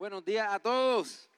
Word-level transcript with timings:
Buenos 0.00 0.24
días 0.24 0.50
a 0.50 0.58
todos. 0.58 1.28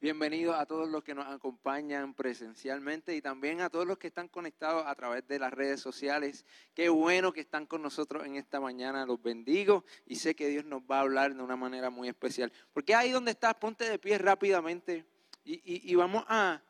Bienvenidos 0.00 0.54
a 0.54 0.66
todos 0.66 0.88
los 0.88 1.02
que 1.02 1.16
nos 1.16 1.26
acompañan 1.26 2.14
presencialmente 2.14 3.16
y 3.16 3.20
también 3.20 3.60
a 3.60 3.68
todos 3.68 3.88
los 3.88 3.98
que 3.98 4.06
están 4.06 4.28
conectados 4.28 4.84
a 4.86 4.94
través 4.94 5.26
de 5.26 5.40
las 5.40 5.52
redes 5.52 5.80
sociales. 5.80 6.46
Qué 6.74 6.88
bueno 6.88 7.32
que 7.32 7.40
están 7.40 7.66
con 7.66 7.82
nosotros 7.82 8.24
en 8.24 8.36
esta 8.36 8.60
mañana. 8.60 9.04
Los 9.04 9.20
bendigo 9.20 9.84
y 10.06 10.14
sé 10.14 10.36
que 10.36 10.46
Dios 10.46 10.64
nos 10.64 10.82
va 10.82 10.98
a 10.98 11.00
hablar 11.00 11.34
de 11.34 11.42
una 11.42 11.56
manera 11.56 11.90
muy 11.90 12.06
especial. 12.06 12.52
Porque 12.72 12.94
ahí 12.94 13.10
donde 13.10 13.32
estás, 13.32 13.56
ponte 13.56 13.90
de 13.90 13.98
pie 13.98 14.18
rápidamente 14.18 15.04
y, 15.42 15.92
vamos 15.96 16.24
a 16.28 16.62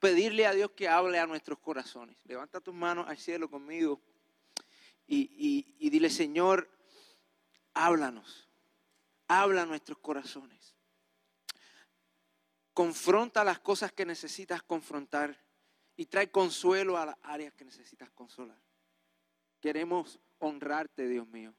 pedirle 0.00 0.48
a 0.48 0.52
Dios 0.52 0.72
que 0.72 0.88
hable 0.88 1.20
a 1.20 1.28
nuestros 1.28 1.60
corazones. 1.60 2.16
Levanta 2.24 2.60
tus 2.60 2.74
manos 2.74 3.06
al 3.08 3.18
cielo 3.18 3.48
conmigo 3.48 4.00
y, 5.06 5.76
y 5.78 5.90
dile, 5.90 6.10
Señor, 6.10 6.68
háblanos. 7.72 8.49
Habla 9.32 9.62
a 9.62 9.66
nuestros 9.66 9.98
corazones 9.98 10.74
confronta 12.80 13.44
las 13.44 13.58
cosas 13.58 13.92
que 13.92 14.06
necesitas 14.06 14.62
confrontar 14.62 15.38
y 15.96 16.06
trae 16.06 16.30
consuelo 16.30 16.96
a 16.96 17.04
las 17.04 17.16
áreas 17.22 17.52
que 17.52 17.64
necesitas 17.64 18.10
consolar. 18.12 18.58
Queremos 19.60 20.18
honrarte, 20.38 21.06
Dios 21.06 21.28
mío. 21.28 21.54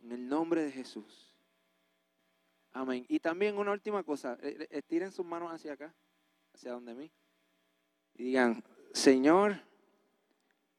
En 0.00 0.12
el 0.12 0.26
nombre 0.26 0.62
de 0.62 0.72
Jesús. 0.72 1.34
Amén. 2.72 3.04
Y 3.08 3.20
también 3.20 3.58
una 3.58 3.72
última 3.72 4.02
cosa, 4.02 4.38
eh, 4.40 4.56
eh, 4.58 4.68
estiren 4.70 5.12
sus 5.12 5.26
manos 5.26 5.52
hacia 5.52 5.74
acá, 5.74 5.94
hacia 6.54 6.72
donde 6.72 6.94
mí. 6.94 7.12
Y 8.14 8.24
digan, 8.24 8.64
Señor, 8.94 9.60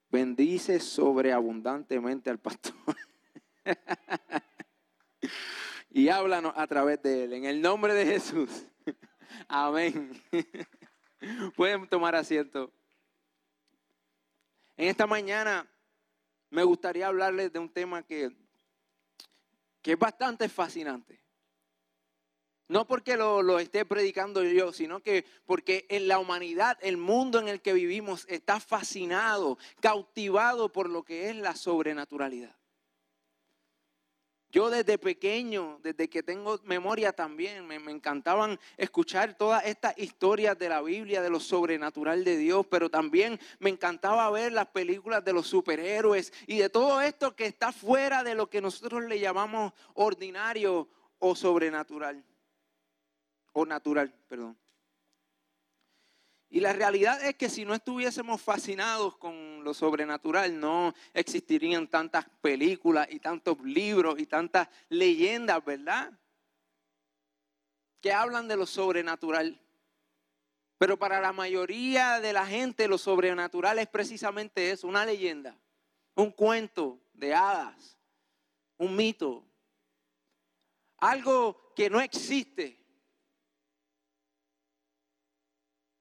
bendice 0.09 0.79
sobreabundantemente 0.79 2.31
al 2.31 2.40
pastor. 2.40 2.73
y 5.89 6.09
háblanos 6.09 6.53
a 6.55 6.67
través 6.67 7.02
de 7.02 7.23
él. 7.23 7.34
En 7.34 7.45
el 7.45 7.61
nombre 7.61 7.93
de 7.93 8.05
Jesús. 8.05 8.49
Amén. 9.48 10.21
Pueden 11.55 11.87
tomar 11.87 12.15
asiento. 12.15 12.71
En 14.77 14.87
esta 14.87 15.07
mañana 15.07 15.70
me 16.49 16.63
gustaría 16.63 17.07
hablarles 17.07 17.51
de 17.51 17.60
un 17.60 17.70
tema 17.70 18.04
que, 18.04 18.32
que 19.82 19.93
es 19.93 19.99
bastante 19.99 20.48
fascinante. 20.48 21.20
No 22.67 22.85
porque 22.85 23.17
lo, 23.17 23.41
lo, 23.41 23.57
esté 23.57 23.84
predicando 23.84 24.43
yo, 24.43 24.71
sino 24.71 25.01
que 25.01 25.26
porque 25.48 25.87
en 25.90 26.07
la 26.07 26.20
humanidad, 26.20 26.77
el 26.82 26.98
mundo 26.98 27.40
en 27.40 27.48
el 27.48 27.62
que 27.62 27.73
vivimos, 27.73 28.26
está 28.29 28.60
fascinado, 28.60 29.57
cautivado 29.82 30.71
por 30.71 30.87
lo 30.87 31.01
que 31.04 31.29
es 31.29 31.35
la 31.35 31.55
sobrenaturalidad. 31.55 32.59
Yo 34.51 34.71
desde 34.71 34.97
pequeño, 34.97 35.79
desde 35.83 36.09
que 36.09 36.23
tengo 36.23 36.59
memoria 36.63 37.13
también, 37.13 37.67
me, 37.67 37.75
encantaban 37.75 38.59
escuchar 38.77 39.35
todas 39.37 39.63
estas 39.65 39.95
historias 39.97 40.57
de 40.57 40.69
la 40.69 40.81
Biblia, 40.81 41.21
de 41.21 41.29
lo 41.29 41.39
sobrenatural 41.39 42.23
de 42.23 42.35
Dios, 42.37 42.65
pero 42.67 42.89
también 42.89 43.39
me 43.59 43.70
encantaba 43.70 44.29
ver 44.31 44.51
las 44.51 44.67
películas 44.67 45.23
de 45.23 45.33
los 45.33 45.45
superhéroes 45.45 46.33
y 46.47 46.57
de 46.57 46.70
todo 46.70 46.99
esto 46.99 47.35
que 47.35 47.45
está 47.45 47.71
fuera 47.71 48.23
de 48.23 48.33
lo 48.33 48.49
que 48.49 48.59
nosotros 48.59 49.03
le 49.03 49.20
llamamos 49.20 49.73
ordinario 49.93 50.89
o 51.20 51.35
sobrenatural, 51.35 52.23
o 53.53 53.65
natural, 53.67 54.15
perdón. 54.27 54.57
Y 56.51 56.61
la 56.61 56.73
realidad 56.73 57.23
es 57.23 57.35
que 57.35 57.47
si 57.47 57.63
no 57.63 57.75
estuviésemos 57.75 58.41
fascinados 58.41 59.15
con 59.17 59.63
lo 59.63 59.73
sobrenatural, 59.75 60.59
no 60.59 60.95
existirían 61.13 61.87
tantas 61.87 62.27
películas 62.41 63.07
y 63.11 63.19
tantos 63.19 63.59
libros 63.61 64.19
y 64.19 64.25
tantas 64.25 64.67
leyendas, 64.89 65.63
¿verdad? 65.63 66.11
Que 68.01 68.11
hablan 68.11 68.47
de 68.47 68.57
lo 68.57 68.66
sobrenatural. 68.66 69.61
Pero 70.79 70.97
para 70.97 71.22
la 71.22 71.33
mayoría 71.33 72.19
de 72.19 72.33
la 72.33 72.47
gente 72.47 72.88
lo 72.88 72.97
sobrenatural 72.97 73.77
es 73.77 73.88
precisamente 73.88 74.71
eso, 74.71 74.88
una 74.88 75.05
leyenda, 75.05 75.55
un 76.15 76.31
cuento 76.31 76.99
de 77.13 77.35
hadas, 77.35 77.95
un 78.77 78.95
mito, 78.95 79.45
algo 80.97 81.73
que 81.75 81.91
no 81.91 82.01
existe. 82.01 82.78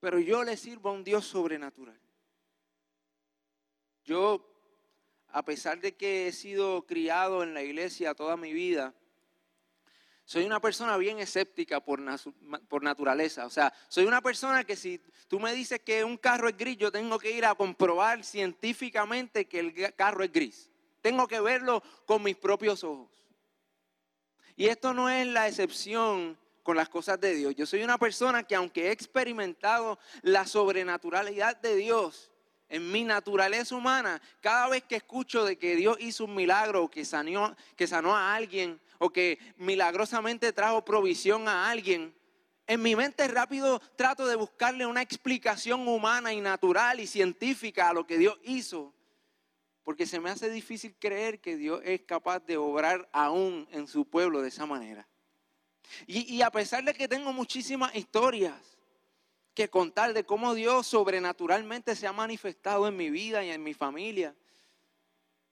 Pero 0.01 0.19
yo 0.19 0.45
le 0.45 0.57
sirvo 0.57 0.91
a 0.91 0.93
un 0.93 1.05
Dios 1.05 1.27
sobrenatural. 1.27 1.99
Yo, 4.05 4.45
a 5.29 5.45
pesar 5.45 5.81
de 5.81 5.97
que 5.97 6.29
he 6.29 6.33
sido 6.33 6.87
criado 6.87 7.43
en 7.43 7.53
la 7.53 7.63
iglesia 7.63 8.15
toda 8.15 8.37
mi 8.37 8.53
vida, 8.53 8.95
soy 10.25 10.45
una 10.45 10.61
persona 10.61 10.97
bien 10.99 11.19
escéptica 11.19 11.81
por, 11.81 12.01
por, 12.69 12.83
naturaleza. 12.83 13.47
O 13.47 13.51
sea, 13.51 13.73
soy 13.89 14.05
una 14.05 14.21
persona 14.21 14.63
que 14.63 14.77
si 14.77 15.01
tú 15.27 15.41
me 15.41 15.55
dices 15.55 15.81
que 15.81 16.05
un 16.05 16.19
carro 16.19 16.49
es 16.49 16.57
gris, 16.57 16.77
yo 16.77 16.93
tengo 16.93 17.19
que 17.19 17.31
ir 17.31 17.47
a 17.47 17.55
comprobar 17.55 18.23
científicamente 18.23 19.47
que 19.47 19.59
el 19.59 19.95
carro 19.95 20.23
es 20.23 20.31
gris. 20.31 20.71
Tengo 21.01 21.27
que 21.27 21.41
verlo 21.41 21.83
con 22.05 22.23
mis 22.23 22.37
propios 22.37 22.85
ojos. 22.85 23.09
Y 24.55 24.67
esto 24.67 24.93
no 24.93 25.09
es 25.09 25.27
la 25.27 25.49
excepción 25.49 26.37
con 26.69 26.77
las 26.77 26.91
cosas 26.91 27.19
de 27.19 27.35
Dios. 27.35 27.55
Yo 27.57 27.65
soy 27.65 27.83
una 27.83 27.97
persona 27.97 28.43
que 28.43 28.55
aunque 28.55 28.89
he 28.89 28.91
experimentado 28.91 29.99
la 30.21 30.47
sobrenaturalidad 30.47 31.57
de 31.57 31.75
Dios 31.77 32.31
en 32.69 32.93
mi 32.93 33.05
naturaleza 33.05 33.75
humana, 33.75 34.21
cada 34.43 34.69
vez 34.69 34.83
que 34.83 34.97
escucho 34.97 35.47
de 35.47 35.57
que 35.57 35.77
Dios 35.77 35.97
hizo 35.99 36.27
un 36.27 36.35
milagro 36.35 36.83
o 36.85 36.91
que 36.91 37.07
sanó, 37.07 37.57
que 37.75 37.87
sanó 37.87 38.15
a 38.15 38.35
alguien 38.35 38.79
o 38.99 39.09
que 39.09 39.39
milagrosamente 39.57 40.53
trajo 40.53 40.85
provisión 40.85 41.49
a 41.49 41.71
alguien, 41.71 42.15
en 42.67 42.83
mi 42.83 42.95
mente 42.95 43.27
rápido 43.29 43.81
trato 43.97 44.27
de 44.27 44.37
buscarle 44.37 44.85
una 44.85 45.01
explicación 45.01 45.89
humana 45.89 46.35
y 46.35 46.43
natural 46.43 47.01
y 47.01 47.07
científica 47.07 47.89
a 47.89 47.95
lo 47.95 48.07
que 48.07 48.19
Dios 48.19 48.39
hizo. 48.43 48.93
Porque 49.85 50.05
se 50.05 50.21
me 50.21 50.29
hace 50.29 50.51
difícil 50.51 50.95
creer 50.99 51.41
que 51.41 51.57
Dios 51.57 51.81
es 51.83 52.03
capaz 52.03 52.41
de 52.41 52.59
obrar 52.59 53.09
aún 53.15 53.67
en 53.73 53.87
su 53.87 54.05
pueblo 54.05 54.43
de 54.43 54.49
esa 54.49 54.67
manera. 54.67 55.09
Y, 56.07 56.43
a 56.43 56.51
pesar 56.51 56.85
de 56.85 56.95
que 56.95 57.09
tengo 57.09 57.33
muchísimas 57.33 57.95
historias 57.95 58.55
que 59.55 59.69
contar 59.69 60.15
de 60.15 60.25
cómo 60.25 60.55
Dios 60.55 60.87
sobrenaturalmente 60.87 61.97
se 61.97 62.07
ha 62.07 62.13
manifestado 62.13 62.87
en 62.87 62.97
mi 62.97 63.11
vida 63.11 63.45
y 63.45 63.51
en 63.51 63.63
mi 63.63 63.75
familia. 63.75 64.35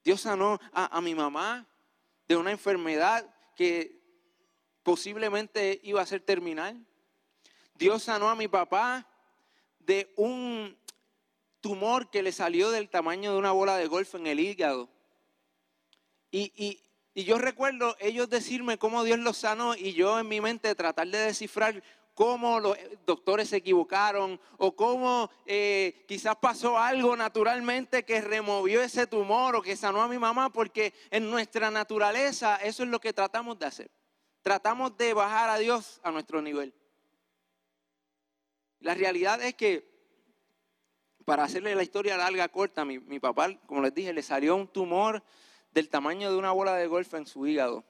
Dios 0.03 0.21
sanó 0.21 0.59
a, 0.71 0.97
a 0.97 1.01
mi 1.01 1.13
mamá 1.13 1.67
de 2.27 2.37
una 2.37 2.51
enfermedad 2.51 3.29
que 3.55 3.99
posiblemente 4.83 5.81
iba 5.83 6.01
a 6.01 6.05
ser 6.05 6.21
terminal. 6.21 6.85
Dios 7.75 8.03
sanó 8.03 8.29
a 8.29 8.35
mi 8.35 8.47
papá 8.47 9.05
de 9.79 10.13
un 10.15 10.77
tumor 11.61 12.09
que 12.09 12.23
le 12.23 12.31
salió 12.31 12.71
del 12.71 12.89
tamaño 12.89 13.33
de 13.33 13.37
una 13.37 13.51
bola 13.51 13.77
de 13.77 13.87
golf 13.87 14.15
en 14.15 14.27
el 14.27 14.39
hígado. 14.39 14.89
Y, 16.31 16.51
y, 16.55 16.86
y 17.17 17.23
yo 17.23 17.39
recuerdo 17.39 17.97
ellos 17.99 18.29
decirme 18.29 18.77
cómo 18.77 19.03
Dios 19.03 19.17
los 19.17 19.37
sanó 19.37 19.75
y 19.75 19.93
yo 19.93 20.19
en 20.19 20.27
mi 20.27 20.39
mente 20.39 20.75
tratar 20.75 21.07
de 21.07 21.17
descifrar 21.17 21.81
cómo 22.13 22.59
los 22.59 22.77
doctores 23.07 23.49
se 23.49 23.57
equivocaron 23.57 24.39
o 24.59 24.75
cómo 24.75 25.31
eh, 25.47 26.05
quizás 26.07 26.35
pasó 26.35 26.77
algo 26.77 27.17
naturalmente 27.17 28.05
que 28.05 28.21
removió 28.21 28.83
ese 28.83 29.07
tumor 29.07 29.55
o 29.55 29.63
que 29.63 29.75
sanó 29.75 30.03
a 30.03 30.07
mi 30.07 30.19
mamá, 30.19 30.51
porque 30.53 30.93
en 31.09 31.27
nuestra 31.31 31.71
naturaleza 31.71 32.57
eso 32.57 32.83
es 32.83 32.89
lo 32.89 32.99
que 32.99 33.13
tratamos 33.13 33.57
de 33.57 33.65
hacer. 33.65 33.89
Tratamos 34.43 34.95
de 34.95 35.15
bajar 35.15 35.49
a 35.49 35.57
Dios 35.57 35.99
a 36.03 36.11
nuestro 36.11 36.39
nivel. 36.43 36.71
La 38.79 38.93
realidad 38.93 39.41
es 39.41 39.55
que, 39.55 39.89
para 41.25 41.45
hacerle 41.45 41.73
la 41.73 41.81
historia 41.81 42.15
larga, 42.15 42.47
corta, 42.49 42.85
mi, 42.85 42.99
mi 42.99 43.19
papá, 43.19 43.57
como 43.65 43.81
les 43.81 43.95
dije, 43.95 44.13
le 44.13 44.21
salió 44.21 44.55
un 44.55 44.67
tumor 44.67 45.23
del 45.77 45.89
tamaño 45.89 46.31
de 46.31 46.37
una 46.37 46.51
bola 46.53 46.73
de 46.73 46.87
golf 46.87 47.13
en 47.13 47.27
su 47.27 47.45
hígado. 47.45 47.83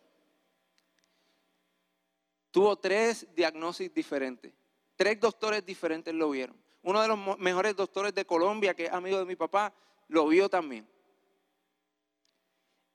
Tuvo 2.51 2.75
tres 2.75 3.25
diagnósticos 3.33 3.95
diferentes. 3.95 4.53
Tres 4.97 5.17
doctores 5.21 5.65
diferentes 5.65 6.13
lo 6.13 6.29
vieron. 6.29 6.61
Uno 6.81 7.01
de 7.01 7.07
los 7.07 7.39
mejores 7.39 7.77
doctores 7.77 8.13
de 8.13 8.25
Colombia, 8.25 8.73
que 8.73 8.87
es 8.87 8.91
amigo 8.91 9.19
de 9.19 9.23
mi 9.23 9.37
papá, 9.37 9.73
lo 10.09 10.27
vio 10.27 10.49
también. 10.49 10.85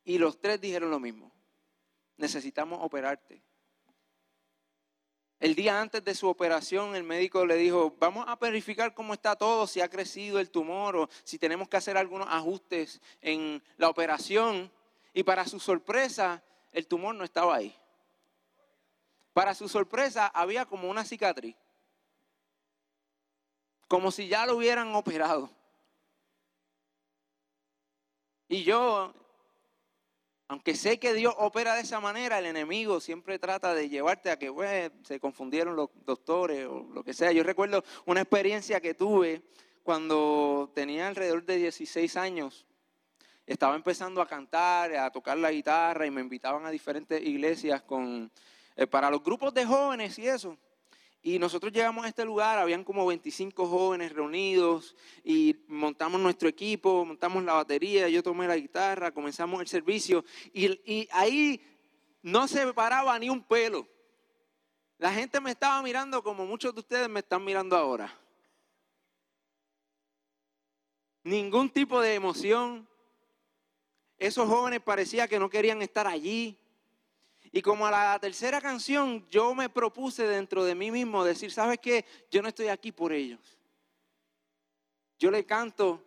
Y 0.05 0.19
los 0.19 0.39
tres 0.39 0.61
dijeron 0.61 0.91
lo 0.91 1.01
mismo. 1.01 1.33
Necesitamos 2.19 2.79
operarte. 2.83 3.43
El 5.41 5.55
día 5.55 5.81
antes 5.81 6.05
de 6.05 6.15
su 6.15 6.29
operación, 6.29 6.95
el 6.95 7.03
médico 7.03 7.47
le 7.47 7.57
dijo, 7.57 7.97
vamos 7.99 8.27
a 8.29 8.37
verificar 8.37 8.93
cómo 8.93 9.15
está 9.15 9.37
todo, 9.37 9.67
si 9.67 9.81
ha 9.81 9.89
crecido 9.89 10.39
el 10.39 10.51
tumor 10.51 10.97
o 10.97 11.09
si 11.25 11.39
tenemos 11.39 11.71
que 11.71 11.79
hacer 11.79 11.97
algunos 11.97 12.29
ajustes 12.29 13.01
en 13.23 13.63
la 13.79 13.89
operación. 13.89 14.71
Y 15.13 15.23
para 15.23 15.47
su 15.47 15.61
sorpresa, 15.61 16.43
el 16.73 16.87
tumor 16.87 17.15
no 17.15 17.25
estaba 17.25 17.57
ahí. 17.57 17.77
Para 19.33 19.55
su 19.55 19.69
sorpresa, 19.69 20.27
había 20.29 20.67
como 20.67 20.89
una 20.91 21.05
cicatriz. 21.05 21.57
Como 23.89 24.11
si 24.11 24.29
ya 24.29 24.47
lo 24.47 24.57
hubieran 24.57 24.95
operado. 24.95 25.51
Y 28.49 28.65
yo, 28.65 29.15
Aunque 30.53 30.75
sé 30.75 30.99
que 30.99 31.15
Dios 31.15 31.35
opera 31.39 31.75
de 31.75 31.81
esa 31.81 31.99
manera, 31.99 32.39
el 32.39 32.45
enemigo 32.45 33.01
siempre 33.01 33.39
trata 33.39 33.75
de 33.75 33.89
llevarte 33.89 34.31
a 34.31 34.39
que 34.39 34.93
se 35.03 35.19
confundieron 35.19 35.77
los 35.77 35.89
doctores 36.05 36.67
o 36.67 36.87
lo 36.93 37.03
que 37.03 37.15
sea. 37.15 37.33
Yo 37.33 37.43
recuerdo 37.43 37.83
una 38.05 38.21
experiencia 38.21 38.79
que 38.79 38.93
tuve 38.93 39.41
cuando 39.83 40.71
tenía 40.75 41.09
alrededor 41.09 41.47
de 41.47 41.57
16 41.57 42.19
años. 42.19 42.67
Estaba 43.47 43.75
empezando 43.75 44.23
a 44.23 44.27
cantar, 44.27 44.95
a 44.95 45.11
tocar 45.11 45.37
la 45.37 45.51
guitarra 45.51 46.07
y 46.07 46.11
me 46.11 46.21
invitaban 46.21 46.65
a 46.65 46.71
diferentes 46.71 47.21
iglesias 47.23 47.83
con, 47.83 48.31
eh, 48.77 48.87
para 48.87 49.11
los 49.11 49.23
grupos 49.23 49.53
de 49.53 49.65
jóvenes 49.65 50.19
y 50.19 50.29
eso. 50.29 50.57
Y 51.25 51.39
nosotros 51.39 51.73
llegamos 51.73 52.05
a 52.05 52.09
este 52.09 52.25
lugar, 52.25 52.59
habían 52.59 52.83
como 52.83 53.07
25 53.07 53.69
jóvenes 53.69 54.13
reunidos 54.13 54.97
y 55.23 55.57
montamos 55.69 56.21
nuestro 56.21 56.49
equipo, 56.49 57.05
montamos 57.05 57.45
la 57.45 57.53
batería, 57.53 58.09
yo 58.09 58.25
tomé 58.25 58.49
la 58.49 58.57
guitarra, 58.57 59.13
comenzamos 59.13 59.61
el 59.61 59.69
servicio 59.69 60.25
y, 60.53 61.09
ahí 61.13 61.61
no 62.23 62.49
se 62.49 62.73
paraba 62.73 63.17
ni 63.21 63.31
un 63.31 63.43
pelo. 63.45 63.87
La 64.99 65.13
gente 65.13 65.41
me 65.41 65.53
estaba 65.53 65.81
mirando 65.83 66.25
como 66.25 66.45
muchos 66.45 66.75
de 66.75 66.81
ustedes 66.81 67.09
me 67.09 67.21
están 67.21 67.45
mirando 67.45 67.77
ahora. 67.77 68.13
Ningún 71.23 71.71
tipo 71.71 72.01
de 72.01 72.15
emoción. 72.15 72.89
Esos 74.23 74.49
jóvenes 74.49 74.81
parecía 74.81 75.27
que 75.27 75.41
no 75.41 75.51
querían 75.51 75.83
estar 75.83 76.07
allí. 76.07 76.57
Y 77.51 77.61
como 77.61 77.89
a 77.89 77.91
la 77.91 78.17
tercera 78.21 78.61
canción, 78.61 79.27
yo 79.29 79.53
me 79.53 79.69
propuse 79.69 80.29
dentro 80.29 80.65
de 80.65 80.77
mí 80.77 80.93
mismo 80.93 81.25
decir, 81.25 81.51
¿sabes 81.51 81.81
qué? 81.81 82.05
Yo 82.31 82.41
no 82.41 82.47
estoy 82.47 82.69
aquí 82.69 82.93
por 82.93 83.13
ellos. 83.13 83.41
Yo 85.19 85.33
le 85.33 85.45
canto 85.45 86.05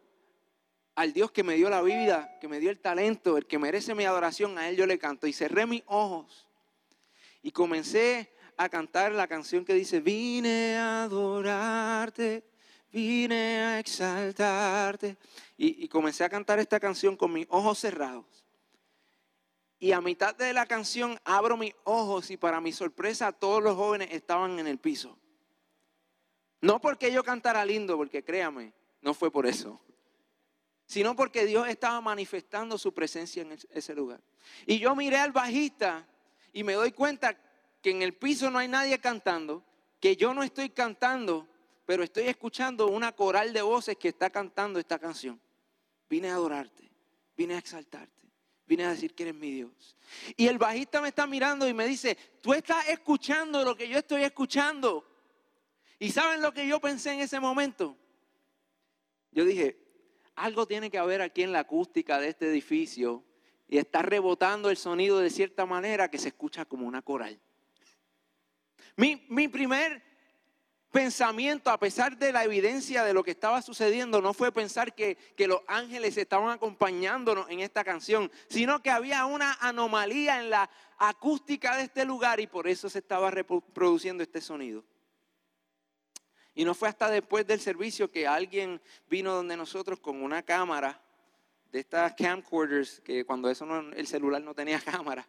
al 0.95 1.11
Dios 1.11 1.29
que 1.31 1.43
me 1.43 1.55
dio 1.55 1.69
la 1.69 1.81
vida, 1.81 2.37
que 2.39 2.47
me 2.47 2.61
dio 2.61 2.69
el 2.69 2.79
talento, 2.79 3.35
el 3.35 3.47
que 3.47 3.59
merece 3.59 3.93
mi 3.93 4.05
adoración, 4.05 4.57
a 4.57 4.69
Él 4.69 4.77
yo 4.77 4.85
le 4.85 4.97
canto. 4.97 5.27
Y 5.27 5.33
cerré 5.33 5.65
mis 5.65 5.83
ojos 5.85 6.47
y 7.43 7.51
comencé 7.51 8.33
a 8.55 8.69
cantar 8.69 9.11
la 9.11 9.27
canción 9.27 9.65
que 9.65 9.73
dice, 9.73 9.99
vine 9.99 10.77
a 10.77 11.03
adorarte, 11.03 12.45
vine 12.95 13.59
a 13.59 13.79
exaltarte. 13.79 15.17
Y, 15.57 15.87
comencé 15.89 16.23
a 16.23 16.29
cantar 16.29 16.59
esta 16.59 16.79
canción 16.79 17.17
con 17.17 17.33
mis 17.33 17.45
ojos 17.49 17.79
cerrados. 17.79 18.25
Y 19.79 19.91
a 19.91 19.99
mitad 19.99 20.33
de 20.33 20.53
la 20.53 20.65
canción 20.65 21.19
abro 21.25 21.57
mis 21.57 21.73
ojos 21.83 22.31
y 22.31 22.37
para 22.37 22.61
mi 22.61 22.71
sorpresa 22.71 23.33
todos 23.33 23.61
los 23.61 23.75
jóvenes 23.75 24.09
estaban 24.11 24.59
en 24.59 24.67
el 24.67 24.77
piso. 24.77 25.17
No 26.61 26.79
porque 26.79 27.11
yo 27.11 27.23
cantara 27.23 27.65
lindo, 27.65 27.97
porque 27.97 28.23
créame, 28.23 28.73
no 29.01 29.13
fue 29.13 29.29
por 29.29 29.45
eso. 29.45 29.79
Sino 30.87 31.15
porque 31.15 31.45
Dios 31.45 31.67
estaba 31.67 31.99
manifestando 31.99 32.77
su 32.77 32.93
presencia 32.93 33.41
en 33.41 33.57
ese 33.71 33.93
lugar. 33.93 34.21
Y 34.65 34.79
yo 34.79 34.95
miré 34.95 35.17
al 35.17 35.33
bajista 35.33 36.07
y 36.53 36.63
me 36.63 36.73
doy 36.73 36.93
cuenta 36.93 37.37
que 37.81 37.91
en 37.91 38.01
el 38.01 38.13
piso 38.13 38.49
no 38.49 38.59
hay 38.59 38.69
nadie 38.69 38.99
cantando, 38.99 39.63
que 39.99 40.15
yo 40.15 40.33
no 40.33 40.41
estoy 40.41 40.69
cantando, 40.69 41.47
pero 41.85 42.03
estoy 42.03 42.23
escuchando 42.27 42.87
una 42.87 43.11
coral 43.11 43.53
de 43.53 43.61
voces 43.61 43.97
que 43.97 44.09
está 44.09 44.29
cantando 44.29 44.79
esta 44.79 44.99
canción. 44.99 45.39
Vine 46.09 46.29
a 46.29 46.35
adorarte, 46.35 46.89
vine 47.35 47.55
a 47.55 47.59
exaltarte. 47.59 48.15
Vine 48.67 48.85
a 48.85 48.89
decir 48.89 49.13
que 49.13 49.23
eres 49.23 49.35
mi 49.35 49.51
Dios. 49.51 49.95
Y 50.35 50.47
el 50.47 50.57
bajista 50.57 50.99
me 50.99 51.09
está 51.09 51.27
mirando 51.27 51.67
y 51.67 51.73
me 51.73 51.85
dice, 51.85 52.17
tú 52.41 52.53
estás 52.53 52.89
escuchando 52.89 53.63
lo 53.63 53.75
que 53.75 53.87
yo 53.87 53.99
estoy 53.99 54.23
escuchando. 54.23 55.05
¿Y 55.99 56.11
saben 56.11 56.41
lo 56.41 56.51
que 56.51 56.67
yo 56.67 56.79
pensé 56.79 57.13
en 57.13 57.19
ese 57.19 57.39
momento? 57.39 57.95
Yo 59.31 59.45
dije, 59.45 59.77
algo 60.35 60.65
tiene 60.65 60.89
que 60.89 60.97
haber 60.97 61.21
aquí 61.21 61.43
en 61.43 61.51
la 61.51 61.59
acústica 61.59 62.19
de 62.19 62.29
este 62.29 62.49
edificio 62.49 63.23
y 63.67 63.77
está 63.77 64.01
rebotando 64.01 64.69
el 64.69 64.77
sonido 64.77 65.19
de 65.19 65.29
cierta 65.29 65.65
manera 65.65 66.09
que 66.09 66.17
se 66.17 66.29
escucha 66.29 66.65
como 66.65 66.87
una 66.87 67.03
coral. 67.03 67.39
Mi, 68.95 69.25
mi 69.29 69.47
primer 69.47 70.01
pensamiento, 70.95 71.71
a 71.71 71.77
pesar 71.77 72.17
de 72.17 72.31
la 72.31 72.45
evidencia 72.45 73.03
de 73.03 73.13
lo 73.13 73.21
que 73.21 73.31
estaba 73.31 73.61
sucediendo, 73.61 74.21
no 74.21 74.33
fue 74.33 74.53
pensar 74.53 74.95
que, 74.95 75.17
los 75.39 75.59
ángeles 75.67 76.15
estaban 76.15 76.51
acompañándonos 76.51 77.49
en 77.49 77.59
esta 77.59 77.83
canción, 77.83 78.31
sino 78.47 78.81
que 78.81 78.89
había 78.89 79.25
una 79.25 79.57
anomalía 79.59 80.39
en 80.39 80.49
la 80.49 80.69
acústica 80.97 81.75
de 81.75 81.83
este 81.83 82.05
lugar 82.05 82.39
y 82.39 82.47
por 82.47 82.69
eso 82.69 82.89
se 82.89 82.99
estaba 82.99 83.29
reproduciendo 83.29 84.23
este 84.23 84.39
sonido. 84.39 84.85
Y 86.53 86.63
no 86.63 86.73
fue 86.73 86.87
hasta 86.87 87.09
después 87.09 87.45
del 87.45 87.59
servicio 87.59 88.09
que 88.09 88.25
alguien 88.25 88.81
vino 89.09 89.33
donde 89.33 89.57
nosotros 89.57 89.99
con 89.99 90.23
una 90.23 90.43
cámara 90.43 91.03
de 91.73 91.79
estas 91.79 92.13
camcorders, 92.13 93.01
que 93.01 93.25
cuando 93.25 93.49
eso 93.49 93.67
el 93.91 94.07
celular 94.07 94.41
no 94.41 94.55
tenía 94.55 94.79
cámara, 94.79 95.27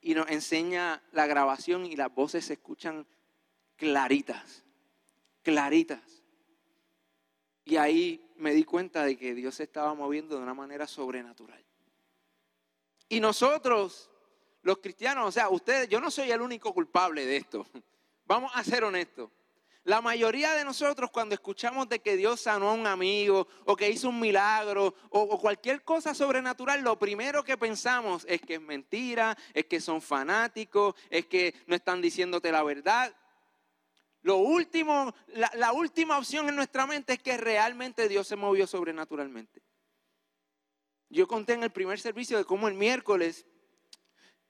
y 0.00 0.12
nos 0.12 0.28
enseña 0.28 1.00
la 1.12 1.28
grabación 1.28 1.86
y 1.86 1.94
las 1.94 2.12
voces 2.12 2.46
se 2.46 2.54
escuchan 2.54 3.06
claritas, 3.76 4.64
claritas. 5.42 6.22
Y 7.64 7.76
ahí 7.76 8.24
me 8.36 8.52
di 8.52 8.64
cuenta 8.64 9.04
de 9.04 9.16
que 9.16 9.34
Dios 9.34 9.54
se 9.54 9.64
estaba 9.64 9.94
moviendo 9.94 10.36
de 10.36 10.42
una 10.42 10.54
manera 10.54 10.86
sobrenatural. 10.86 11.64
Y 13.08 13.20
nosotros, 13.20 14.10
los 14.62 14.78
cristianos, 14.78 15.28
o 15.28 15.32
sea, 15.32 15.48
ustedes, 15.48 15.88
yo 15.88 16.00
no 16.00 16.10
soy 16.10 16.30
el 16.30 16.40
único 16.40 16.72
culpable 16.74 17.24
de 17.24 17.36
esto. 17.36 17.66
Vamos 18.26 18.50
a 18.54 18.64
ser 18.64 18.84
honestos. 18.84 19.30
La 19.84 20.00
mayoría 20.00 20.54
de 20.54 20.64
nosotros 20.64 21.10
cuando 21.10 21.34
escuchamos 21.34 21.90
de 21.90 21.98
que 21.98 22.16
Dios 22.16 22.40
sanó 22.40 22.70
a 22.70 22.72
un 22.72 22.86
amigo 22.86 23.46
o 23.66 23.76
que 23.76 23.90
hizo 23.90 24.08
un 24.08 24.18
milagro 24.18 24.94
o, 25.10 25.20
o, 25.20 25.38
cualquier 25.38 25.82
cosa 25.82 26.14
sobrenatural, 26.14 26.80
lo 26.80 26.98
primero 26.98 27.44
que 27.44 27.58
pensamos 27.58 28.24
es 28.26 28.40
que 28.40 28.54
es 28.54 28.62
mentira, 28.62 29.36
es 29.52 29.66
que 29.66 29.82
son 29.82 30.00
fanáticos, 30.00 30.94
es 31.10 31.26
que 31.26 31.54
no 31.66 31.76
están 31.76 32.00
diciéndote 32.00 32.50
la 32.50 32.62
verdad. 32.62 33.14
Lo 34.24 34.38
último, 34.38 35.14
la, 35.26 35.72
última 35.74 36.16
opción 36.16 36.48
en 36.48 36.56
nuestra 36.56 36.86
mente 36.86 37.12
es 37.12 37.18
que 37.18 37.36
realmente 37.36 38.08
Dios 38.08 38.26
se 38.26 38.36
movió 38.36 38.66
sobrenaturalmente. 38.66 39.60
Yo 41.10 41.28
conté 41.28 41.52
en 41.52 41.62
el 41.62 41.68
primer 41.68 42.00
servicio 42.00 42.38
de 42.38 42.46
cómo 42.46 42.66
el 42.66 42.72
miércoles 42.72 43.44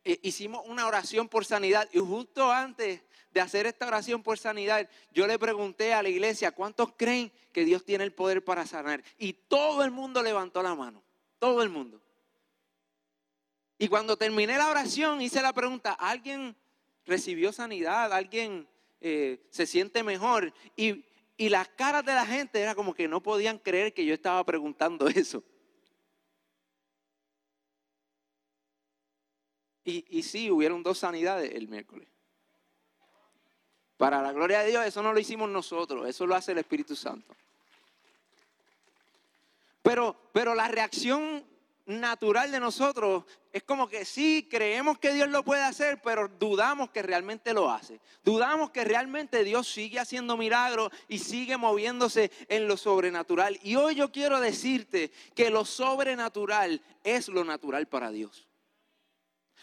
eh, 0.04 0.20
hicimos 0.22 0.62
una 0.66 0.86
oración 0.86 1.28
por 1.28 1.44
sanidad 1.44 1.88
y 1.92 1.98
justo 1.98 2.52
antes 2.52 3.02
de 3.32 3.40
hacer 3.40 3.66
esta 3.66 3.88
oración 3.88 4.22
por 4.22 4.38
sanidad, 4.38 4.88
yo 5.10 5.26
le 5.26 5.40
pregunté 5.40 5.92
a 5.92 6.04
la 6.04 6.08
iglesia, 6.08 6.52
¿cuántos 6.52 6.92
creen 6.96 7.32
que 7.52 7.64
Dios 7.64 7.84
tiene 7.84 8.04
el 8.04 8.12
poder 8.12 8.44
para 8.44 8.68
sanar? 8.68 9.02
Y 9.18 9.32
todo 9.32 9.82
el 9.82 9.90
mundo 9.90 10.22
levantó 10.22 10.62
la 10.62 10.76
mano, 10.76 11.02
todo 11.40 11.64
el 11.64 11.68
mundo. 11.68 12.00
Y 13.76 13.88
cuando 13.88 14.16
terminé 14.16 14.56
la 14.56 14.70
oración 14.70 15.20
hice 15.20 15.42
la 15.42 15.52
pregunta, 15.52 15.94
¿alguien 15.94 16.54
recibió 17.06 17.52
sanidad? 17.52 18.12
¿Alguien 18.12 18.68
eh, 19.06 19.46
se 19.50 19.66
siente 19.66 20.02
mejor. 20.02 20.54
Y, 20.76 21.04
las 21.36 21.68
caras 21.68 22.06
de 22.06 22.14
la 22.14 22.24
gente 22.24 22.58
era 22.58 22.74
como 22.74 22.94
que 22.94 23.06
no 23.06 23.22
podían 23.22 23.58
creer 23.58 23.92
que 23.92 24.06
yo 24.06 24.14
estaba 24.14 24.42
preguntando 24.44 25.06
eso. 25.08 25.44
Y, 29.84 30.06
y 30.08 30.22
sí, 30.22 30.50
hubieron 30.50 30.82
dos 30.82 31.00
sanidades 31.00 31.52
el 31.54 31.68
miércoles. 31.68 32.08
Para 33.98 34.22
la 34.22 34.32
gloria 34.32 34.60
de 34.60 34.70
Dios, 34.70 34.86
eso 34.86 35.02
no 35.02 35.12
lo 35.12 35.20
hicimos 35.20 35.50
nosotros, 35.50 36.08
eso 36.08 36.26
lo 36.26 36.34
hace 36.34 36.52
el 36.52 36.58
Espíritu 36.58 36.96
Santo. 36.96 37.36
Pero, 39.82 40.16
pero 40.32 40.54
la 40.54 40.68
reacción 40.68 41.44
natural 41.86 42.50
de 42.50 42.60
nosotros 42.60 43.24
es 43.52 43.62
como 43.62 43.88
que 43.88 44.04
sí, 44.04 44.48
creemos 44.50 44.98
que 44.98 45.12
Dios 45.12 45.28
lo 45.28 45.44
puede 45.44 45.62
hacer, 45.62 46.00
pero 46.02 46.28
dudamos 46.28 46.90
que 46.90 47.02
realmente 47.02 47.52
lo 47.52 47.70
hace. 47.70 48.00
Dudamos 48.24 48.70
que 48.70 48.84
realmente 48.84 49.44
Dios 49.44 49.68
sigue 49.68 50.00
haciendo 50.00 50.36
milagros 50.36 50.90
y 51.08 51.18
sigue 51.18 51.56
moviéndose 51.56 52.30
en 52.48 52.66
lo 52.66 52.76
sobrenatural. 52.76 53.58
Y 53.62 53.76
hoy 53.76 53.94
yo 53.94 54.10
quiero 54.10 54.40
decirte 54.40 55.12
que 55.34 55.50
lo 55.50 55.64
sobrenatural 55.64 56.82
es 57.04 57.28
lo 57.28 57.44
natural 57.44 57.86
para 57.86 58.10
Dios. 58.10 58.48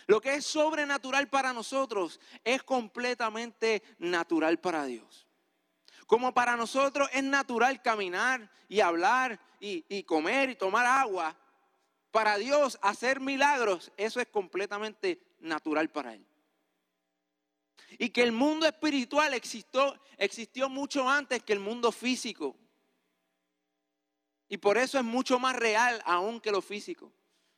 Lo 0.07 0.21
que 0.21 0.35
es 0.35 0.45
sobrenatural 0.45 1.27
para 1.27 1.53
nosotros 1.53 2.19
es 2.43 2.63
completamente 2.63 3.83
natural 3.99 4.59
para 4.59 4.85
Dios. 4.85 5.27
Como 6.07 6.33
para 6.33 6.55
nosotros 6.55 7.09
es 7.13 7.23
natural 7.23 7.81
caminar 7.81 8.51
y 8.67 8.81
hablar 8.81 9.39
y, 9.59 9.85
y 9.89 10.03
comer 10.03 10.49
y 10.49 10.55
tomar 10.55 10.85
agua, 10.85 11.37
para 12.11 12.37
Dios 12.37 12.77
hacer 12.81 13.19
milagros, 13.19 13.91
eso 13.97 14.19
es 14.19 14.27
completamente 14.27 15.21
natural 15.39 15.89
para 15.89 16.13
Él. 16.13 16.25
Y 17.97 18.09
que 18.09 18.23
el 18.23 18.31
mundo 18.31 18.65
espiritual 18.65 19.33
existió, 19.33 19.99
existió 20.17 20.69
mucho 20.69 21.09
antes 21.09 21.43
que 21.43 21.53
el 21.53 21.59
mundo 21.59 21.91
físico. 21.91 22.55
Y 24.47 24.57
por 24.57 24.77
eso 24.77 24.97
es 24.97 25.03
mucho 25.03 25.39
más 25.39 25.55
real 25.55 26.01
aún 26.05 26.41
que 26.41 26.51
lo 26.51 26.61
físico. 26.61 27.11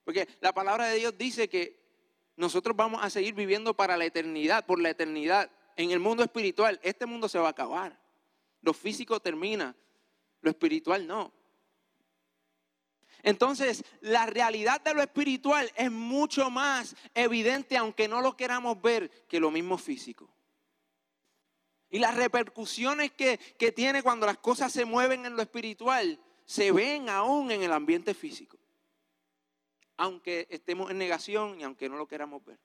Porque 0.03 0.27
la 0.41 0.53
palabra 0.53 0.87
de 0.87 0.97
Dios 0.97 1.17
dice 1.17 1.49
que 1.49 1.81
nosotros 2.35 2.75
vamos 2.75 3.03
a 3.03 3.09
seguir 3.09 3.33
viviendo 3.33 3.73
para 3.73 3.97
la 3.97 4.05
eternidad, 4.05 4.65
por 4.65 4.79
la 4.79 4.89
eternidad. 4.89 5.51
En 5.75 5.91
el 5.91 5.99
mundo 5.99 6.23
espiritual, 6.23 6.79
este 6.83 7.05
mundo 7.05 7.27
se 7.29 7.39
va 7.39 7.47
a 7.47 7.51
acabar. 7.51 7.99
Lo 8.61 8.73
físico 8.73 9.19
termina, 9.19 9.75
lo 10.41 10.49
espiritual 10.49 11.07
no. 11.07 11.33
Entonces, 13.23 13.85
la 14.01 14.25
realidad 14.25 14.81
de 14.81 14.93
lo 14.93 15.01
espiritual 15.01 15.71
es 15.75 15.89
mucho 15.89 16.49
más 16.49 16.95
evidente, 17.13 17.77
aunque 17.77 18.09
no 18.09 18.21
lo 18.21 18.35
queramos 18.35 18.81
ver, 18.81 19.09
que 19.27 19.39
lo 19.39 19.49
mismo 19.49 19.77
físico. 19.77 20.29
Y 21.89 21.99
las 21.99 22.15
repercusiones 22.15 23.11
que, 23.13 23.37
que 23.57 23.71
tiene 23.71 24.03
cuando 24.03 24.25
las 24.25 24.37
cosas 24.37 24.73
se 24.73 24.83
mueven 24.83 25.25
en 25.25 25.35
lo 25.35 25.41
espiritual 25.41 26.19
se 26.45 26.71
ven 26.73 27.07
aún 27.07 27.51
en 27.51 27.63
el 27.63 27.71
ambiente 27.71 28.13
físico. 28.13 28.57
Aunque 29.95 30.47
estemos 30.49 30.91
en 30.91 30.97
negación 30.97 31.59
y 31.61 31.63
aunque 31.63 31.87
no 31.87 31.95
lo 31.95 32.07
queramos 32.07 32.43
ver. 32.43 32.59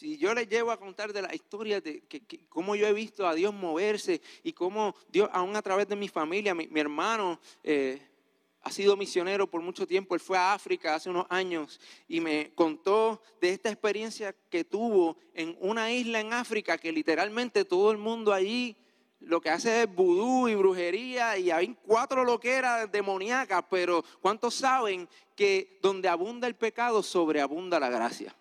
Si 0.00 0.16
yo 0.16 0.32
les 0.32 0.48
llevo 0.48 0.70
a 0.70 0.78
contar 0.78 1.12
de 1.12 1.20
la 1.20 1.34
historia 1.34 1.78
de 1.78 2.02
cómo 2.48 2.74
yo 2.74 2.86
he 2.86 2.92
visto 2.94 3.28
a 3.28 3.34
Dios 3.34 3.52
moverse 3.52 4.22
y 4.42 4.54
cómo 4.54 4.94
Dios, 5.12 5.28
aún 5.30 5.54
a 5.56 5.60
través 5.60 5.86
de 5.88 5.94
mi 5.94 6.08
familia, 6.08 6.54
mi, 6.54 6.70
hermano 6.80 7.38
eh, 7.62 8.00
ha 8.62 8.70
sido 8.70 8.96
misionero 8.96 9.46
por 9.46 9.60
mucho 9.60 9.86
tiempo, 9.86 10.14
él 10.14 10.22
fue 10.22 10.38
a 10.38 10.54
África 10.54 10.94
hace 10.94 11.10
unos 11.10 11.26
años 11.28 11.78
y 12.08 12.22
me 12.22 12.50
contó 12.54 13.20
de 13.42 13.50
esta 13.50 13.68
experiencia 13.68 14.34
que 14.48 14.64
tuvo 14.64 15.18
en 15.34 15.54
una 15.60 15.92
isla 15.92 16.20
en 16.20 16.32
África 16.32 16.78
que 16.78 16.92
literalmente 16.92 17.66
todo 17.66 17.90
el 17.90 17.98
mundo 17.98 18.32
allí 18.32 18.78
lo 19.18 19.42
que 19.42 19.50
hace 19.50 19.82
es 19.82 19.94
vudú 19.94 20.48
y 20.48 20.54
brujería 20.54 21.36
y 21.36 21.50
hay 21.50 21.76
cuatro 21.86 22.24
loqueras 22.24 22.90
demoníacas, 22.90 23.64
pero 23.68 24.02
¿cuántos 24.22 24.54
saben 24.54 25.06
que 25.36 25.78
donde 25.82 26.08
abunda 26.08 26.46
el 26.46 26.54
pecado 26.54 27.02
sobreabunda 27.02 27.78
la 27.78 27.90
gracia? 27.90 28.34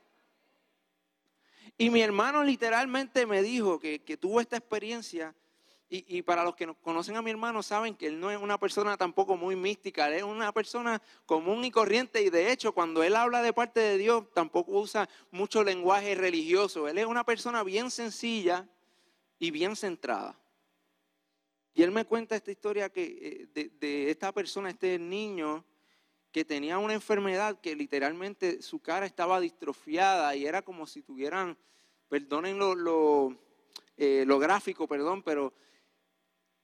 Y 1.81 1.89
mi 1.89 2.01
hermano 2.01 2.43
literalmente 2.43 3.25
me 3.25 3.41
dijo 3.41 3.79
que, 3.79 3.99
tuvo 4.19 4.41
esta 4.41 4.57
experiencia. 4.57 5.33
Y, 5.89 6.21
para 6.23 6.43
los 6.43 6.53
que 6.53 6.67
conocen 6.81 7.15
a 7.15 7.21
mi 7.21 7.31
hermano 7.31 7.63
saben 7.63 7.95
que 7.95 8.07
él 8.07 8.19
no 8.19 8.29
es 8.29 8.37
una 8.37 8.59
persona 8.59 8.97
tampoco 8.97 9.37
muy 9.37 9.55
mística, 9.55 10.07
él 10.07 10.15
es 10.15 10.23
una 10.23 10.51
persona 10.51 11.01
común 11.25 11.63
y 11.65 11.71
corriente 11.71 12.21
y 12.21 12.29
de 12.29 12.51
hecho 12.51 12.73
cuando 12.73 13.01
él 13.01 13.15
habla 13.15 13.41
de 13.41 13.53
parte 13.53 13.79
de 13.79 13.97
Dios 13.97 14.25
tampoco 14.35 14.73
usa 14.73 15.09
mucho 15.31 15.63
lenguaje 15.63 16.13
religioso, 16.13 16.87
él 16.87 16.99
es 16.99 17.07
una 17.07 17.23
persona 17.23 17.63
bien 17.63 17.89
sencilla 17.89 18.67
y 19.39 19.49
bien 19.49 19.75
centrada. 19.75 20.37
Y 21.73 21.81
él 21.81 21.89
me 21.89 22.05
cuenta 22.05 22.35
esta 22.35 22.51
historia 22.51 22.89
que, 22.89 23.47
eh, 23.55 23.69
de 23.79 24.11
esta 24.11 24.31
persona, 24.31 24.69
este 24.69 24.99
niño 24.99 25.65
que 26.31 26.45
tenía 26.45 26.77
una 26.77 26.93
enfermedad 26.93 27.59
que 27.59 27.75
literalmente 27.75 28.61
su 28.61 28.79
cara 28.79 29.05
estaba 29.05 29.39
distrofiada 29.39 30.35
y 30.35 30.45
era 30.45 30.61
como 30.61 30.85
si 30.85 31.01
tuvieran, 31.01 31.57
perdonen 32.07 32.59
lo, 32.59 33.35
eh, 33.97 34.25
gráfico, 34.27 34.87
perdón, 34.87 35.23
pero 35.23 35.53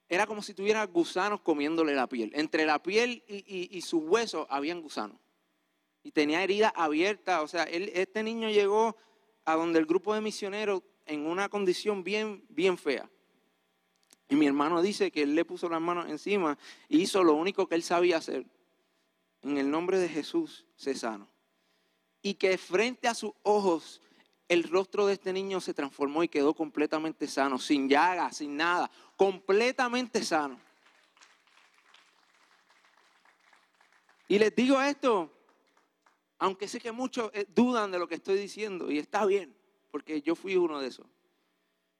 era 0.07 0.27
como 0.27 0.43
si 0.43 0.53
tuviera 0.53 0.85
gusanos 0.85 1.41
comiéndole 1.41 1.95
la 1.95 2.07
piel. 2.07 2.31
Entre 2.35 2.65
la 2.65 2.81
piel 2.81 3.23
y, 3.27 3.81
sus 3.81 4.03
huesos 4.03 4.45
habían 4.49 4.81
gusanos. 4.81 5.17
Y 6.03 6.11
tenía 6.11 6.43
herida 6.43 6.71
abierta. 6.75 7.41
O 7.41 7.47
sea, 7.47 7.63
este 7.63 8.21
niño 8.21 8.49
llegó 8.49 8.95
a 9.45 9.55
donde 9.55 9.79
el 9.79 9.87
grupo 9.87 10.13
de 10.13 10.21
misioneros 10.21 10.83
en 11.07 11.25
una 11.25 11.49
condición 11.49 12.03
bien, 12.03 12.45
bien 12.49 12.77
fea. 12.77 13.09
Y 14.29 14.35
mi 14.35 14.45
hermano 14.45 14.83
dice 14.83 15.09
que 15.09 15.23
él 15.23 15.33
le 15.33 15.43
puso 15.43 15.69
las 15.69 15.81
manos 15.81 16.07
encima 16.07 16.57
y 16.87 17.01
hizo 17.01 17.23
lo 17.23 17.33
único 17.33 17.67
que 17.67 17.75
él 17.75 17.83
sabía 17.83 18.17
hacer 18.17 18.45
en 19.45 19.57
el 19.57 19.69
nombre 19.69 19.99
de 19.99 20.09
Jesús, 20.09 20.65
se 20.75 20.95
sano. 20.95 21.29
Y 22.21 22.33
que 22.33 22.57
frente 22.57 23.07
a 23.07 23.13
sus 23.13 23.31
ojos 23.43 24.01
el 24.47 24.63
rostro 24.63 25.05
de 25.05 25.13
este 25.13 25.31
niño 25.31 25.61
se 25.61 25.73
transformó 25.73 26.23
y 26.23 26.27
quedó 26.27 26.55
completamente 26.55 27.27
sano, 27.27 27.59
sin 27.59 27.87
llaga, 27.87 28.31
sin 28.31 28.57
nada, 28.57 28.89
completamente 29.15 30.23
sano. 30.23 30.59
Y 34.27 34.39
les 34.39 34.55
digo 34.55 34.81
esto, 34.81 35.31
aunque 36.39 36.67
sé 36.67 36.79
que 36.79 36.91
muchos 36.91 37.29
eh, 37.33 37.45
dudan 37.47 37.91
de 37.91 37.99
lo 37.99 38.07
que 38.07 38.15
estoy 38.15 38.37
diciendo, 38.37 38.89
y 38.89 38.97
está 38.97 39.25
bien, 39.25 39.55
porque 39.91 40.23
yo 40.23 40.35
fui 40.35 40.55
uno 40.55 40.79
de 40.79 40.87
esos. 40.87 41.05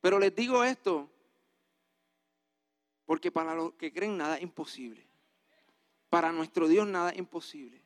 Pero 0.02 0.18
les 0.18 0.36
digo 0.36 0.64
esto, 0.64 1.10
porque 3.06 3.32
para 3.32 3.54
los 3.54 3.74
que 3.74 3.94
creen 3.94 4.18
nada 4.18 4.38
es 4.38 4.44
imposible. 4.44 5.08
Para 6.16 6.32
nuestro 6.32 6.70
Dios 6.70 6.88
nada 6.88 7.10
es 7.10 7.18
imposible. 7.18 7.84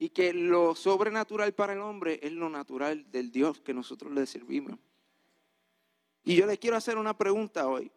Y 0.00 0.08
que 0.08 0.34
lo 0.34 0.74
sobrenatural 0.74 1.54
para 1.54 1.74
el 1.74 1.78
hombre 1.78 2.18
es 2.24 2.32
lo 2.32 2.48
natural 2.48 3.08
del 3.12 3.30
Dios 3.30 3.60
que 3.60 3.72
nosotros 3.72 4.10
le 4.10 4.26
servimos. 4.26 4.76
Y 6.24 6.34
yo 6.34 6.44
le 6.44 6.58
quiero 6.58 6.76
hacer 6.76 6.98
una 6.98 7.16
pregunta 7.16 7.68
hoy. 7.68 7.92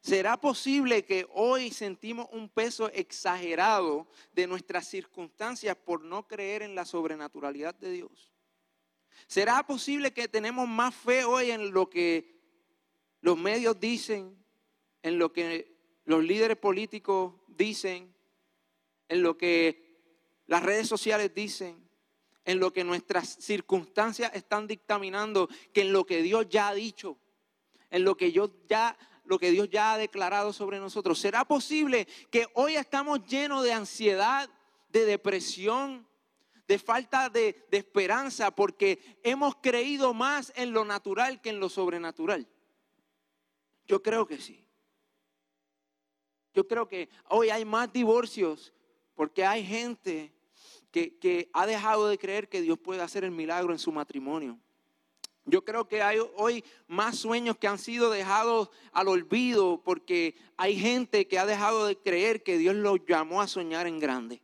¿Será 0.00 0.40
posible 0.40 1.04
que 1.04 1.28
hoy 1.34 1.72
sentimos 1.72 2.26
un 2.32 2.48
peso 2.48 2.88
exagerado 2.88 4.06
de 4.32 4.46
nuestras 4.46 4.88
circunstancias 4.88 5.76
por 5.76 6.02
no 6.02 6.26
creer 6.26 6.62
en 6.62 6.74
la 6.74 6.86
sobrenaturalidad 6.86 7.74
de 7.74 7.90
Dios? 7.90 8.32
¿Será 9.26 9.66
posible 9.66 10.14
que 10.14 10.26
tenemos 10.26 10.66
más 10.66 10.94
fe 10.94 11.24
hoy 11.24 11.50
en 11.50 11.70
lo 11.70 11.90
que 11.90 12.40
los 13.20 13.36
medios 13.36 13.78
dicen, 13.78 14.34
en 15.02 15.18
lo 15.18 15.34
que 15.34 15.76
los 16.06 16.24
líderes 16.24 16.56
políticos 16.56 17.34
dicen, 17.46 18.13
en 19.08 19.22
lo 19.22 19.36
que 19.36 19.84
las 20.46 20.62
redes 20.62 20.88
sociales 20.88 21.34
dicen, 21.34 21.88
en 22.44 22.60
lo 22.60 22.72
que 22.72 22.84
nuestras 22.84 23.28
circunstancias 23.40 24.30
están 24.34 24.66
dictaminando, 24.66 25.48
que 25.72 25.82
en 25.82 25.92
lo 25.92 26.04
que 26.04 26.22
Dios 26.22 26.46
ya 26.48 26.68
ha 26.68 26.74
dicho, 26.74 27.18
en 27.90 28.04
lo 28.04 28.16
que 28.16 28.32
yo 28.32 28.50
ya 28.68 28.96
lo 29.26 29.38
que 29.38 29.50
Dios 29.50 29.70
ya 29.70 29.94
ha 29.94 29.98
declarado 29.98 30.52
sobre 30.52 30.78
nosotros. 30.78 31.18
¿Será 31.18 31.46
posible 31.46 32.06
que 32.30 32.46
hoy 32.54 32.76
estamos 32.76 33.24
llenos 33.24 33.64
de 33.64 33.72
ansiedad, 33.72 34.50
de 34.90 35.06
depresión, 35.06 36.06
de 36.68 36.78
falta 36.78 37.30
de, 37.30 37.66
de, 37.70 37.78
esperanza, 37.78 38.50
porque 38.50 39.18
hemos 39.22 39.56
creído 39.56 40.12
más 40.12 40.52
en 40.56 40.72
lo 40.72 40.84
natural 40.84 41.40
que 41.40 41.50
en 41.50 41.58
lo 41.58 41.70
sobrenatural? 41.70 42.46
Yo 43.86 44.02
creo 44.02 44.26
que 44.26 44.38
sí. 44.38 44.66
Yo 46.52 46.68
creo 46.68 46.86
que 46.86 47.08
hoy 47.28 47.50
hay 47.50 47.64
más 47.64 47.92
divorcios 47.92 48.72
porque 49.14 49.44
hay 49.44 49.64
gente 49.64 50.32
que, 50.90 51.50
ha 51.52 51.66
dejado 51.66 52.08
de 52.08 52.18
creer 52.18 52.48
que 52.48 52.60
Dios 52.60 52.78
puede 52.78 53.02
hacer 53.02 53.24
el 53.24 53.32
milagro 53.32 53.72
en 53.72 53.78
su 53.78 53.90
matrimonio. 53.90 54.58
Yo 55.44 55.64
creo 55.64 55.86
que 55.86 56.02
hay 56.02 56.18
hoy 56.36 56.64
más 56.86 57.18
sueños 57.18 57.58
que 57.58 57.66
han 57.66 57.78
sido 57.78 58.10
dejados 58.10 58.70
al 58.92 59.08
olvido 59.08 59.82
porque 59.84 60.36
hay 60.56 60.78
gente 60.78 61.26
que 61.26 61.38
ha 61.38 61.44
dejado 61.44 61.86
de 61.86 61.96
creer 61.96 62.42
que 62.42 62.56
Dios 62.56 62.74
los 62.76 62.98
llamó 63.06 63.42
a 63.42 63.46
soñar 63.46 63.86
en 63.86 63.98
grande. 63.98 64.40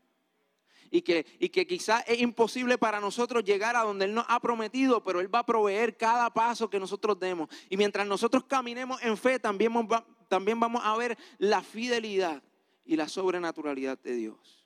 Y 0.93 1.03
que, 1.03 1.25
y 1.39 1.51
que 1.51 1.69
quizás 1.69 2.03
es 2.09 2.21
imposible 2.21 2.77
para 2.77 3.01
nosotros 3.01 3.45
llegar 3.45 3.77
a 3.77 3.85
donde 3.85 4.07
Él 4.07 4.13
nos 4.13 4.27
ha 4.29 4.41
prometido, 4.41 5.03
pero 5.05 5.21
Él 5.21 5.33
va 5.33 5.39
a 5.39 5.47
proveer 5.47 5.97
cada 5.97 6.29
paso 6.35 6.69
que 6.69 6.81
nosotros 6.81 7.19
demos. 7.19 7.49
Y 7.69 7.77
mientras 7.77 8.05
nosotros 8.07 8.45
caminemos 8.45 9.01
en 9.01 9.17
fe, 9.17 9.39
también, 9.39 9.73
también 10.29 10.59
vamos 10.59 10.83
a 10.85 10.97
ver 10.97 11.17
la 11.39 11.63
fidelidad 11.63 12.43
y 12.85 12.97
la 12.97 13.09
sobrenaturalidad 13.09 14.01
de 14.01 14.15
Dios. 14.17 14.60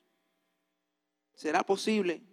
¿Será 1.35 1.63
posible 1.63 2.23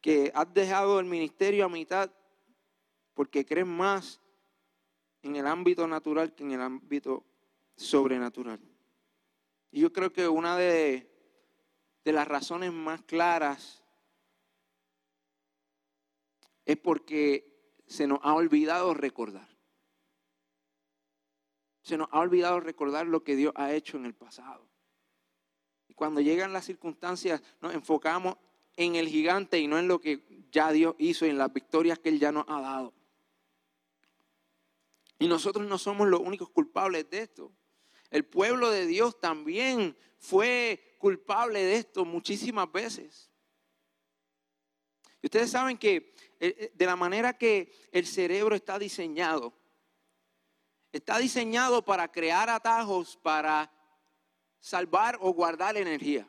que 0.00 0.32
has 0.34 0.52
dejado 0.54 0.98
el 0.98 1.04
ministerio 1.04 1.66
a 1.66 1.68
mitad 1.68 2.10
porque 3.12 3.44
crees 3.44 3.66
más 3.66 4.22
en 5.22 5.36
el 5.36 5.46
ámbito 5.46 5.86
natural 5.86 6.34
que 6.34 6.44
en 6.44 6.52
el 6.52 6.62
ámbito 6.62 7.26
sobrenatural? 7.76 8.58
Y 9.70 9.80
yo 9.80 9.92
creo 9.92 10.12
que 10.12 10.26
una 10.28 10.56
de, 10.56 11.06
de 12.04 12.12
las 12.12 12.26
razones 12.26 12.72
más 12.72 13.02
claras 13.02 13.84
es 16.64 16.78
porque 16.78 17.82
se 17.86 18.06
nos 18.06 18.18
ha 18.22 18.34
olvidado 18.34 18.94
recordar. 18.94 19.48
Se 21.82 21.98
nos 21.98 22.08
ha 22.12 22.20
olvidado 22.20 22.60
recordar 22.60 23.06
lo 23.06 23.24
que 23.24 23.36
Dios 23.36 23.52
ha 23.56 23.74
hecho 23.74 23.98
en 23.98 24.06
el 24.06 24.14
pasado 24.14 24.69
cuando 26.00 26.22
llegan 26.22 26.54
las 26.54 26.64
circunstancias 26.64 27.42
nos 27.60 27.74
enfocamos 27.74 28.38
en 28.74 28.96
el 28.96 29.06
gigante 29.06 29.58
y 29.58 29.66
no 29.66 29.78
en 29.78 29.86
lo 29.86 30.00
que 30.00 30.46
ya 30.50 30.72
Dios 30.72 30.94
hizo 30.96 31.26
y 31.26 31.28
en 31.28 31.36
las 31.36 31.52
victorias 31.52 31.98
que 31.98 32.08
Él 32.08 32.18
ya 32.18 32.32
nos 32.32 32.46
ha 32.48 32.58
dado. 32.58 32.94
Y 35.18 35.28
nosotros 35.28 35.66
no 35.68 35.76
somos 35.76 36.08
los 36.08 36.20
únicos 36.20 36.48
culpables 36.48 37.10
de 37.10 37.18
esto. 37.18 37.52
El 38.10 38.24
pueblo 38.24 38.70
de 38.70 38.86
Dios 38.86 39.20
también 39.20 39.94
fue 40.16 40.96
culpable 40.96 41.62
de 41.62 41.76
esto 41.76 42.06
muchísimas 42.06 42.72
veces. 42.72 43.30
Y 45.20 45.26
ustedes 45.26 45.50
saben 45.50 45.76
que 45.76 45.96
eh, 45.96 46.14
eh, 46.40 46.72
de 46.74 46.86
la 46.86 46.96
manera 46.96 47.36
que 47.36 47.74
el 47.92 48.06
cerebro 48.06 48.54
está 48.54 48.78
diseñado, 48.78 49.52
está 50.92 51.18
diseñado 51.18 51.84
para 51.84 52.10
crear 52.10 52.48
atajos, 52.48 53.18
para 53.18 53.70
salvar 54.60 55.18
o 55.20 55.32
guardar 55.32 55.76
energía. 55.76 56.28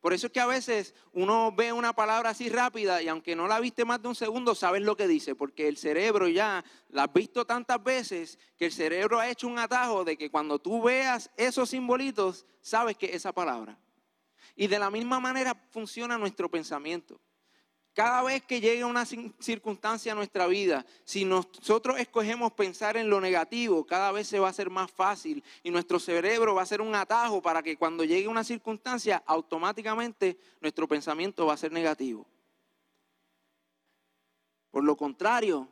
Por 0.00 0.12
eso 0.12 0.28
es 0.28 0.32
que 0.32 0.38
a 0.40 0.46
veces 0.46 0.94
uno 1.12 1.50
ve 1.50 1.72
una 1.72 1.92
palabra 1.92 2.30
así 2.30 2.48
rápida 2.48 3.02
y 3.02 3.08
aunque 3.08 3.34
no 3.34 3.48
la 3.48 3.58
viste 3.58 3.84
más 3.84 4.00
de 4.00 4.06
un 4.06 4.14
segundo, 4.14 4.54
sabes 4.54 4.82
lo 4.82 4.96
que 4.96 5.08
dice, 5.08 5.34
porque 5.34 5.66
el 5.66 5.76
cerebro 5.76 6.28
ya 6.28 6.64
la 6.90 7.04
has 7.04 7.12
visto 7.12 7.44
tantas 7.44 7.82
veces 7.82 8.38
que 8.56 8.66
el 8.66 8.72
cerebro 8.72 9.18
ha 9.18 9.28
hecho 9.28 9.48
un 9.48 9.58
atajo 9.58 10.04
de 10.04 10.16
que 10.16 10.30
cuando 10.30 10.60
tú 10.60 10.80
veas 10.80 11.28
esos 11.36 11.70
simbolitos, 11.70 12.46
sabes 12.60 12.96
que 12.96 13.06
es 13.06 13.16
esa 13.16 13.32
palabra. 13.32 13.76
Y 14.54 14.68
de 14.68 14.78
la 14.78 14.90
misma 14.90 15.18
manera 15.18 15.60
funciona 15.70 16.16
nuestro 16.16 16.48
pensamiento. 16.48 17.20
Cada 17.96 18.22
vez 18.22 18.42
que 18.42 18.60
llegue 18.60 18.84
una 18.84 19.06
circunstancia 19.06 20.12
a 20.12 20.14
nuestra 20.14 20.46
vida, 20.46 20.84
si 21.02 21.24
nosotros 21.24 21.98
escogemos 21.98 22.52
pensar 22.52 22.98
en 22.98 23.08
lo 23.08 23.22
negativo, 23.22 23.86
cada 23.86 24.12
vez 24.12 24.26
se 24.26 24.38
va 24.38 24.48
a 24.48 24.50
hacer 24.50 24.68
más 24.68 24.90
fácil 24.90 25.42
y 25.62 25.70
nuestro 25.70 25.98
cerebro 25.98 26.54
va 26.54 26.60
a 26.60 26.66
ser 26.66 26.82
un 26.82 26.94
atajo 26.94 27.40
para 27.40 27.62
que 27.62 27.78
cuando 27.78 28.04
llegue 28.04 28.28
una 28.28 28.44
circunstancia, 28.44 29.22
automáticamente 29.24 30.36
nuestro 30.60 30.86
pensamiento 30.86 31.46
va 31.46 31.54
a 31.54 31.56
ser 31.56 31.72
negativo. 31.72 32.26
Por 34.70 34.84
lo 34.84 34.94
contrario, 34.94 35.66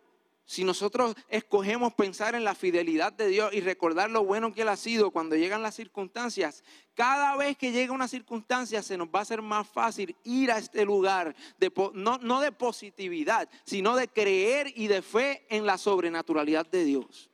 si 0.47 0.63
nosotros 0.63 1.15
escogemos 1.29 1.95
pensar 1.95 2.35
en 2.35 2.45
la 2.45 2.55
fidelidad 2.55 3.13
de 3.13 3.29
Dios 3.29 3.53
y 3.55 3.61
recordar 3.61 4.11
lo 4.11 4.25
bueno 4.25 4.53
que 4.53 4.63
Él 4.63 4.69
ha 4.69 4.77
sido 4.77 5.11
cuando 5.11 5.37
llegan 5.37 5.63
las 5.63 5.75
circunstancias, 5.75 6.63
cada 6.95 7.35
vez 7.37 7.57
que 7.57 7.73
llega 7.73 7.95
una 7.95 8.09
circunstancia 8.09 8.83
se 8.83 8.99
nos 8.99 9.09
va 9.09 9.21
a 9.21 9.23
hacer 9.23 9.41
más 9.41 9.67
fácil 9.67 10.15
ir 10.23 10.53
a 10.53 10.59
este 10.59 10.85
lugar, 10.85 11.35
de, 11.59 11.73
no, 11.95 12.19
no 12.19 12.41
de 12.41 12.53
positividad, 12.53 13.49
sino 13.65 13.97
de 13.97 14.09
creer 14.09 14.71
y 14.77 14.87
de 14.87 15.01
fe 15.01 15.47
en 15.49 15.65
la 15.65 15.79
sobrenaturalidad 15.79 16.67
de 16.67 16.85
Dios. 16.85 17.31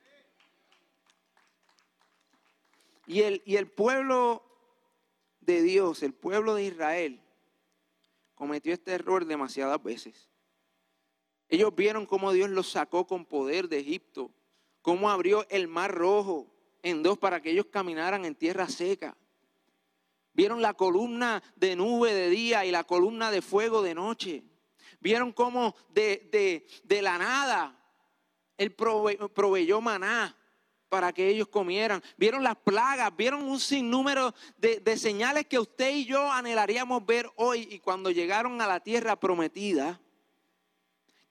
Y 3.07 3.23
el, 3.23 3.41
y 3.45 3.57
el 3.57 3.67
pueblo 3.67 4.41
de 5.41 5.61
Dios, 5.61 6.01
el 6.01 6.13
pueblo 6.13 6.55
de 6.55 6.63
Israel, 6.63 7.21
cometió 8.35 8.73
este 8.73 8.93
error 8.93 9.25
demasiadas 9.25 9.83
veces. 9.83 10.30
Ellos 11.51 11.75
vieron 11.75 12.05
cómo 12.05 12.31
Dios 12.31 12.49
los 12.49 12.71
sacó 12.71 13.05
con 13.05 13.25
poder 13.25 13.67
de 13.67 13.79
Egipto, 13.79 14.31
cómo 14.81 15.09
abrió 15.09 15.45
el 15.49 15.67
mar 15.67 15.93
rojo 15.93 16.47
en 16.81 17.03
dos 17.03 17.17
para 17.17 17.41
que 17.41 17.51
ellos 17.51 17.65
caminaran 17.69 18.23
en 18.23 18.35
tierra 18.35 18.69
seca. 18.69 19.17
Vieron 20.31 20.61
la 20.61 20.73
columna 20.73 21.43
de 21.57 21.75
nube 21.75 22.13
de 22.13 22.29
día 22.29 22.63
y 22.63 22.71
la 22.71 22.85
columna 22.85 23.31
de 23.31 23.41
fuego 23.41 23.81
de 23.81 23.93
noche. 23.93 24.45
Vieron 25.01 25.33
cómo 25.33 25.75
de, 25.89 26.65
la 26.87 27.17
nada 27.17 27.77
Él 28.57 28.71
proveyó 28.73 29.81
maná 29.81 30.37
para 30.87 31.11
que 31.11 31.27
ellos 31.27 31.49
comieran. 31.49 32.01
Vieron 32.15 32.45
las 32.45 32.55
plagas, 32.55 33.13
vieron 33.17 33.43
un 33.43 33.59
sinnúmero 33.59 34.33
de, 34.55 34.79
de 34.79 34.97
señales 34.97 35.47
que 35.47 35.59
usted 35.59 35.93
y 35.95 36.05
yo 36.05 36.31
anhelaríamos 36.31 37.05
ver 37.05 37.29
hoy. 37.35 37.67
Y 37.71 37.79
cuando 37.79 38.09
llegaron 38.09 38.61
a 38.61 38.67
la 38.67 38.79
tierra 38.79 39.17
prometida, 39.17 39.99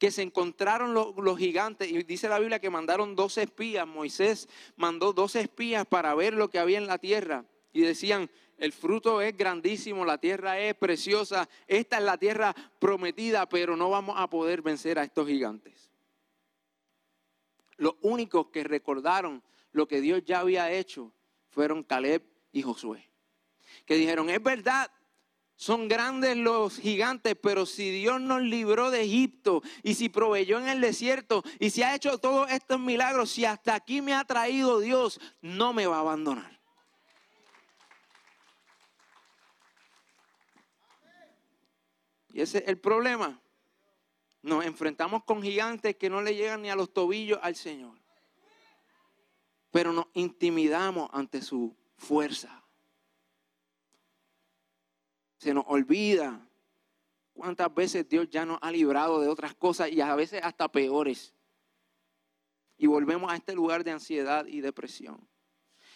que 0.00 0.10
se 0.10 0.22
encontraron 0.22 0.94
los, 0.94 1.38
gigantes. 1.38 1.90
Y 1.90 2.02
dice 2.04 2.26
la 2.26 2.38
Biblia 2.38 2.58
que 2.58 2.70
mandaron 2.70 3.14
dos 3.14 3.36
espías. 3.36 3.86
Moisés 3.86 4.48
mandó 4.74 5.12
dos 5.12 5.36
espías 5.36 5.86
para 5.86 6.14
ver 6.14 6.32
lo 6.32 6.48
que 6.48 6.58
había 6.58 6.78
en 6.78 6.86
la 6.86 6.96
tierra. 6.96 7.44
Y 7.74 7.82
decían, 7.82 8.30
el 8.56 8.72
fruto 8.72 9.20
es 9.20 9.36
grandísimo, 9.36 10.06
la 10.06 10.16
tierra 10.16 10.58
es 10.58 10.74
preciosa, 10.74 11.48
esta 11.68 11.98
es 11.98 12.02
la 12.02 12.16
tierra 12.16 12.54
prometida, 12.78 13.46
pero 13.46 13.76
no 13.76 13.90
vamos 13.90 14.16
a 14.18 14.28
poder 14.30 14.62
vencer 14.62 14.98
a 14.98 15.04
estos 15.04 15.28
gigantes. 15.28 15.90
Los 17.76 17.94
únicos 18.00 18.46
que 18.46 18.64
recordaron 18.64 19.42
lo 19.72 19.86
que 19.86 20.00
Dios 20.00 20.22
ya 20.24 20.40
había 20.40 20.72
hecho 20.72 21.12
fueron 21.50 21.82
Caleb 21.82 22.22
y 22.52 22.62
Josué. 22.62 23.06
Que 23.84 23.96
dijeron, 23.96 24.30
es 24.30 24.42
verdad, 24.42 24.90
son 25.60 25.88
grandes 25.88 26.38
los 26.38 26.78
gigantes, 26.78 27.36
pero 27.38 27.66
si 27.66 27.90
Dios 27.90 28.18
nos 28.18 28.40
libró 28.40 28.90
de 28.90 29.02
Egipto 29.02 29.62
y 29.82 29.94
si 29.94 30.08
proveyó 30.08 30.58
en 30.58 30.68
el 30.68 30.80
desierto 30.80 31.44
y 31.58 31.68
si 31.68 31.82
ha 31.82 31.94
hecho 31.94 32.16
todos 32.16 32.50
estos 32.50 32.80
milagros, 32.80 33.30
si 33.30 33.44
hasta 33.44 33.74
aquí 33.74 34.00
me 34.00 34.14
ha 34.14 34.24
traído 34.24 34.80
Dios, 34.80 35.20
no 35.42 35.74
me 35.74 35.86
va 35.86 35.98
a 35.98 36.00
abandonar. 36.00 36.58
Y 42.32 42.40
ese 42.40 42.58
es 42.60 42.64
el 42.66 42.78
problema. 42.78 43.38
Nos 44.40 44.64
enfrentamos 44.64 45.24
con 45.24 45.42
gigantes 45.42 45.94
que 45.96 46.08
no 46.08 46.22
le 46.22 46.34
llegan 46.36 46.62
ni 46.62 46.70
a 46.70 46.74
los 46.74 46.90
tobillos 46.90 47.38
al 47.42 47.54
Señor. 47.54 47.98
Pero 49.70 49.92
nos 49.92 50.06
intimidamos 50.14 51.10
ante 51.12 51.42
su 51.42 51.76
fuerza 51.98 52.59
se 55.40 55.54
nos 55.54 55.64
olvida 55.68 56.46
cuántas 57.32 57.74
veces 57.74 58.06
Dios 58.06 58.28
ya 58.28 58.44
nos 58.44 58.58
ha 58.60 58.70
librado 58.70 59.20
de 59.20 59.28
otras 59.28 59.54
cosas 59.54 59.90
y 59.90 60.02
a 60.02 60.14
veces 60.14 60.42
hasta 60.44 60.70
peores. 60.70 61.32
Y 62.76 62.86
volvemos 62.86 63.32
a 63.32 63.36
este 63.36 63.54
lugar 63.54 63.82
de 63.82 63.90
ansiedad 63.90 64.44
y 64.44 64.60
depresión. 64.60 65.26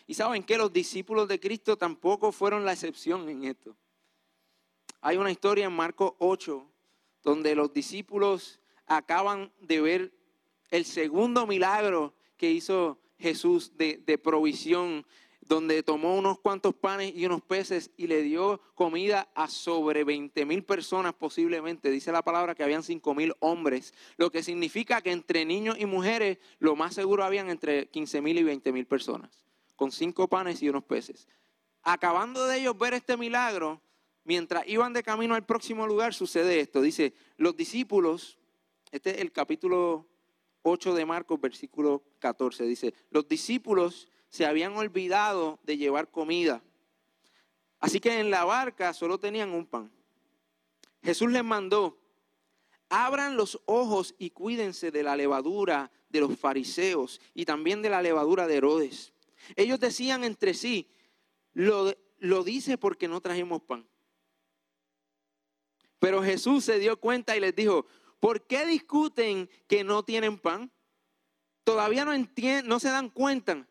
Y 0.07 0.14
saben 0.14 0.44
que 0.44 0.57
los 0.57 0.72
discípulos 0.72 1.28
de 1.28 1.38
Cristo 1.40 1.76
tampoco 1.76 2.33
fueron 2.33 2.64
la 2.64 2.72
excepción 2.72 3.28
en 3.28 3.44
esto. 3.44 3.76
Hay 5.02 5.18
una 5.18 5.30
historia 5.30 5.66
en 5.66 5.74
Marcos 5.74 6.14
8 6.20 6.66
donde 7.22 7.54
los 7.54 7.70
discípulos 7.70 8.61
acaban 8.87 9.52
de 9.61 9.83
ver 9.83 10.14
el 10.70 10.87
segundo 10.87 11.46
milagro 11.46 12.14
que 12.38 12.50
hizo 12.50 12.98
Jesús 13.18 13.76
de, 13.76 13.98
de 14.07 14.16
provisión 14.16 15.04
donde 15.46 15.83
tomó 15.83 16.16
unos 16.16 16.38
cuantos 16.38 16.74
panes 16.74 17.12
y 17.14 17.26
unos 17.26 17.42
peces 17.42 17.90
y 17.96 18.07
le 18.07 18.22
dio 18.22 18.61
comida 18.74 19.28
a 19.35 19.48
sobre 19.48 20.04
20 20.04 20.44
mil 20.46 20.64
personas 20.64 21.14
posiblemente. 21.14 21.90
Dice 21.90 22.12
la 22.12 22.22
palabra 22.22 22.54
que 22.54 22.62
habían 22.62 22.83
5 22.83 23.14
mil 23.14 23.35
hombres, 23.40 23.94
lo 24.16 24.30
que 24.30 24.42
significa 24.42 25.02
que 25.02 25.12
entre 25.12 25.44
niños 25.44 25.76
y 25.78 25.87
mujeres 25.87 26.38
lo 26.59 26.76
más 26.76 26.94
seguro 26.94 27.24
habían 27.24 27.50
entre 27.50 27.88
15 27.88 28.20
mil 28.20 28.38
y 28.38 28.42
20 28.42 28.72
mil 28.72 28.87
personas, 28.87 29.44
con 29.76 29.92
cinco 29.92 30.28
panes 30.28 30.62
y 30.62 30.68
unos 30.68 30.85
peces. 30.85 31.28
Acabando 31.83 32.46
de 32.46 32.59
ellos 32.59 32.78
ver 32.78 32.94
este 32.94 33.16
milagro, 33.16 33.83
mientras 34.24 34.66
iban 34.66 34.92
de 34.92 35.02
camino 35.02 35.35
al 35.35 35.44
próximo 35.44 35.87
lugar, 35.87 36.14
sucede 36.14 36.61
esto. 36.61 36.80
Dice, 36.80 37.14
los 37.37 37.57
discípulos, 37.57 38.38
este 38.90 39.11
es 39.11 39.18
el 39.18 39.33
capítulo 39.33 40.07
8 40.62 40.94
de 40.94 41.04
Marcos, 41.04 41.40
versículo 41.40 42.02
14, 42.20 42.64
dice, 42.64 42.94
los 43.11 43.28
discípulos 43.28 44.09
se 44.35 44.44
habían 44.44 44.77
olvidado 44.77 45.61
de 45.62 45.77
llevar 45.77 46.11
comida. 46.11 46.61
Así 47.79 48.01
que 48.01 48.18
en 48.18 48.33
la 48.33 48.44
barca 48.44 48.92
solo 48.92 49.16
tenían 49.16 49.51
un 49.51 49.64
pan. 49.64 49.92
Jesús 51.05 51.31
les 51.31 51.44
mandó, 51.44 52.01
abran 52.88 53.37
los 53.37 53.61
ojos 53.66 54.16
y 54.18 54.31
cuídense 54.31 54.90
de 54.90 55.05
la 55.05 55.14
levadura 55.14 55.92
de 56.09 56.18
los 56.18 56.37
fariseos 56.37 57.20
y 57.33 57.44
también 57.44 57.81
de 57.81 57.90
la 57.90 58.03
levadura 58.03 58.49
de 58.49 58.57
Herodes. 58.57 59.12
Ellos 59.55 59.79
decían 59.79 60.25
entre 60.25 60.53
sí, 60.53 60.90
lo, 61.53 61.94
lo 62.18 62.42
dice 62.42 62.77
porque 62.77 63.07
no 63.07 63.20
trajimos 63.20 63.62
pan. 63.62 63.87
Pero 66.01 66.25
Jesús 66.25 66.64
se 66.64 66.81
dio 66.81 66.99
cuenta 66.99 67.37
y 67.37 67.40
les 67.40 67.55
dijo, 67.55 67.87
¿por 68.18 68.44
qué 68.49 68.66
discuten 68.66 69.49
que 69.68 69.85
no 69.85 70.03
tienen 70.03 70.40
pan? 70.40 70.73
Todavía 71.62 72.05
no, 72.05 72.12
entienden, 72.12 72.66
no 72.66 72.81
se 72.81 72.88
dan 72.88 73.11
cuenta 73.11 73.68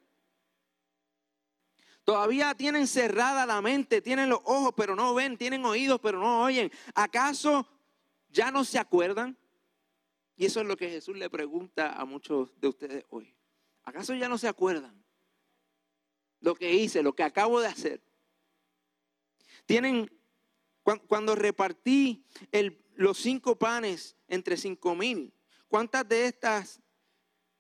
Todavía 2.03 2.53
tienen 2.53 2.87
cerrada 2.87 3.45
la 3.45 3.61
mente, 3.61 4.01
tienen 4.01 4.29
los 4.29 4.39
ojos 4.43 4.73
pero 4.75 4.95
no 4.95 5.13
ven, 5.13 5.37
tienen 5.37 5.63
oídos 5.63 5.99
pero 6.01 6.19
no 6.19 6.43
oyen. 6.43 6.71
¿Acaso 6.93 7.67
ya 8.29 8.51
no 8.51 8.65
se 8.65 8.77
acuerdan? 8.77 9.37
Y 10.35 10.45
eso 10.45 10.59
es 10.61 10.67
lo 10.67 10.75
que 10.75 10.89
Jesús 10.89 11.15
le 11.17 11.29
pregunta 11.29 11.93
a 11.93 12.03
muchos 12.05 12.59
de 12.59 12.67
ustedes 12.67 13.05
hoy. 13.09 13.33
¿Acaso 13.83 14.13
ya 14.15 14.27
no 14.27 14.37
se 14.37 14.47
acuerdan? 14.47 15.01
Lo 16.41 16.55
que 16.55 16.73
hice, 16.73 17.03
lo 17.03 17.15
que 17.15 17.23
acabo 17.23 17.61
de 17.61 17.67
hacer. 17.67 18.01
Tienen, 19.65 20.11
cuando 21.07 21.35
repartí 21.35 22.25
los 22.95 23.17
cinco 23.17 23.57
panes 23.57 24.17
entre 24.27 24.57
cinco 24.57 24.93
mil, 24.95 25.33
¿cuántas 25.69 26.07
de 26.09 26.25
estas, 26.25 26.81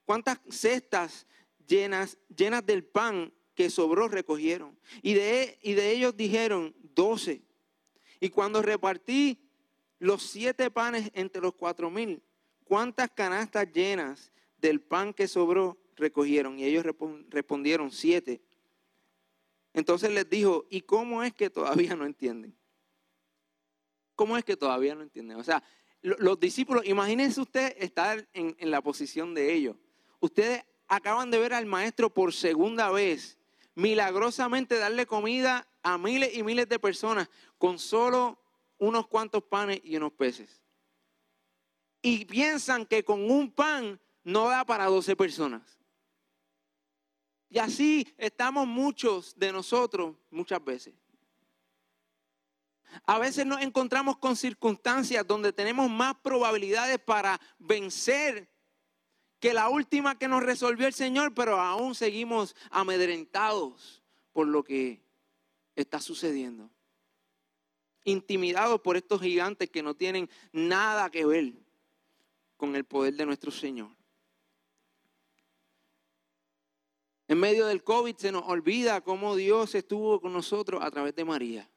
cuántas 0.03 0.39
cestas 0.49 1.25
llenas, 1.65 2.17
llenas 2.35 2.65
del 2.65 2.83
pan 2.83 3.33
que 3.55 3.69
sobró 3.69 4.07
recogieron. 4.07 4.77
Y 5.01 5.13
de, 5.13 5.59
y 5.61 5.73
de 5.73 5.91
ellos 5.91 6.15
dijeron 6.15 6.75
doce. 6.95 7.43
Y 8.19 8.29
cuando 8.29 8.61
repartí 8.61 9.39
los 9.99 10.23
siete 10.23 10.71
panes 10.71 11.11
entre 11.13 11.41
los 11.41 11.53
cuatro 11.53 11.89
mil, 11.89 12.21
¿cuántas 12.63 13.09
canastas 13.11 13.71
llenas 13.71 14.31
del 14.57 14.81
pan 14.81 15.13
que 15.13 15.27
sobró 15.27 15.77
recogieron? 15.95 16.59
Y 16.59 16.65
ellos 16.65 16.85
respondieron 17.29 17.91
siete. 17.91 18.41
Entonces 19.73 20.11
les 20.11 20.29
dijo, 20.29 20.65
¿y 20.69 20.81
cómo 20.81 21.23
es 21.23 21.33
que 21.33 21.49
todavía 21.49 21.95
no 21.95 22.05
entienden? 22.05 22.55
¿Cómo 24.15 24.37
es 24.37 24.45
que 24.45 24.55
todavía 24.55 24.93
no 24.93 25.01
entienden? 25.01 25.37
O 25.37 25.43
sea, 25.43 25.63
los 26.01 26.39
discípulos, 26.39 26.85
imagínense 26.85 27.41
usted 27.41 27.75
estar 27.79 28.27
en, 28.33 28.55
en 28.59 28.71
la 28.71 28.81
posición 28.81 29.33
de 29.33 29.53
ellos. 29.53 29.75
Ustedes 30.19 30.63
acaban 30.87 31.31
de 31.31 31.39
ver 31.39 31.53
al 31.53 31.65
maestro 31.65 32.13
por 32.13 32.33
segunda 32.33 32.91
vez 32.91 33.39
milagrosamente 33.75 34.77
darle 34.77 35.05
comida 35.05 35.67
a 35.81 35.97
miles 35.97 36.35
y 36.35 36.43
miles 36.43 36.69
de 36.69 36.79
personas 36.79 37.29
con 37.57 37.79
solo 37.79 38.39
unos 38.77 39.07
cuantos 39.07 39.43
panes 39.43 39.81
y 39.83 39.95
unos 39.95 40.13
peces. 40.13 40.61
Y 42.01 42.25
piensan 42.25 42.85
que 42.85 43.03
con 43.03 43.29
un 43.29 43.51
pan 43.51 43.99
no 44.23 44.49
da 44.49 44.65
para 44.65 44.85
12 44.85 45.15
personas. 45.15 45.79
Y 47.49 47.59
así 47.59 48.13
estamos 48.17 48.67
muchos 48.67 49.37
de 49.37 49.51
nosotros 49.51 50.15
muchas 50.31 50.63
veces. 50.63 50.93
A 53.05 53.17
veces 53.17 53.45
nos 53.45 53.61
encontramos 53.61 54.17
con 54.17 54.35
circunstancias 54.35 55.25
donde 55.25 55.53
tenemos 55.53 55.89
más 55.89 56.15
probabilidades 56.21 56.99
para 56.99 57.39
vencer 57.57 58.52
que 59.43 59.53
la 59.53 59.67
última 59.67 60.17
que 60.17 60.29
nos 60.29 60.41
resolvió 60.41 60.87
el 60.87 60.93
Señor, 60.93 61.33
pero 61.33 61.59
aún 61.59 61.95
seguimos 61.95 62.55
amedrentados 62.69 64.01
por 64.31 64.47
lo 64.47 64.63
que 64.63 65.01
está 65.75 65.99
sucediendo. 65.99 66.69
Intimidados 68.05 68.79
por 68.79 68.95
estos 68.95 69.19
gigantes 69.19 69.69
que 69.69 69.83
no 69.83 69.95
tienen 69.95 70.29
nada 70.53 71.11
que 71.11 71.25
ver 71.25 71.55
con 72.55 72.73
el 72.77 72.85
poder 72.85 73.15
de 73.15 73.25
nuestro 73.25 73.51
Señor. 73.51 73.89
En 77.27 77.37
medio 77.37 77.65
del 77.65 77.83
COVID 77.83 78.15
se 78.15 78.31
nos 78.31 78.43
olvida 78.43 79.01
cómo 79.01 79.35
Dios 79.35 79.75
estuvo 79.75 80.21
con 80.21 80.31
nosotros 80.31 80.81
a 80.81 80.89
través 80.89 81.15
de 81.15 81.25
María, 81.25 81.69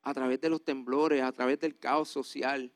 a 0.00 0.14
través 0.14 0.40
de 0.40 0.48
los 0.48 0.64
temblores, 0.64 1.20
a 1.20 1.32
través 1.32 1.60
del 1.60 1.78
caos 1.78 2.08
social. 2.08 2.72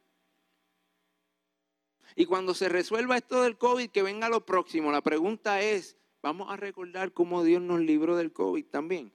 Y 2.17 2.27
cuando 2.27 2.55
se 2.55 2.69
resuelva 2.69 3.17
esto 3.17 3.43
del 3.43 3.59
COVID, 3.59 3.91
que 3.91 4.03
venga 4.03 4.29
lo 4.29 4.45
próximo, 4.45 4.93
la 4.93 5.01
pregunta 5.01 5.61
es, 5.61 5.97
¿vamos 6.23 6.51
a 6.51 6.57
recordar 6.57 7.13
cómo 7.13 7.43
Dios 7.43 7.63
nos 7.63 7.81
libró 7.81 8.17
del 8.17 8.33
COVID 8.33 8.67
también? 8.67 9.13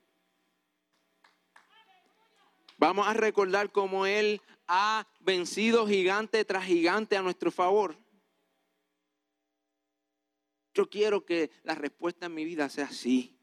Vamos 2.78 3.06
a 3.06 3.12
recordar 3.12 3.72
cómo 3.72 4.06
Él 4.06 4.40
ha 4.66 5.06
vencido 5.20 5.86
gigante 5.86 6.44
tras 6.44 6.64
gigante 6.64 7.16
a 7.16 7.22
nuestro 7.22 7.50
favor. 7.50 7.96
Yo 10.72 10.88
quiero 10.88 11.26
que 11.26 11.50
la 11.62 11.74
respuesta 11.74 12.26
en 12.26 12.34
mi 12.34 12.44
vida 12.44 12.68
sea 12.68 12.88
sí. 12.90 13.36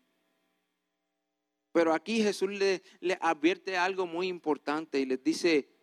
Pero 1.72 1.94
aquí 1.94 2.24
Jesús 2.24 2.50
le, 2.50 2.82
le 3.00 3.18
advierte 3.22 3.78
algo 3.78 4.08
muy 4.08 4.28
importante 4.28 5.00
y 5.00 5.06
les 5.06 5.24
dice, 5.24 5.77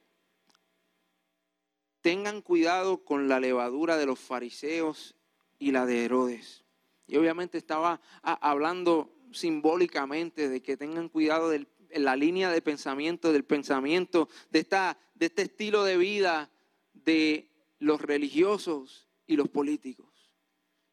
tengan 2.05 2.43
cuidado 2.43 3.03
con 3.03 3.29
la 3.29 3.40
levadura 3.40 3.97
de 3.97 4.05
los 4.05 4.19
fariseos 4.19 5.17
y 5.59 5.73
la 5.73 5.87
de 5.87 6.05
Herodes. 6.05 6.62
Y 7.07 7.17
obviamente 7.17 7.57
estaba 7.57 7.99
hablando 8.23 9.11
simbólicamente 9.33 10.51
de 10.51 10.61
que 10.61 10.77
tengan 10.77 11.09
cuidado 11.09 11.49
de 11.49 11.67
la 11.95 12.14
línea 12.14 12.51
de 12.51 12.61
pensamiento, 12.61 13.33
del 13.33 13.47
pensamiento, 13.47 14.29
de, 14.51 14.59
esta, 14.59 14.99
de 15.14 15.27
este 15.27 15.43
estilo 15.43 15.83
de 15.83 15.97
vida 15.97 16.51
de 16.93 17.49
los 17.79 18.03
religiosos 18.03 19.09
y 19.27 19.37
los 19.37 19.49
políticos. 19.49 20.35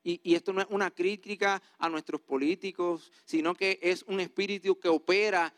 Y, 0.04 0.22
y, 0.24 0.36
esto 0.36 0.54
no 0.54 0.62
es 0.62 0.68
una 0.70 0.92
crítica 0.92 1.62
a 1.78 1.90
nuestros 1.90 2.22
políticos, 2.22 3.12
sino 3.26 3.54
que 3.54 3.80
es 3.82 4.04
un 4.04 4.22
espíritu 4.22 4.80
que 4.80 4.88
opera 4.88 5.54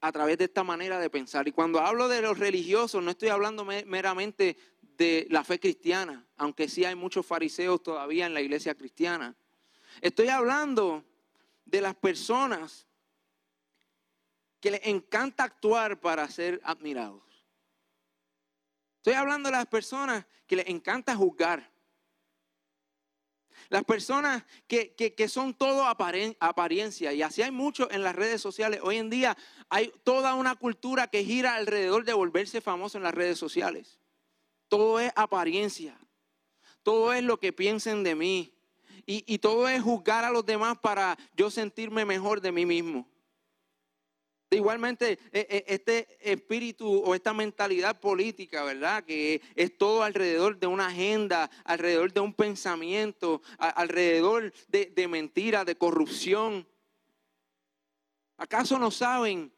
a 0.00 0.12
través 0.12 0.38
de 0.38 0.44
esta 0.44 0.62
manera 0.62 0.98
de 0.98 1.10
pensar. 1.10 1.48
Y 1.48 1.52
cuando 1.52 1.80
hablo 1.80 2.08
de 2.08 2.22
los 2.22 2.38
religiosos, 2.38 3.02
no 3.02 3.10
estoy 3.10 3.28
hablando 3.28 3.64
meramente 3.64 4.56
de 4.96 5.26
la 5.30 5.44
fe 5.44 5.60
cristiana, 5.60 6.26
aunque 6.36 6.68
sí 6.68 6.84
hay 6.84 6.94
muchos 6.94 7.26
fariseos 7.26 7.82
todavía 7.82 8.26
en 8.26 8.34
la 8.34 8.40
iglesia 8.40 8.74
cristiana. 8.74 9.36
Estoy 10.00 10.28
hablando 10.28 11.04
de 11.64 11.80
las 11.80 11.94
personas 11.94 12.86
que 14.60 14.70
les 14.70 14.86
encanta 14.86 15.44
actuar 15.44 16.00
para 16.00 16.28
ser 16.28 16.60
admirados. 16.64 17.22
Estoy 18.96 19.14
hablando 19.14 19.48
de 19.48 19.56
las 19.56 19.66
personas 19.66 20.26
que 20.46 20.56
les 20.56 20.66
encanta 20.68 21.14
juzgar. 21.14 21.70
Las 23.68 23.84
personas 23.84 24.44
que, 24.66 24.94
que, 24.94 25.28
son 25.28 25.54
todo 25.54 25.84
apariencia, 25.86 27.12
y 27.12 27.22
así 27.22 27.42
hay 27.42 27.50
mucho 27.50 27.90
en 27.90 28.02
las 28.02 28.14
redes 28.14 28.40
sociales. 28.40 28.80
Hoy 28.82 28.96
en 28.96 29.10
día 29.10 29.36
hay 29.68 29.92
toda 30.04 30.34
una 30.34 30.54
cultura 30.54 31.08
que 31.08 31.24
gira 31.24 31.56
alrededor 31.56 32.04
de 32.04 32.12
volverse 32.12 32.60
famoso 32.60 32.98
en 32.98 33.04
las 33.04 33.14
redes 33.14 33.38
sociales. 33.38 33.98
Todo 34.68 35.00
es 35.00 35.12
apariencia. 35.14 35.98
Todo 36.82 37.12
es 37.12 37.22
lo 37.22 37.38
que 37.38 37.52
piensen 37.52 38.02
de 38.02 38.14
mí. 38.14 38.52
Y, 39.08 39.38
todo 39.38 39.68
es 39.68 39.80
juzgar 39.82 40.24
a 40.24 40.30
los 40.30 40.44
demás 40.44 40.78
para 40.78 41.16
yo 41.36 41.48
sentirme 41.48 42.04
mejor 42.04 42.40
de 42.40 42.50
mí 42.50 42.66
mismo. 42.66 43.08
Igualmente, 44.50 45.18
e, 45.32 45.46
e, 45.48 45.64
este 45.68 46.18
espíritu 46.20 47.02
o 47.04 47.14
esta 47.14 47.32
mentalidad 47.32 48.00
política, 48.00 48.64
¿verdad? 48.64 49.04
Que 49.04 49.42
es 49.54 49.78
todo 49.78 50.02
alrededor 50.02 50.58
de 50.58 50.66
una 50.66 50.88
agenda, 50.88 51.48
alrededor 51.64 52.12
de 52.12 52.20
un 52.20 52.34
pensamiento, 52.34 53.42
alrededor 53.58 54.52
de, 54.66 54.86
de 54.86 55.08
mentiras, 55.08 55.66
de 55.66 55.76
corrupción. 55.76 56.66
¿Acaso 58.36 58.76
no 58.78 58.90
saben 58.90 59.52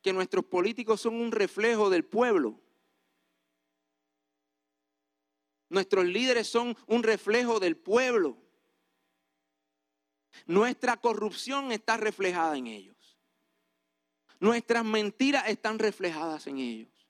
que 0.00 0.14
nuestros 0.14 0.46
políticos 0.46 1.02
son 1.02 1.14
un 1.14 1.30
reflejo 1.30 1.90
del 1.90 2.04
pueblo? 2.04 2.58
Nuestros 5.72 6.04
líderes 6.04 6.48
son 6.48 6.76
un 6.86 7.02
reflejo 7.02 7.58
del 7.58 7.78
pueblo. 7.78 8.36
Nuestra 10.44 10.98
corrupción 10.98 11.72
está 11.72 11.96
reflejada 11.96 12.58
en 12.58 12.66
ellos. 12.66 13.18
Nuestras 14.38 14.84
mentiras 14.84 15.48
están 15.48 15.78
reflejadas 15.78 16.46
en 16.46 16.58
ellos. 16.58 17.08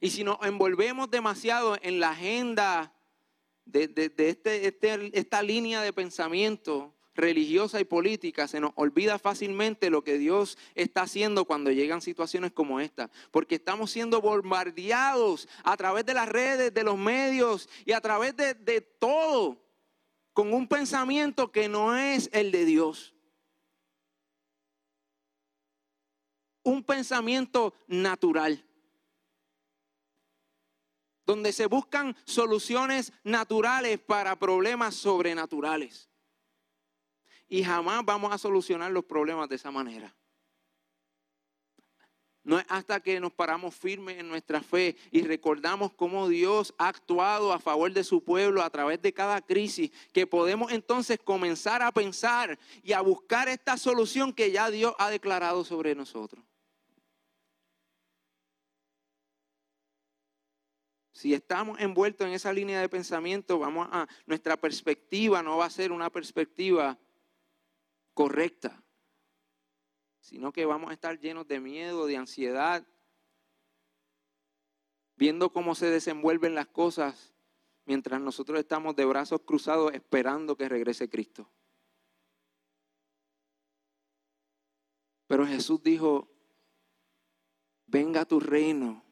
Y 0.00 0.08
si 0.08 0.24
nos 0.24 0.38
envolvemos 0.40 1.10
demasiado 1.10 1.76
en 1.82 2.00
la 2.00 2.12
agenda 2.12 2.94
de, 3.66 3.92
este, 4.16 4.66
este, 4.66 5.18
esta 5.18 5.42
línea 5.42 5.82
de 5.82 5.92
pensamiento, 5.92 6.95
religiosa 7.16 7.80
y 7.80 7.84
política, 7.84 8.46
se 8.46 8.60
nos 8.60 8.72
olvida 8.76 9.18
fácilmente 9.18 9.90
lo 9.90 10.04
que 10.04 10.18
Dios 10.18 10.58
está 10.74 11.02
haciendo 11.02 11.44
cuando 11.44 11.72
llegan 11.72 12.00
situaciones 12.00 12.52
como 12.52 12.78
esta. 12.80 13.10
Porque 13.30 13.56
estamos 13.56 13.90
siendo 13.90 14.20
bombardeados 14.20 15.48
a 15.64 15.76
través 15.76 16.06
de 16.06 16.14
las 16.14 16.28
redes, 16.28 16.72
de 16.72 16.84
los 16.84 16.96
medios 16.96 17.68
y 17.84 17.92
a 17.92 18.00
través 18.00 18.36
de, 18.36 18.54
de 18.54 18.80
todo 18.80 19.60
con 20.32 20.52
un 20.52 20.68
pensamiento 20.68 21.50
que 21.50 21.68
no 21.68 21.96
es 21.96 22.28
el 22.32 22.52
de 22.52 22.64
Dios. 22.64 23.14
Un 26.62 26.84
pensamiento 26.84 27.74
natural 27.86 28.62
donde 31.24 31.52
se 31.52 31.66
buscan 31.66 32.16
soluciones 32.24 33.12
naturales 33.24 33.98
para 33.98 34.36
problemas 34.36 34.94
sobrenaturales 34.94 36.08
y 37.48 37.62
jamás 37.62 38.04
vamos 38.04 38.32
a 38.32 38.38
solucionar 38.38 38.90
los 38.90 39.04
problemas 39.04 39.48
de 39.48 39.56
esa 39.56 39.70
manera. 39.70 40.14
No 42.46 42.60
es 42.60 42.64
hasta 42.68 43.00
que 43.00 43.18
nos 43.18 43.32
paramos 43.32 43.74
firmes 43.74 44.18
en 44.18 44.28
nuestra 44.28 44.62
fe 44.62 44.96
y 45.10 45.22
recordamos 45.22 45.92
cómo 45.92 46.28
Dios 46.28 46.72
ha 46.78 46.86
actuado 46.86 47.52
a 47.52 47.58
favor 47.58 47.92
de 47.92 48.04
su 48.04 48.22
pueblo 48.22 48.62
a 48.62 48.70
través 48.70 49.02
de 49.02 49.12
cada 49.12 49.42
crisis 49.42 49.90
que 50.12 50.28
podemos 50.28 50.70
entonces 50.70 51.18
comenzar 51.18 51.82
a 51.82 51.90
pensar 51.90 52.56
y 52.84 52.92
a 52.92 53.00
buscar 53.00 53.48
esta 53.48 53.76
solución 53.76 54.32
que 54.32 54.52
ya 54.52 54.70
Dios 54.70 54.94
ha 55.00 55.10
declarado 55.10 55.64
sobre 55.64 55.96
nosotros. 55.96 56.44
Si 61.10 61.34
estamos 61.34 61.80
envueltos 61.80 62.28
en 62.28 62.34
esa 62.34 62.52
línea 62.52 62.80
de 62.80 62.88
pensamiento, 62.88 63.58
vamos 63.58 63.88
a 63.90 64.06
nuestra 64.24 64.56
perspectiva 64.56 65.42
no 65.42 65.56
va 65.56 65.64
a 65.64 65.70
ser 65.70 65.90
una 65.90 66.10
perspectiva 66.10 66.96
correcta, 68.16 68.82
sino 70.20 70.50
que 70.50 70.64
vamos 70.64 70.90
a 70.90 70.94
estar 70.94 71.20
llenos 71.20 71.46
de 71.46 71.60
miedo, 71.60 72.06
de 72.06 72.16
ansiedad, 72.16 72.86
viendo 75.16 75.52
cómo 75.52 75.74
se 75.74 75.90
desenvuelven 75.90 76.54
las 76.54 76.66
cosas 76.66 77.34
mientras 77.84 78.18
nosotros 78.18 78.58
estamos 78.58 78.96
de 78.96 79.04
brazos 79.04 79.42
cruzados 79.42 79.92
esperando 79.92 80.56
que 80.56 80.66
regrese 80.66 81.10
Cristo. 81.10 81.52
Pero 85.26 85.46
Jesús 85.46 85.82
dijo, 85.82 86.26
venga 87.84 88.24
tu 88.24 88.40
reino 88.40 89.04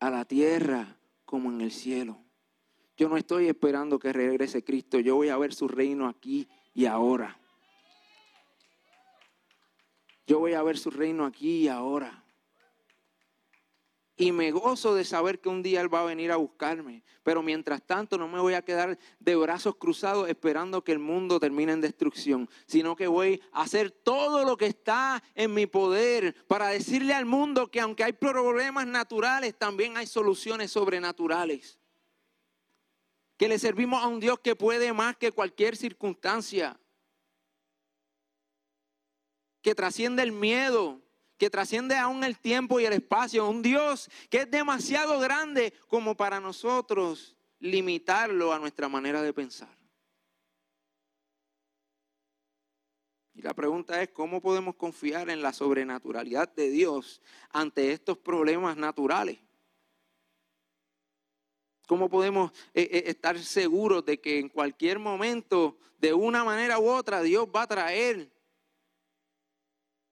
a 0.00 0.10
la 0.10 0.24
tierra 0.24 0.98
como 1.24 1.52
en 1.52 1.60
el 1.60 1.70
cielo. 1.70 2.18
Yo 2.96 3.08
no 3.08 3.16
estoy 3.16 3.46
esperando 3.46 4.00
que 4.00 4.12
regrese 4.12 4.64
Cristo, 4.64 4.98
yo 4.98 5.14
voy 5.14 5.28
a 5.28 5.38
ver 5.38 5.54
su 5.54 5.68
reino 5.68 6.08
aquí 6.08 6.48
y 6.74 6.86
ahora. 6.86 7.38
Yo 10.26 10.38
voy 10.38 10.54
a 10.54 10.62
ver 10.62 10.78
su 10.78 10.90
reino 10.90 11.24
aquí 11.24 11.62
y 11.62 11.68
ahora. 11.68 12.18
y 14.14 14.30
me 14.30 14.52
gozo 14.52 14.94
de 14.94 15.04
saber 15.04 15.40
que 15.40 15.48
un 15.48 15.62
día 15.62 15.80
Él 15.80 15.92
va 15.92 16.02
a 16.02 16.04
venir 16.04 16.30
a 16.30 16.36
buscarme. 16.36 17.02
Pero 17.24 17.42
mientras 17.42 17.82
tanto 17.84 18.18
no 18.18 18.28
me 18.28 18.38
voy 18.38 18.54
a 18.54 18.62
quedar 18.62 18.98
de 19.18 19.36
brazos 19.36 19.76
cruzados 19.76 20.28
esperando 20.28 20.84
que 20.84 20.92
el 20.92 21.00
mundo 21.00 21.40
termine 21.40 21.72
en 21.72 21.80
destrucción, 21.80 22.48
sino 22.66 22.94
que 22.94 23.08
voy 23.08 23.42
a 23.52 23.62
hacer 23.62 23.90
todo 23.90 24.44
lo 24.44 24.56
que 24.56 24.66
está 24.66 25.22
en 25.34 25.54
mi 25.54 25.66
poder 25.66 26.36
para 26.46 26.68
decirle 26.68 27.14
al 27.14 27.26
mundo 27.26 27.68
que 27.68 27.80
aunque 27.80 28.04
hay 28.04 28.12
problemas 28.12 28.86
naturales, 28.86 29.58
también 29.58 29.96
hay 29.96 30.06
soluciones 30.06 30.70
sobrenaturales. 30.70 31.80
Que 33.36 33.48
le 33.48 33.58
servimos 33.58 34.04
a 34.04 34.06
un 34.06 34.20
Dios 34.20 34.38
que 34.38 34.54
puede 34.54 34.92
más 34.92 35.16
que 35.16 35.32
cualquier 35.32 35.76
circunstancia. 35.76 36.78
Que 39.62 39.74
trasciende 39.74 40.22
el 40.22 40.32
miedo, 40.32 41.00
que 41.38 41.50
trasciende 41.50 41.96
aún 41.96 42.22
el 42.24 42.38
tiempo 42.38 42.78
y 42.78 42.84
el 42.84 42.92
espacio, 42.92 43.48
un 43.48 43.62
Dios 43.62 44.10
que 44.30 44.42
es 44.42 44.50
demasiado 44.50 45.18
grande 45.18 45.72
como 45.88 46.16
para 46.16 46.40
nosotros 46.40 47.36
limitarlo 47.58 48.52
a 48.52 48.58
nuestra 48.58 48.88
manera 48.88 49.22
de 49.22 49.32
pensar. 49.32 49.76
Y 53.34 53.42
la 53.42 53.54
pregunta 53.54 54.02
es, 54.02 54.10
¿cómo 54.10 54.40
podemos 54.40 54.74
confiar 54.74 55.30
en 55.30 55.40
la 55.40 55.52
sobrenaturalidad 55.52 56.52
de 56.54 56.70
Dios 56.70 57.22
ante 57.50 57.92
estos 57.92 58.18
problemas 58.18 58.76
naturales? 58.76 59.38
¿Cómo 61.86 62.08
podemos 62.08 62.52
eh, 62.74 62.88
eh, 62.90 63.02
estar 63.06 63.38
seguros 63.38 64.04
de 64.04 64.20
que 64.20 64.38
en 64.38 64.48
cualquier 64.48 64.98
momento, 64.98 65.78
de 65.98 66.14
una 66.14 66.44
manera 66.44 66.78
u 66.78 66.88
otra, 66.88 67.22
Dios 67.22 67.48
va 67.54 67.62
a 67.62 67.66
traer 67.66 68.31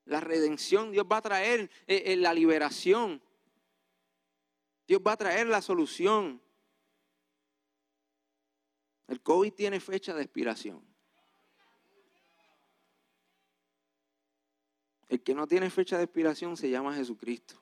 la 0.04 0.20
redención, 0.20 0.90
Dios 0.90 1.06
va 1.10 1.18
a 1.18 1.22
traer 1.22 1.70
eh, 1.86 2.02
eh, 2.06 2.16
la 2.16 2.34
liberación. 2.34 3.22
Dios 4.86 5.00
va 5.06 5.12
a 5.12 5.16
traer 5.16 5.46
la 5.46 5.62
solución. 5.62 6.42
El 9.06 9.20
COVID 9.20 9.52
tiene 9.52 9.80
fecha 9.80 10.14
de 10.14 10.22
expiración. 10.22 10.84
El 15.08 15.22
que 15.22 15.34
no 15.34 15.46
tiene 15.46 15.70
fecha 15.70 15.98
de 15.98 16.04
expiración 16.04 16.56
se 16.56 16.70
llama 16.70 16.94
Jesucristo. 16.94 17.60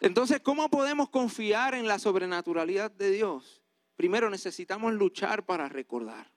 Entonces, 0.00 0.40
¿cómo 0.40 0.70
podemos 0.70 1.08
confiar 1.08 1.74
en 1.74 1.88
la 1.88 1.98
sobrenaturalidad 1.98 2.92
de 2.92 3.10
Dios? 3.10 3.60
Primero 3.96 4.30
necesitamos 4.30 4.92
luchar 4.92 5.44
para 5.44 5.68
recordar. 5.68 6.35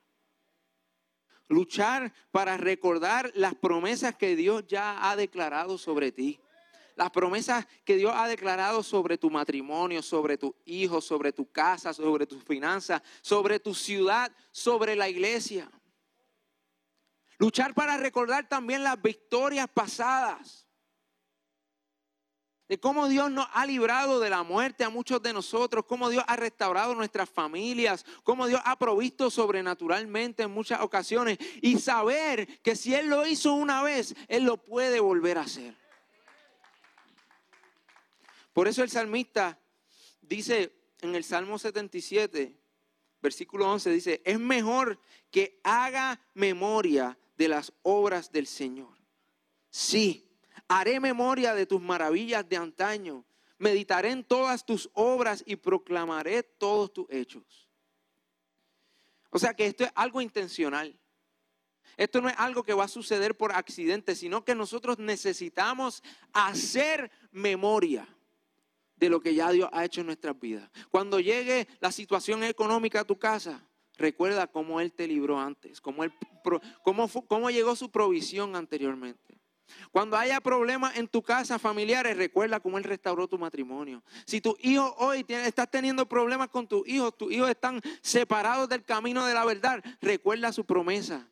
Luchar 1.50 2.12
para 2.30 2.56
recordar 2.56 3.32
las 3.34 3.56
promesas 3.56 4.14
que 4.14 4.36
Dios 4.36 4.64
ya 4.68 5.10
ha 5.10 5.16
declarado 5.16 5.78
sobre 5.78 6.12
ti. 6.12 6.38
Las 6.94 7.10
promesas 7.10 7.66
que 7.84 7.96
Dios 7.96 8.12
ha 8.14 8.28
declarado 8.28 8.84
sobre 8.84 9.18
tu 9.18 9.30
matrimonio, 9.30 10.00
sobre 10.00 10.38
tus 10.38 10.52
hijos, 10.64 11.04
sobre 11.04 11.32
tu 11.32 11.50
casa, 11.50 11.92
sobre 11.92 12.24
tus 12.24 12.44
finanzas, 12.44 13.02
sobre 13.20 13.58
tu 13.58 13.74
ciudad, 13.74 14.30
sobre 14.52 14.94
la 14.94 15.08
iglesia. 15.08 15.68
Luchar 17.36 17.74
para 17.74 17.96
recordar 17.96 18.48
también 18.48 18.84
las 18.84 19.02
victorias 19.02 19.66
pasadas 19.74 20.69
de 22.70 22.78
cómo 22.78 23.08
Dios 23.08 23.32
nos 23.32 23.48
ha 23.52 23.66
librado 23.66 24.20
de 24.20 24.30
la 24.30 24.44
muerte 24.44 24.84
a 24.84 24.90
muchos 24.90 25.20
de 25.20 25.32
nosotros, 25.32 25.84
cómo 25.86 26.08
Dios 26.08 26.22
ha 26.28 26.36
restaurado 26.36 26.94
nuestras 26.94 27.28
familias, 27.28 28.06
cómo 28.22 28.46
Dios 28.46 28.60
ha 28.64 28.78
provisto 28.78 29.28
sobrenaturalmente 29.28 30.44
en 30.44 30.52
muchas 30.52 30.80
ocasiones 30.80 31.36
y 31.62 31.80
saber 31.80 32.46
que 32.62 32.76
si 32.76 32.94
Él 32.94 33.08
lo 33.08 33.26
hizo 33.26 33.54
una 33.54 33.82
vez, 33.82 34.14
Él 34.28 34.44
lo 34.44 34.56
puede 34.56 35.00
volver 35.00 35.38
a 35.38 35.40
hacer. 35.40 35.74
Por 38.52 38.68
eso 38.68 38.84
el 38.84 38.90
salmista 38.90 39.58
dice 40.20 40.72
en 41.00 41.16
el 41.16 41.24
Salmo 41.24 41.58
77, 41.58 42.56
versículo 43.20 43.68
11, 43.68 43.90
dice, 43.90 44.22
es 44.24 44.38
mejor 44.38 45.00
que 45.32 45.58
haga 45.64 46.20
memoria 46.34 47.18
de 47.36 47.48
las 47.48 47.72
obras 47.82 48.30
del 48.30 48.46
Señor. 48.46 48.96
Sí 49.70 50.29
Haré 50.72 51.00
memoria 51.00 51.52
de 51.52 51.66
tus 51.66 51.80
maravillas 51.80 52.48
de 52.48 52.56
antaño. 52.56 53.24
Meditaré 53.58 54.12
en 54.12 54.22
todas 54.22 54.64
tus 54.64 54.88
obras 54.94 55.42
y 55.44 55.56
proclamaré 55.56 56.44
todos 56.44 56.92
tus 56.92 57.06
hechos. 57.10 57.68
O 59.30 59.38
sea 59.40 59.52
que 59.52 59.66
esto 59.66 59.82
es 59.82 59.90
algo 59.96 60.20
intencional. 60.20 60.96
Esto 61.96 62.20
no 62.20 62.28
es 62.28 62.36
algo 62.38 62.62
que 62.62 62.72
va 62.72 62.84
a 62.84 62.88
suceder 62.88 63.36
por 63.36 63.50
accidente, 63.50 64.14
sino 64.14 64.44
que 64.44 64.54
nosotros 64.54 65.00
necesitamos 65.00 66.04
hacer 66.32 67.10
memoria 67.32 68.06
de 68.94 69.10
lo 69.10 69.20
que 69.20 69.34
ya 69.34 69.50
Dios 69.50 69.68
ha 69.72 69.84
hecho 69.84 70.02
en 70.02 70.06
nuestras 70.06 70.38
vidas. 70.38 70.70
Cuando 70.88 71.18
llegue 71.18 71.66
la 71.80 71.90
situación 71.90 72.44
económica 72.44 73.00
a 73.00 73.04
tu 73.04 73.18
casa, 73.18 73.66
recuerda 73.98 74.46
cómo 74.46 74.80
Él 74.80 74.92
te 74.92 75.08
libró 75.08 75.40
antes, 75.40 75.80
cómo, 75.80 76.04
cómo, 76.84 77.08
cómo 77.26 77.50
llegó 77.50 77.74
su 77.74 77.90
provisión 77.90 78.54
anteriormente. 78.54 79.39
Cuando 79.90 80.16
haya 80.16 80.40
problemas 80.40 80.96
en 80.96 81.08
tu 81.08 81.22
casa 81.22 81.58
familiares, 81.58 82.16
recuerda 82.16 82.60
cómo 82.60 82.78
Él 82.78 82.84
restauró 82.84 83.28
tu 83.28 83.38
matrimonio. 83.38 84.02
Si 84.26 84.40
tu 84.40 84.56
hijo 84.60 84.94
hoy 84.98 85.24
estás 85.28 85.70
teniendo 85.70 86.06
problemas 86.06 86.48
con 86.48 86.66
tus 86.66 86.86
hijos, 86.88 87.16
tus 87.16 87.32
hijos 87.32 87.50
están 87.50 87.80
separados 88.02 88.68
del 88.68 88.84
camino 88.84 89.26
de 89.26 89.34
la 89.34 89.44
verdad, 89.44 89.82
recuerda 90.00 90.52
su 90.52 90.64
promesa 90.64 91.28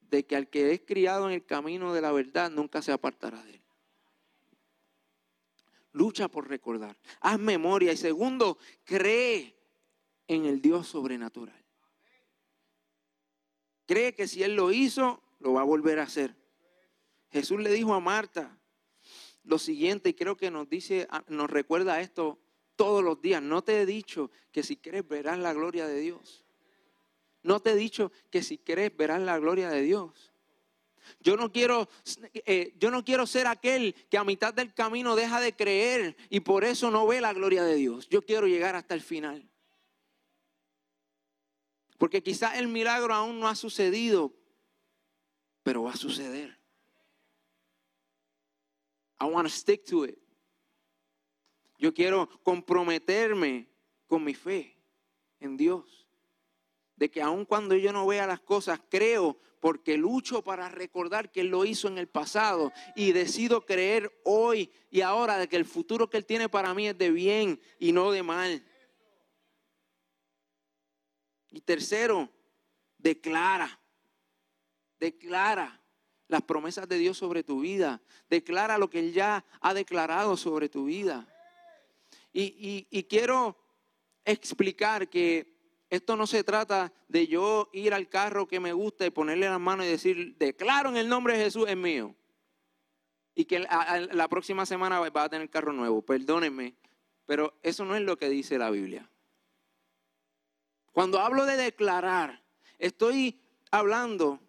de 0.00 0.26
que 0.26 0.36
al 0.36 0.48
que 0.48 0.72
es 0.72 0.82
criado 0.86 1.28
en 1.28 1.34
el 1.34 1.46
camino 1.46 1.94
de 1.94 2.02
la 2.02 2.12
verdad 2.12 2.50
nunca 2.50 2.82
se 2.82 2.92
apartará 2.92 3.42
de 3.44 3.54
él. 3.54 3.62
Lucha 5.92 6.28
por 6.28 6.48
recordar, 6.48 6.96
haz 7.20 7.38
memoria 7.38 7.92
y 7.92 7.96
segundo, 7.96 8.58
cree 8.84 9.54
en 10.26 10.46
el 10.46 10.62
Dios 10.62 10.88
sobrenatural. 10.88 11.62
Cree 13.86 14.14
que 14.14 14.26
si 14.26 14.42
Él 14.42 14.54
lo 14.54 14.72
hizo, 14.72 15.22
lo 15.40 15.54
va 15.54 15.62
a 15.62 15.64
volver 15.64 15.98
a 15.98 16.04
hacer. 16.04 16.34
Jesús 17.32 17.60
le 17.60 17.70
dijo 17.70 17.94
a 17.94 18.00
Marta 18.00 18.58
lo 19.44 19.58
siguiente 19.58 20.10
y 20.10 20.14
creo 20.14 20.36
que 20.36 20.50
nos 20.50 20.68
dice, 20.68 21.08
nos 21.28 21.50
recuerda 21.50 22.00
esto 22.00 22.38
todos 22.76 23.02
los 23.02 23.20
días. 23.20 23.42
No 23.42 23.62
te 23.62 23.80
he 23.80 23.86
dicho 23.86 24.30
que 24.52 24.62
si 24.62 24.76
quieres 24.76 25.06
verás 25.06 25.38
la 25.38 25.52
gloria 25.52 25.86
de 25.86 25.98
Dios. 26.00 26.44
No 27.42 27.60
te 27.60 27.70
he 27.70 27.76
dicho 27.76 28.12
que 28.30 28.42
si 28.42 28.58
quieres 28.58 28.96
verás 28.96 29.20
la 29.20 29.38
gloria 29.38 29.68
de 29.70 29.82
Dios. 29.82 30.32
Yo 31.20 31.36
no 31.36 31.50
quiero, 31.50 31.88
eh, 32.32 32.74
yo 32.78 32.90
no 32.90 33.04
quiero 33.04 33.26
ser 33.26 33.48
aquel 33.48 33.94
que 34.08 34.18
a 34.18 34.24
mitad 34.24 34.54
del 34.54 34.72
camino 34.72 35.16
deja 35.16 35.40
de 35.40 35.54
creer 35.54 36.16
y 36.30 36.40
por 36.40 36.64
eso 36.64 36.90
no 36.90 37.06
ve 37.06 37.20
la 37.20 37.32
gloria 37.32 37.64
de 37.64 37.74
Dios. 37.74 38.08
Yo 38.08 38.22
quiero 38.22 38.46
llegar 38.46 38.76
hasta 38.76 38.94
el 38.94 39.00
final. 39.00 39.48
Porque 41.98 42.22
quizás 42.22 42.56
el 42.58 42.68
milagro 42.68 43.14
aún 43.14 43.40
no 43.40 43.48
ha 43.48 43.56
sucedido, 43.56 44.32
pero 45.62 45.84
va 45.84 45.92
a 45.92 45.96
suceder. 45.96 46.61
I 49.22 49.26
want 49.26 49.46
to 49.46 49.54
stick 49.54 49.84
to 49.86 50.04
it. 50.04 50.18
Yo 51.78 51.94
quiero 51.94 52.28
comprometerme 52.42 53.68
con 54.08 54.24
mi 54.24 54.34
fe 54.34 54.76
en 55.38 55.56
Dios. 55.56 56.08
De 56.96 57.08
que 57.08 57.22
aun 57.22 57.44
cuando 57.44 57.76
yo 57.76 57.92
no 57.92 58.04
vea 58.04 58.26
las 58.26 58.40
cosas, 58.40 58.80
creo 58.90 59.38
porque 59.60 59.96
lucho 59.96 60.42
para 60.42 60.68
recordar 60.68 61.30
que 61.30 61.42
Él 61.42 61.48
lo 61.48 61.64
hizo 61.64 61.86
en 61.86 61.98
el 61.98 62.08
pasado 62.08 62.72
y 62.96 63.12
decido 63.12 63.64
creer 63.64 64.12
hoy 64.24 64.72
y 64.90 65.02
ahora 65.02 65.38
de 65.38 65.48
que 65.48 65.56
el 65.56 65.66
futuro 65.66 66.10
que 66.10 66.16
Él 66.16 66.26
tiene 66.26 66.48
para 66.48 66.74
mí 66.74 66.88
es 66.88 66.98
de 66.98 67.10
bien 67.10 67.60
y 67.78 67.92
no 67.92 68.10
de 68.10 68.24
mal. 68.24 68.66
Y 71.50 71.60
tercero, 71.60 72.28
declara, 72.98 73.80
declara 74.98 75.81
las 76.32 76.42
promesas 76.42 76.88
de 76.88 76.96
Dios 76.96 77.18
sobre 77.18 77.44
tu 77.44 77.60
vida. 77.60 78.00
Declara 78.30 78.78
lo 78.78 78.88
que 78.88 79.00
Él 79.00 79.12
ya 79.12 79.44
ha 79.60 79.74
declarado 79.74 80.38
sobre 80.38 80.70
tu 80.70 80.86
vida. 80.86 81.28
Y, 82.32 83.04
quiero 83.10 83.54
explicar 84.24 85.10
que 85.10 85.54
esto 85.90 86.16
no 86.16 86.26
se 86.26 86.42
trata 86.42 86.90
de 87.06 87.26
yo 87.26 87.68
ir 87.74 87.92
al 87.92 88.08
carro 88.08 88.48
que 88.48 88.60
me 88.60 88.72
gusta 88.72 89.04
y 89.04 89.10
ponerle 89.10 89.46
la 89.46 89.58
mano 89.58 89.84
y 89.84 89.88
decir, 89.88 90.34
declaro 90.38 90.88
en 90.88 90.96
el 90.96 91.06
nombre 91.06 91.36
de 91.36 91.44
Jesús 91.44 91.68
es 91.68 91.76
mío. 91.76 92.16
Y 93.34 93.44
que 93.44 93.58
la 93.58 94.26
próxima 94.30 94.64
semana 94.64 95.00
va 95.00 95.24
a 95.24 95.28
tener 95.28 95.50
carro 95.50 95.74
nuevo. 95.74 96.00
Perdónenme, 96.00 96.74
pero 97.26 97.58
eso 97.62 97.84
no 97.84 97.94
es 97.94 98.00
lo 98.00 98.16
que 98.16 98.30
dice 98.30 98.56
la 98.56 98.70
Biblia. 98.70 99.06
Cuando 100.92 101.20
hablo 101.20 101.44
de 101.44 101.58
declarar, 101.58 102.42
estoy 102.78 103.38
hablando 103.70 104.40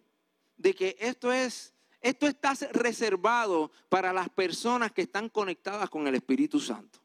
de 0.56 0.74
que 0.74 0.96
esto 0.98 1.30
es 1.30 1.73
esto 2.04 2.26
está 2.26 2.52
reservado 2.72 3.72
para 3.88 4.12
las 4.12 4.28
personas 4.28 4.92
que 4.92 5.00
están 5.00 5.30
conectadas 5.30 5.88
con 5.88 6.06
el 6.06 6.14
Espíritu 6.14 6.60
Santo. 6.60 7.00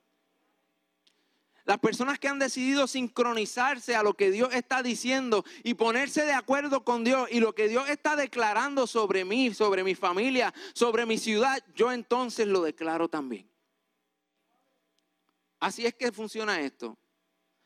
Las 1.63 1.79
personas 1.79 2.19
que 2.19 2.27
han 2.27 2.37
decidido 2.37 2.85
sincronizarse 2.85 3.95
a 3.95 4.03
lo 4.03 4.15
que 4.15 4.29
Dios 4.29 4.53
está 4.53 4.83
diciendo 4.83 5.45
y 5.63 5.75
ponerse 5.75 6.25
de 6.25 6.33
acuerdo 6.33 6.83
con 6.83 7.05
Dios 7.05 7.29
y 7.31 7.39
lo 7.39 7.55
que 7.55 7.69
Dios 7.69 7.87
está 7.87 8.17
declarando 8.17 8.87
sobre 8.87 9.23
mí, 9.23 9.53
sobre 9.53 9.85
mi 9.85 9.95
familia, 9.95 10.53
sobre 10.73 11.05
mi 11.05 11.17
ciudad, 11.17 11.63
yo 11.75 11.93
entonces 11.93 12.45
lo 12.47 12.61
declaro 12.61 13.07
también. 13.07 13.49
Así 15.61 15.85
es 15.85 15.93
que 15.93 16.11
funciona 16.11 16.59
esto. 16.59 16.97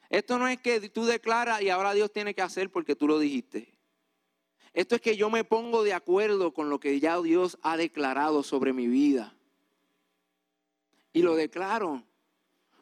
Esto 0.08 0.38
no 0.38 0.48
es 0.48 0.60
que 0.60 0.88
tú 0.90 1.06
declaras 1.06 1.64
y 1.64 1.70
ahora 1.70 1.96
Dios 1.96 2.14
tiene 2.14 2.36
que 2.36 2.44
hacer 2.44 2.70
porque 2.70 2.96
tú 2.96 3.08
lo 3.08 3.18
dijiste. 3.18 3.73
Esto 4.74 4.96
es 4.96 5.02
que 5.02 5.16
yo 5.16 5.30
me 5.30 5.44
pongo 5.44 5.84
de 5.84 5.94
acuerdo 5.94 6.54
con 6.54 6.70
lo 6.70 6.80
que 6.80 7.00
ya 7.00 7.22
Dios 7.22 7.60
ha 7.62 7.78
declarado 7.78 8.42
sobre 8.42 8.74
mi 8.74 8.88
vida. 8.88 9.36
Y 11.14 11.22
lo 11.22 11.36
declaro 11.36 12.04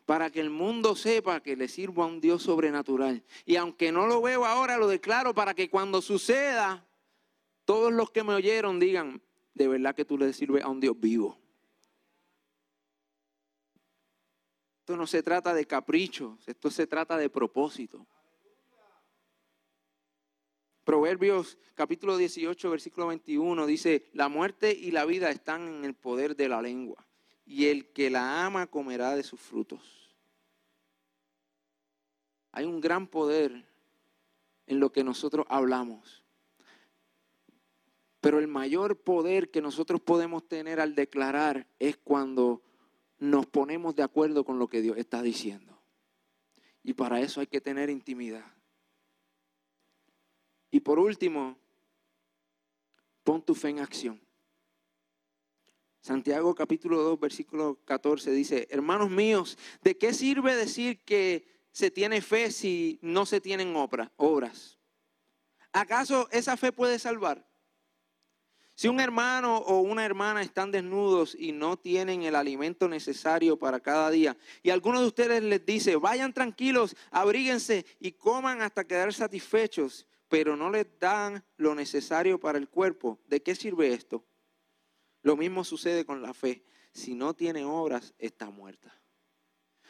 para 0.06 0.30
que 0.30 0.40
el 0.40 0.50
mundo 0.50 0.96
sepa 0.96 1.42
que 1.42 1.56
le 1.56 1.68
sirvo 1.68 2.04
a 2.04 2.08
un 2.08 2.22
Dios 2.22 2.44
sobrenatural. 2.44 3.24
Y 3.46 3.58
aunque 3.58 3.92
no 3.92 4.08
lo 4.08 4.22
veo 4.22 4.46
ahora, 4.46 4.78
lo 4.78 4.88
declaro 4.88 5.34
para 5.34 5.54
que 5.54 5.70
cuando 5.70 6.02
suceda, 6.02 6.86
todos 7.66 7.92
los 7.92 8.10
que 8.10 8.24
me 8.24 8.34
oyeron 8.34 8.80
digan, 8.80 9.22
de 9.54 9.68
verdad 9.68 9.94
que 9.94 10.06
tú 10.06 10.18
le 10.18 10.32
sirves 10.32 10.64
a 10.64 10.70
un 10.70 10.80
Dios 10.80 10.98
vivo. 10.98 11.38
Esto 14.80 14.96
no 14.96 15.06
se 15.08 15.22
trata 15.22 15.54
de 15.54 15.66
caprichos, 15.66 16.40
esto 16.48 16.72
se 16.72 16.88
trata 16.88 17.18
de 17.18 17.30
propósito. 17.30 18.08
Proverbios 20.92 21.58
capítulo 21.74 22.18
18, 22.18 22.70
versículo 22.70 23.08
21 23.08 23.66
dice, 23.66 24.10
la 24.12 24.28
muerte 24.28 24.74
y 24.78 24.92
la 24.92 25.06
vida 25.06 25.32
están 25.32 25.66
en 25.70 25.86
el 25.86 25.94
poder 25.94 26.36
de 26.36 26.50
la 26.50 26.62
lengua, 26.62 27.08
y 27.46 27.68
el 27.68 27.94
que 27.94 28.10
la 28.10 28.46
ama 28.46 28.68
comerá 28.68 29.16
de 29.16 29.24
sus 29.24 29.40
frutos. 29.40 30.14
Hay 32.52 32.66
un 32.66 32.82
gran 32.82 33.08
poder 33.08 33.64
en 34.68 34.82
lo 34.82 34.92
que 34.92 35.06
nosotros 35.06 35.46
hablamos. 35.48 36.26
Pero 38.20 38.38
el 38.40 38.50
mayor 38.50 38.98
poder 38.98 39.50
que 39.50 39.62
nosotros 39.62 40.02
podemos 40.02 40.46
tener 40.46 40.82
al 40.82 40.94
declarar 40.94 41.68
es 41.80 41.96
cuando 41.96 42.64
nos 43.18 43.46
ponemos 43.46 43.96
de 43.96 44.04
acuerdo 44.04 44.44
con 44.44 44.60
lo 44.60 44.68
que 44.68 44.82
Dios 44.82 44.98
está 44.98 45.22
diciendo. 45.22 45.82
Y 46.84 46.96
para 46.96 47.22
eso 47.22 47.40
hay 47.40 47.48
que 47.48 47.62
tener 47.62 47.90
intimidad. 47.90 48.61
Y 50.72 50.80
por 50.80 50.98
último, 50.98 51.58
pon 53.24 53.42
tu 53.42 53.54
fe 53.54 53.70
en 53.70 53.80
acción. 53.80 54.22
Santiago 56.00 56.56
capítulo 56.56 57.04
2, 57.04 57.20
versículo 57.20 57.78
14 57.86 58.32
dice, 58.32 58.68
hermanos 58.72 59.12
míos, 59.12 59.58
¿de 59.84 59.98
qué 59.98 60.14
sirve 60.14 60.56
decir 60.56 61.04
que 61.04 61.46
se 61.72 61.92
tiene 61.92 62.22
fe 62.22 62.50
si 62.52 62.98
no 63.04 63.28
se 63.28 63.40
tienen 63.40 63.76
obras? 63.76 64.80
¿Acaso 65.72 66.28
esa 66.32 66.58
fe 66.58 66.72
puede 66.72 66.98
salvar? 66.98 67.48
Si 68.74 68.88
un 68.88 69.00
hermano 69.00 69.58
o 69.58 69.82
una 69.82 70.04
hermana 70.04 70.42
están 70.42 70.72
desnudos 70.72 71.36
y 71.38 71.52
no 71.52 71.78
tienen 71.78 72.24
el 72.24 72.34
alimento 72.34 72.88
necesario 72.88 73.60
para 73.60 73.80
cada 73.80 74.10
día, 74.10 74.36
y 74.64 74.72
alguno 74.72 75.02
de 75.02 75.08
ustedes 75.08 75.44
les 75.44 75.64
dice, 75.64 75.98
vayan 75.98 76.34
tranquilos, 76.34 76.96
abríguense 77.12 77.86
y 78.00 78.14
coman 78.14 78.64
hasta 78.64 78.86
quedar 78.86 79.14
satisfechos, 79.14 80.08
pero 80.32 80.56
no 80.56 80.70
les 80.70 80.88
dan 80.98 81.44
lo 81.58 81.76
necesario 81.76 82.40
para 82.40 82.58
el 82.58 82.70
cuerpo, 82.70 83.20
¿de 83.28 83.44
qué 83.44 83.54
sirve 83.54 83.94
esto? 83.94 84.26
Lo 85.24 85.36
mismo 85.36 85.66
sucede 85.66 86.06
con 86.06 86.22
la 86.22 86.34
fe. 86.34 86.64
Si 86.94 87.16
no 87.16 87.34
tiene 87.34 87.66
obras, 87.66 88.14
está 88.18 88.50
muerta. 88.50 88.98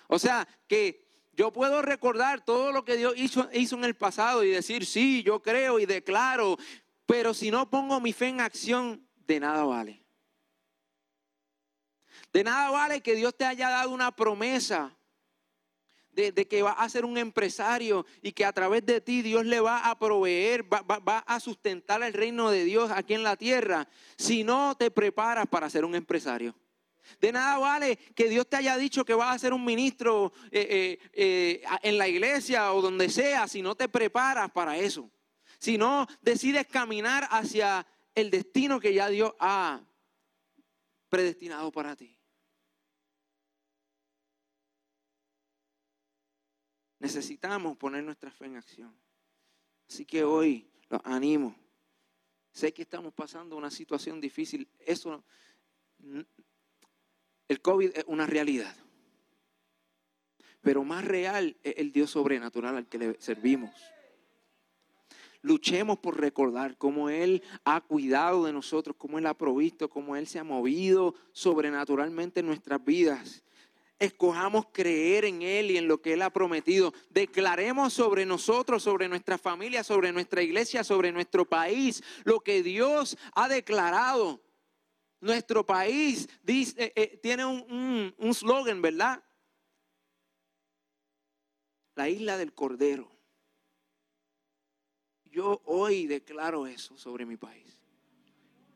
O 0.07 0.17
sea, 0.17 0.47
que 0.67 1.07
yo 1.33 1.53
puedo 1.53 1.83
recordar 1.83 2.43
todo 2.43 2.71
lo 2.71 2.83
que 2.83 2.97
Dios 2.97 3.13
hizo, 3.17 3.47
hizo, 3.53 3.75
en 3.75 3.83
el 3.83 3.95
pasado 3.95 4.43
y 4.43 4.49
decir, 4.49 4.87
sí, 4.87 5.21
yo 5.21 5.43
creo 5.43 5.77
y 5.77 5.85
declaro, 5.85 6.57
pero 7.05 7.35
si 7.35 7.51
no 7.51 7.69
pongo 7.69 8.01
mi 8.01 8.11
fe 8.11 8.29
en 8.29 8.41
acción, 8.41 9.07
de 9.27 9.39
nada 9.39 9.63
vale. 9.63 10.03
De 12.33 12.43
nada 12.43 12.71
vale 12.71 13.01
que 13.01 13.13
Dios 13.13 13.37
te 13.37 13.45
haya 13.45 13.69
dado 13.69 13.91
una 13.91 14.15
promesa 14.15 14.97
de, 16.13 16.33
que 16.47 16.61
va 16.61 16.71
a 16.71 16.89
ser 16.89 17.05
un 17.05 17.17
empresario 17.17 18.05
y 18.21 18.31
que 18.31 18.45
a 18.45 18.53
través 18.53 18.85
de 18.85 19.01
ti 19.01 19.21
Dios 19.21 19.45
le 19.45 19.59
va 19.59 19.89
a 19.89 19.97
proveer, 19.97 20.63
va, 20.71 20.81
va, 20.81 21.19
a 21.19 21.39
sustentar 21.39 22.03
el 22.03 22.13
reino 22.13 22.49
de 22.51 22.65
Dios 22.65 22.91
aquí 22.91 23.13
en 23.13 23.23
la 23.23 23.35
tierra, 23.35 23.87
si 24.17 24.43
no 24.43 24.75
te 24.75 24.91
preparas 24.91 25.47
para 25.47 25.69
ser 25.69 25.85
un 25.85 25.95
empresario. 25.95 26.55
De 27.19 27.31
nada 27.31 27.57
vale 27.57 27.97
que 28.15 28.29
Dios 28.29 28.47
te 28.47 28.57
haya 28.57 28.77
dicho 28.77 29.03
que 29.03 29.13
vas 29.13 29.35
a 29.35 29.39
ser 29.39 29.53
un 29.53 29.65
ministro 29.65 30.31
eh, 30.51 30.99
eh, 31.01 31.09
eh, 31.13 31.63
en 31.81 31.97
la 31.97 32.07
iglesia 32.07 32.73
o 32.73 32.81
donde 32.81 33.09
sea, 33.09 33.47
si 33.47 33.61
no 33.61 33.75
te 33.75 33.89
preparas 33.89 34.51
para 34.51 34.77
eso 34.77 35.09
si 35.61 35.77
no 35.77 36.07
decides 36.21 36.65
caminar 36.65 37.27
hacia 37.29 37.85
el 38.15 38.31
destino 38.31 38.79
que 38.79 38.95
ya 38.95 39.09
Dios 39.09 39.33
ha 39.39 39.79
predestinado 41.07 41.71
para 41.71 41.95
ti. 41.95 42.17
Necesitamos 47.01 47.75
poner 47.77 48.03
nuestra 48.03 48.29
fe 48.29 48.45
en 48.45 48.57
acción. 48.57 48.95
Así 49.89 50.05
que 50.05 50.23
hoy 50.23 50.69
los 50.87 51.01
animo. 51.03 51.55
Sé 52.51 52.71
que 52.71 52.83
estamos 52.83 53.11
pasando 53.11 53.57
una 53.57 53.71
situación 53.71 54.21
difícil. 54.21 54.67
Eso, 54.77 55.23
el 57.47 57.61
COVID 57.61 57.91
es 57.95 58.03
una 58.05 58.27
realidad. 58.27 58.75
Pero 60.61 60.83
más 60.83 61.03
real 61.03 61.57
es 61.63 61.73
el 61.77 61.91
Dios 61.91 62.11
sobrenatural 62.11 62.77
al 62.77 62.87
que 62.87 62.99
le 62.99 63.19
servimos 63.19 63.71
luchemos 65.41 65.97
por 65.97 66.19
recordar 66.19 66.77
cómo 66.77 67.09
Él 67.09 67.41
ha 67.65 67.81
cuidado 67.81 68.45
de 68.45 68.53
nosotros, 68.53 68.95
cómo 68.95 69.17
Él 69.17 69.25
ha 69.25 69.33
provisto, 69.33 69.89
cómo 69.89 70.15
Él 70.15 70.27
se 70.27 70.39
ha 70.39 70.43
movido 70.43 71.15
sobrenaturalmente 71.31 72.41
en 72.41 72.45
nuestras 72.47 72.83
vidas. 72.83 73.43
Escojamos 74.01 74.65
creer 74.71 75.25
en 75.25 75.43
Él 75.43 75.69
y 75.69 75.77
en 75.77 75.87
lo 75.87 76.01
que 76.01 76.13
Él 76.13 76.23
ha 76.23 76.31
prometido. 76.31 76.91
Declaremos 77.11 77.93
sobre 77.93 78.25
nosotros, 78.25 78.81
sobre 78.81 79.07
nuestra 79.07 79.37
familia, 79.37 79.83
sobre 79.83 80.11
nuestra 80.11 80.41
iglesia, 80.41 80.83
sobre 80.83 81.11
nuestro 81.11 81.47
país, 81.47 82.03
lo 82.23 82.39
que 82.39 82.63
Dios 82.63 83.15
ha 83.35 83.47
declarado. 83.47 84.41
Nuestro 85.19 85.63
país 85.67 86.27
eh, 86.47 86.91
eh, 86.95 87.19
tiene 87.21 87.45
un 87.45 88.33
slogan, 88.33 88.81
¿verdad? 88.81 89.23
La 91.93 92.09
isla 92.09 92.37
del 92.37 92.53
Cordero. 92.53 93.07
Yo 95.25 95.61
hoy 95.65 96.07
declaro 96.07 96.65
eso 96.65 96.97
sobre 96.97 97.27
mi 97.27 97.37
país. 97.37 97.80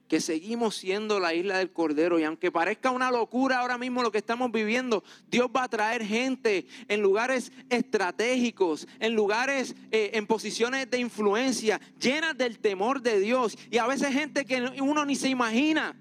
Que 0.07 0.19
seguimos 0.19 0.75
siendo 0.75 1.19
la 1.19 1.33
isla 1.33 1.57
del 1.57 1.71
Cordero 1.71 2.19
y 2.19 2.23
aunque 2.23 2.51
parezca 2.51 2.91
una 2.91 3.09
locura 3.11 3.59
ahora 3.59 3.77
mismo 3.77 4.03
lo 4.03 4.11
que 4.11 4.19
estamos 4.19 4.51
viviendo, 4.51 5.03
Dios 5.29 5.49
va 5.55 5.63
a 5.63 5.67
traer 5.67 6.05
gente 6.05 6.67
en 6.87 7.01
lugares 7.01 7.51
estratégicos, 7.69 8.87
en 8.99 9.15
lugares, 9.15 9.75
eh, 9.91 10.11
en 10.13 10.27
posiciones 10.27 10.89
de 10.89 10.99
influencia, 10.99 11.81
llenas 11.99 12.37
del 12.37 12.59
temor 12.59 13.01
de 13.01 13.19
Dios 13.19 13.57
y 13.71 13.79
a 13.79 13.87
veces 13.87 14.13
gente 14.13 14.45
que 14.45 14.61
uno 14.81 15.05
ni 15.05 15.15
se 15.15 15.29
imagina. 15.29 15.99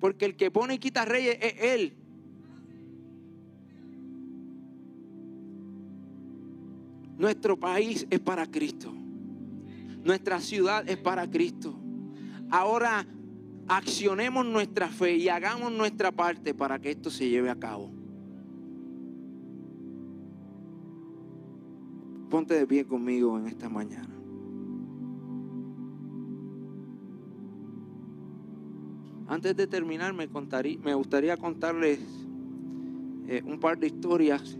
Porque 0.00 0.24
el 0.24 0.36
que 0.36 0.50
pone 0.50 0.74
y 0.74 0.78
quita 0.78 1.04
reyes 1.04 1.38
es 1.40 1.54
Él. 1.60 1.96
Nuestro 7.22 7.56
país 7.56 8.04
es 8.10 8.18
para 8.18 8.50
Cristo. 8.50 8.92
Nuestra 10.02 10.40
ciudad 10.40 10.88
es 10.88 10.96
para 10.96 11.30
Cristo. 11.30 11.78
Ahora 12.52 13.06
accionemos 13.66 14.44
nuestra 14.44 14.88
fe 14.88 15.16
y 15.16 15.30
hagamos 15.30 15.72
nuestra 15.72 16.12
parte 16.12 16.52
para 16.52 16.78
que 16.78 16.90
esto 16.90 17.10
se 17.10 17.30
lleve 17.30 17.48
a 17.48 17.58
cabo. 17.58 17.90
Ponte 22.28 22.52
de 22.52 22.66
pie 22.66 22.84
conmigo 22.84 23.38
en 23.38 23.46
esta 23.46 23.70
mañana. 23.70 24.14
Antes 29.28 29.56
de 29.56 29.66
terminar, 29.66 30.12
me, 30.12 30.28
me 30.84 30.94
gustaría 30.94 31.38
contarles 31.38 32.00
eh, 33.28 33.42
un 33.46 33.60
par 33.60 33.78
de 33.78 33.86
historias 33.86 34.58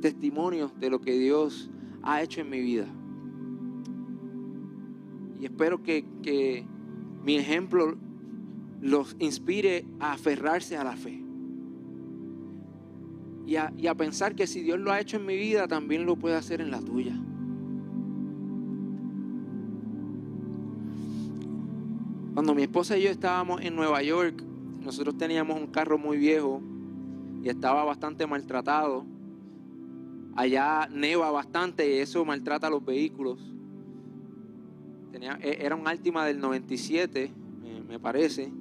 testimonios 0.00 0.76
de 0.80 0.90
lo 0.90 1.00
que 1.00 1.16
Dios 1.16 1.70
ha 2.02 2.20
hecho 2.20 2.40
en 2.40 2.50
mi 2.50 2.60
vida. 2.60 2.88
Y 5.40 5.44
espero 5.44 5.82
que, 5.82 6.64
mi 7.24 7.36
ejemplo 7.36 7.96
los 8.80 9.16
inspire 9.18 9.84
a 9.98 10.12
aferrarse 10.12 10.76
a 10.76 10.84
la 10.84 10.96
fe. 10.96 11.22
Y 13.46 13.56
a, 13.56 13.72
y 13.76 13.86
a, 13.86 13.94
pensar 13.94 14.34
que 14.34 14.46
si 14.46 14.62
Dios 14.62 14.78
lo 14.78 14.92
ha 14.92 15.00
hecho 15.00 15.16
en 15.16 15.26
mi 15.26 15.36
vida, 15.36 15.66
también 15.66 16.06
lo 16.06 16.16
puede 16.16 16.36
hacer 16.36 16.60
en 16.60 16.70
la 16.70 16.80
tuya. 16.80 17.16
Cuando 22.34 22.54
mi 22.54 22.62
esposa 22.62 22.98
y 22.98 23.04
yo 23.04 23.10
estábamos 23.10 23.62
en 23.62 23.74
Nueva 23.74 24.02
York, 24.02 24.42
nosotros 24.84 25.16
teníamos 25.16 25.58
un 25.58 25.68
carro 25.68 25.96
muy 25.96 26.18
viejo 26.18 26.60
y 27.42 27.48
estaba 27.48 27.82
bastante 27.82 28.26
maltratado. 28.26 29.04
Allá 30.36 30.86
neva 30.92 31.30
bastante 31.30 31.88
y 31.88 31.98
eso 31.98 32.24
maltrata 32.24 32.68
los 32.68 32.84
vehículos. 32.84 33.55
Tenía, 35.16 35.38
e, 35.40 35.64
era 35.64 35.74
un 35.74 35.88
Altima 35.88 36.26
del 36.26 36.38
97, 36.40 37.32
me, 37.88 37.98
parece. 37.98 38.52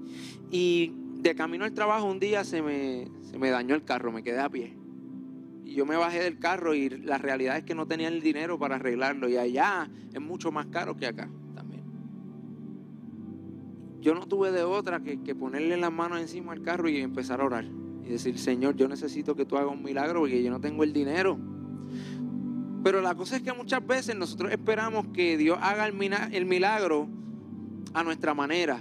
Y 0.50 0.94
de 1.18 1.36
camino 1.36 1.66
al 1.66 1.74
trabajo 1.74 2.06
un 2.06 2.18
día 2.18 2.46
se 2.46 2.62
me, 2.62 3.10
se 3.24 3.38
me 3.38 3.50
dañó 3.50 3.76
el 3.76 3.84
carro, 3.84 4.10
me 4.14 4.24
quedé 4.24 4.40
a 4.40 4.48
pie. 4.48 4.74
Y 5.66 5.74
yo 5.74 5.86
me 5.86 5.98
bajé 5.98 6.24
del 6.24 6.40
carro 6.40 6.74
y 6.74 6.88
la 6.88 7.18
realidad 7.18 7.58
es 7.58 7.66
que 7.66 7.76
no 7.76 7.88
tenía 7.88 8.08
el 8.08 8.22
dinero 8.22 8.58
para 8.58 8.78
arreglarlo. 8.78 9.28
Y 9.28 9.36
allá 9.36 9.90
es 10.14 10.22
mucho 10.22 10.50
más 10.50 10.68
caro 10.68 10.96
que 10.96 11.08
acá 11.08 11.30
también. 11.54 11.84
Yo 14.00 14.16
no 14.16 14.26
tuve 14.26 14.54
de 14.54 14.64
otra 14.64 15.02
que, 15.02 15.22
que 15.24 15.36
ponerle 15.36 15.76
las 15.76 15.92
manos 15.92 16.22
encima 16.22 16.54
al 16.54 16.62
carro 16.62 16.88
y 16.88 17.00
empezar 17.00 17.42
a 17.42 17.44
orar. 17.48 17.66
Y 17.66 18.08
decir, 18.08 18.40
Señor, 18.40 18.78
yo 18.78 18.88
necesito 18.88 19.36
que 19.36 19.46
tú 19.46 19.58
hagas 19.58 19.74
un 19.74 19.84
milagro 19.84 20.22
porque 20.22 20.42
yo 20.42 20.52
no 20.52 20.62
tengo 20.62 20.86
el 20.86 20.94
dinero. 20.94 21.38
Pero 22.86 23.02
la 23.02 23.16
cosa 23.16 23.38
es 23.38 23.42
que 23.42 23.52
muchas 23.52 23.84
veces 23.84 24.16
nosotros 24.16 24.52
esperamos 24.52 25.08
que 25.08 25.38
Dios 25.38 25.58
haga 25.60 25.88
el 25.88 26.46
milagro 26.46 27.10
a 27.96 28.04
nuestra 28.04 28.36
manera. 28.36 28.80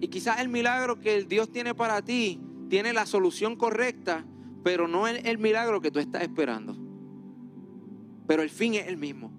Y 0.00 0.08
quizás 0.08 0.40
el 0.40 0.48
milagro 0.48 0.98
que 0.98 1.22
Dios 1.24 1.52
tiene 1.52 1.74
para 1.74 2.00
ti 2.00 2.40
tiene 2.70 2.94
la 2.94 3.04
solución 3.04 3.56
correcta, 3.56 4.24
pero 4.62 4.88
no 4.88 5.06
es 5.06 5.22
el 5.26 5.36
milagro 5.36 5.82
que 5.82 5.90
tú 5.90 5.98
estás 5.98 6.22
esperando. 6.22 6.74
Pero 8.26 8.42
el 8.42 8.48
fin 8.48 8.72
es 8.72 8.86
el 8.86 8.96
mismo. 8.96 9.30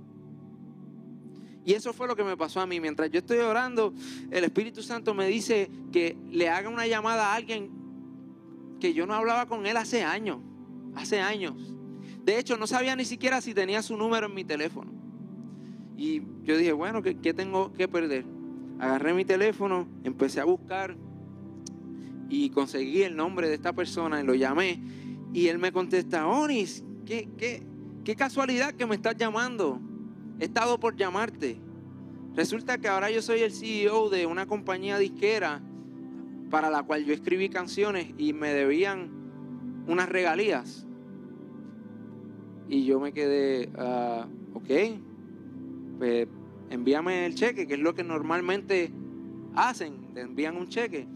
Y 1.65 1.73
eso 1.73 1.91
fue 1.91 2.07
lo 2.07 2.15
que 2.15 2.23
me 2.23 2.37
pasó 2.37 2.61
a 2.61 2.67
mí. 2.67 2.79
Mientras 2.79 3.09
yo 3.09 3.17
estoy 3.17 3.39
orando, 3.39 3.95
el 4.29 4.43
Espíritu 4.43 4.83
Santo 4.83 5.15
me 5.15 5.27
dice 5.27 5.71
que 5.91 6.15
le 6.29 6.49
haga 6.49 6.69
una 6.69 6.85
llamada 6.85 7.31
a 7.31 7.33
alguien 7.33 8.77
que 8.79 8.93
yo 8.93 9.07
no 9.07 9.15
hablaba 9.15 9.47
con 9.47 9.65
él 9.65 9.75
hace 9.75 10.03
años. 10.03 10.37
Hace 10.93 11.19
años. 11.19 11.74
De 12.25 12.39
hecho, 12.39 12.57
no 12.57 12.65
sabía 12.65 12.95
ni 12.95 13.05
siquiera 13.05 13.39
si 13.39 13.53
tenía 13.53 13.83
su 13.83 13.95
número 13.95 14.25
en 14.25 14.33
mi 14.33 14.43
teléfono. 14.43 14.91
Y 15.95 16.23
yo 16.43 16.57
dije, 16.57 16.73
bueno, 16.73 17.03
¿qué, 17.03 17.13
tengo 17.35 17.71
que 17.71 17.87
perder? 17.87 18.25
Agarré 18.79 19.13
mi 19.13 19.25
teléfono, 19.25 19.87
empecé 20.03 20.41
a 20.41 20.45
buscar 20.45 20.97
y 22.27 22.49
conseguí 22.49 23.03
el 23.03 23.15
nombre 23.15 23.47
de 23.47 23.53
esta 23.53 23.73
persona 23.73 24.19
y 24.19 24.25
lo 24.25 24.33
llamé. 24.33 24.81
Y 25.33 25.49
él 25.49 25.59
me 25.59 25.71
contesta, 25.71 26.27
Onis, 26.27 26.83
¿qué, 27.05 27.29
qué, 27.37 27.61
qué 28.03 28.15
casualidad 28.15 28.73
que 28.73 28.87
me 28.87 28.95
estás 28.95 29.15
llamando. 29.15 29.79
He 30.39 30.45
estado 30.45 30.79
por 30.79 30.95
llamarte. 30.95 31.61
Resulta 32.33 32.79
que 32.79 32.87
ahora 32.87 33.11
yo 33.11 33.21
soy 33.21 33.41
el 33.41 33.53
CEO 33.53 34.09
de 34.09 34.25
una 34.25 34.47
compañía 34.47 34.97
disquera 34.97 35.61
para 36.49 36.71
la 36.71 36.81
cual 36.81 37.05
yo 37.05 37.13
escribí 37.13 37.49
canciones 37.49 38.13
y 38.17 38.33
me 38.33 38.51
debían 38.51 39.11
unas 39.87 40.09
regalías. 40.09 40.84
Y 42.67 42.85
yo 42.85 42.99
me 42.99 43.13
quedé, 43.13 43.69
uh, 43.77 44.57
ok, 44.57 44.99
pues 45.99 46.27
envíame 46.69 47.25
el 47.25 47.35
cheque, 47.35 47.67
que 47.67 47.75
es 47.75 47.79
lo 47.79 47.93
que 47.93 48.03
normalmente 48.03 48.91
hacen, 49.55 50.13
te 50.13 50.21
envían 50.21 50.57
un 50.57 50.67
cheque. 50.67 51.07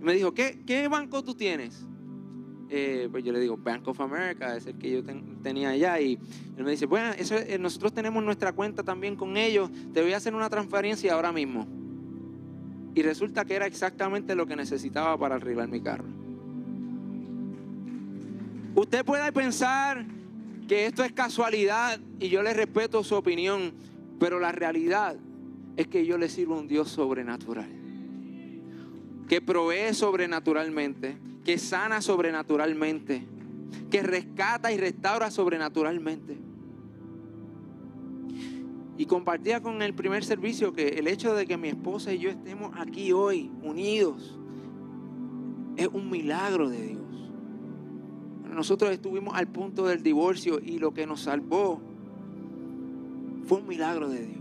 Y 0.00 0.04
me 0.04 0.14
dijo, 0.14 0.32
¿qué, 0.32 0.62
qué 0.66 0.88
banco 0.88 1.22
tú 1.22 1.34
tienes? 1.34 1.86
Eh, 2.70 3.08
pues 3.10 3.22
yo 3.22 3.32
le 3.32 3.40
digo, 3.40 3.56
Bank 3.56 3.86
of 3.86 4.00
America, 4.00 4.56
es 4.56 4.66
el 4.66 4.78
que 4.78 4.90
yo 4.90 5.02
tenía 5.42 5.70
allá. 5.70 6.00
Y 6.00 6.18
él 6.56 6.64
me 6.64 6.70
dice, 6.70 6.86
bueno, 6.86 7.12
eh, 7.16 7.58
nosotros 7.60 7.92
tenemos 7.92 8.24
nuestra 8.24 8.52
cuenta 8.52 8.82
también 8.82 9.16
con 9.16 9.36
ellos, 9.36 9.70
te 9.92 10.02
voy 10.02 10.12
a 10.12 10.16
hacer 10.16 10.34
una 10.34 10.48
transferencia 10.48 11.12
ahora 11.12 11.32
mismo. 11.32 11.66
Y 12.94 13.02
resulta 13.02 13.44
que 13.44 13.54
era 13.54 13.66
exactamente 13.66 14.34
lo 14.34 14.46
que 14.46 14.56
necesitaba 14.56 15.18
para 15.18 15.34
arreglar 15.36 15.68
mi 15.68 15.80
carro. 15.80 16.04
Usted 18.74 19.04
puede 19.04 19.30
pensar 19.32 20.04
que 20.66 20.86
esto 20.86 21.04
es 21.04 21.12
casualidad 21.12 22.00
y 22.18 22.28
yo 22.28 22.42
le 22.42 22.54
respeto 22.54 23.04
su 23.04 23.14
opinión, 23.14 23.74
pero 24.18 24.38
la 24.38 24.52
realidad 24.52 25.16
es 25.76 25.86
que 25.88 26.06
yo 26.06 26.18
le 26.18 26.28
sirvo 26.28 26.54
a 26.54 26.60
un 26.60 26.68
Dios 26.68 26.88
sobrenatural, 26.88 27.68
que 29.28 29.40
provee 29.40 29.92
sobrenaturalmente, 29.92 31.18
que 31.44 31.58
sana 31.58 32.00
sobrenaturalmente, 32.00 33.26
que 33.90 34.02
rescata 34.02 34.72
y 34.72 34.78
restaura 34.78 35.30
sobrenaturalmente. 35.30 36.38
Y 38.96 39.06
compartía 39.06 39.60
con 39.60 39.82
el 39.82 39.92
primer 39.92 40.24
servicio 40.24 40.72
que 40.72 40.88
el 40.88 41.08
hecho 41.08 41.34
de 41.34 41.46
que 41.46 41.56
mi 41.56 41.68
esposa 41.68 42.12
y 42.12 42.20
yo 42.20 42.30
estemos 42.30 42.72
aquí 42.78 43.12
hoy 43.12 43.50
unidos 43.62 44.38
es 45.76 45.88
un 45.88 46.08
milagro 46.08 46.68
de 46.68 46.80
Dios 46.80 47.03
nosotros 48.54 48.90
estuvimos 48.92 49.34
al 49.34 49.48
punto 49.48 49.86
del 49.86 50.02
divorcio 50.02 50.60
y 50.62 50.78
lo 50.78 50.92
que 50.92 51.06
nos 51.06 51.22
salvó 51.22 51.80
fue 53.46 53.58
un 53.58 53.68
milagro 53.68 54.08
de 54.08 54.26
Dios. 54.26 54.38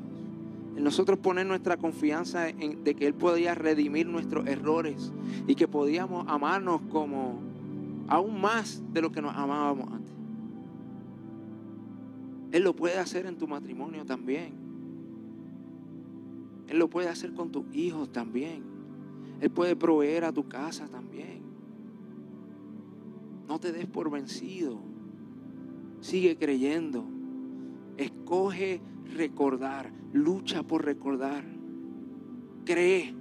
En 0.76 0.84
nosotros 0.84 1.20
poner 1.20 1.46
nuestra 1.46 1.78
confianza 1.78 2.50
en 2.50 2.84
de 2.84 2.96
que 2.96 3.06
Él 3.06 3.14
podía 3.14 3.54
redimir 3.54 4.08
nuestros 4.08 4.48
errores 4.48 5.12
y 5.48 5.56
que 5.56 5.68
podíamos 5.68 6.26
amarnos 6.28 6.82
como 6.92 7.40
aún 8.08 8.42
más 8.42 8.82
de 8.92 9.02
lo 9.02 9.12
que 9.12 9.22
nos 9.22 9.36
amábamos 9.36 9.92
antes. 9.92 10.14
Él 12.52 12.64
lo 12.64 12.76
puede 12.76 12.98
hacer 12.98 13.26
en 13.26 13.38
tu 13.38 13.48
matrimonio 13.48 14.06
también. 14.06 14.54
Él 16.68 16.80
lo 16.80 16.90
puede 16.90 17.10
hacer 17.10 17.34
con 17.34 17.52
tus 17.52 17.66
hijos 17.74 18.12
también. 18.12 18.64
Él 19.42 19.52
puede 19.52 19.76
proveer 19.76 20.24
a 20.24 20.32
tu 20.32 20.48
casa 20.48 20.88
también. 20.88 21.43
No 23.48 23.60
te 23.60 23.72
des 23.72 23.86
por 23.86 24.10
vencido. 24.10 24.80
Sigue 26.02 26.38
creyendo. 26.38 27.06
Escoge 27.98 28.82
recordar. 29.16 29.92
Lucha 30.14 30.64
por 30.64 30.86
recordar. 30.86 31.44
Cree. 32.66 33.16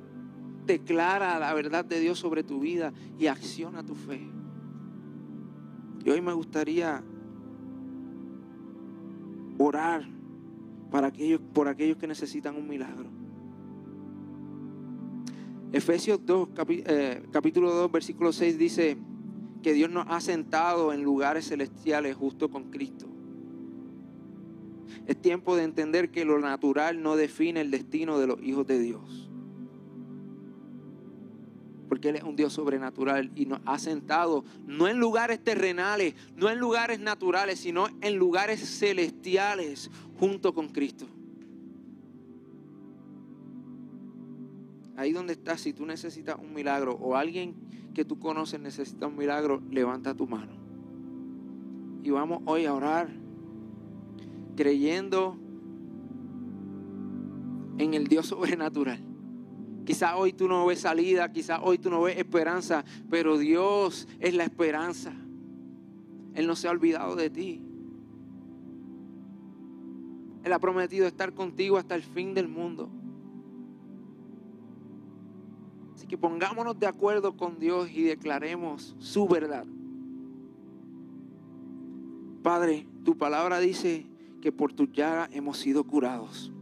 Declara 0.66 1.38
la 1.38 1.52
verdad 1.54 1.84
de 1.84 2.00
Dios 2.00 2.18
sobre 2.18 2.44
tu 2.44 2.60
vida 2.60 2.92
y 3.18 3.26
acciona 3.26 3.84
tu 3.84 3.94
fe. 3.94 4.20
Y 6.04 6.10
hoy 6.10 6.20
me 6.20 6.32
gustaría 6.32 7.02
orar 9.58 10.08
para 10.90 11.08
aquellos, 11.08 11.40
por 11.52 11.68
aquellos 11.68 11.96
que 11.96 12.06
necesitan 12.06 12.56
un 12.56 12.68
milagro. 12.68 13.10
Efesios 15.72 16.20
2, 16.24 16.50
eh, 16.68 17.22
capítulo 17.30 17.72
2, 17.72 17.90
versículo 17.90 18.32
6 18.32 18.58
dice, 18.58 18.98
que 19.62 19.72
Dios 19.72 19.90
nos 19.90 20.06
ha 20.08 20.20
sentado 20.20 20.92
en 20.92 21.02
lugares 21.02 21.48
celestiales 21.48 22.16
justo 22.16 22.50
con 22.50 22.70
Cristo. 22.70 23.06
Es 25.06 25.20
tiempo 25.20 25.56
de 25.56 25.64
entender 25.64 26.10
que 26.10 26.24
lo 26.24 26.38
natural 26.38 27.02
no 27.02 27.16
define 27.16 27.60
el 27.60 27.70
destino 27.70 28.18
de 28.18 28.26
los 28.26 28.42
hijos 28.42 28.66
de 28.66 28.78
Dios. 28.78 29.30
Porque 31.88 32.08
Él 32.08 32.16
es 32.16 32.22
un 32.22 32.36
Dios 32.36 32.52
sobrenatural 32.52 33.30
y 33.34 33.46
nos 33.46 33.60
ha 33.66 33.78
sentado 33.78 34.44
no 34.66 34.88
en 34.88 34.98
lugares 34.98 35.42
terrenales, 35.42 36.14
no 36.36 36.48
en 36.48 36.58
lugares 36.58 37.00
naturales, 37.00 37.60
sino 37.60 37.88
en 38.00 38.16
lugares 38.16 38.60
celestiales 38.78 39.90
junto 40.18 40.54
con 40.54 40.68
Cristo. 40.68 41.06
Ahí 44.96 45.12
donde 45.12 45.32
estás, 45.32 45.60
si 45.60 45.72
tú 45.72 45.84
necesitas 45.84 46.36
un 46.38 46.54
milagro 46.54 46.94
o 46.94 47.16
alguien 47.16 47.54
que 47.92 48.04
tú 48.04 48.18
conoces 48.18 48.60
necesita 48.60 49.06
un 49.06 49.16
milagro, 49.16 49.62
levanta 49.70 50.14
tu 50.14 50.26
mano. 50.26 50.52
Y 52.02 52.10
vamos 52.10 52.42
hoy 52.46 52.66
a 52.66 52.74
orar 52.74 53.08
creyendo 54.56 55.36
en 57.78 57.94
el 57.94 58.06
Dios 58.06 58.26
sobrenatural. 58.26 59.00
Quizás 59.84 60.14
hoy 60.16 60.32
tú 60.32 60.46
no 60.48 60.64
ves 60.66 60.80
salida, 60.80 61.32
quizás 61.32 61.60
hoy 61.62 61.78
tú 61.78 61.90
no 61.90 62.02
ves 62.02 62.16
esperanza, 62.16 62.84
pero 63.10 63.38
Dios 63.38 64.06
es 64.20 64.34
la 64.34 64.44
esperanza. 64.44 65.12
Él 66.34 66.46
no 66.46 66.54
se 66.54 66.68
ha 66.68 66.70
olvidado 66.70 67.16
de 67.16 67.30
ti. 67.30 67.62
Él 70.44 70.52
ha 70.52 70.58
prometido 70.58 71.06
estar 71.06 71.34
contigo 71.34 71.76
hasta 71.76 71.94
el 71.94 72.02
fin 72.02 72.34
del 72.34 72.48
mundo. 72.48 72.90
Que 76.12 76.18
pongámonos 76.18 76.78
de 76.78 76.86
acuerdo 76.86 77.38
con 77.38 77.58
Dios 77.58 77.90
y 77.90 78.02
declaremos 78.02 78.94
su 78.98 79.26
verdad. 79.26 79.64
Padre, 82.42 82.86
tu 83.02 83.16
palabra 83.16 83.60
dice 83.60 84.04
que 84.42 84.52
por 84.52 84.74
tu 84.74 84.92
llaga 84.92 85.30
hemos 85.32 85.56
sido 85.56 85.84
curados. 85.84 86.52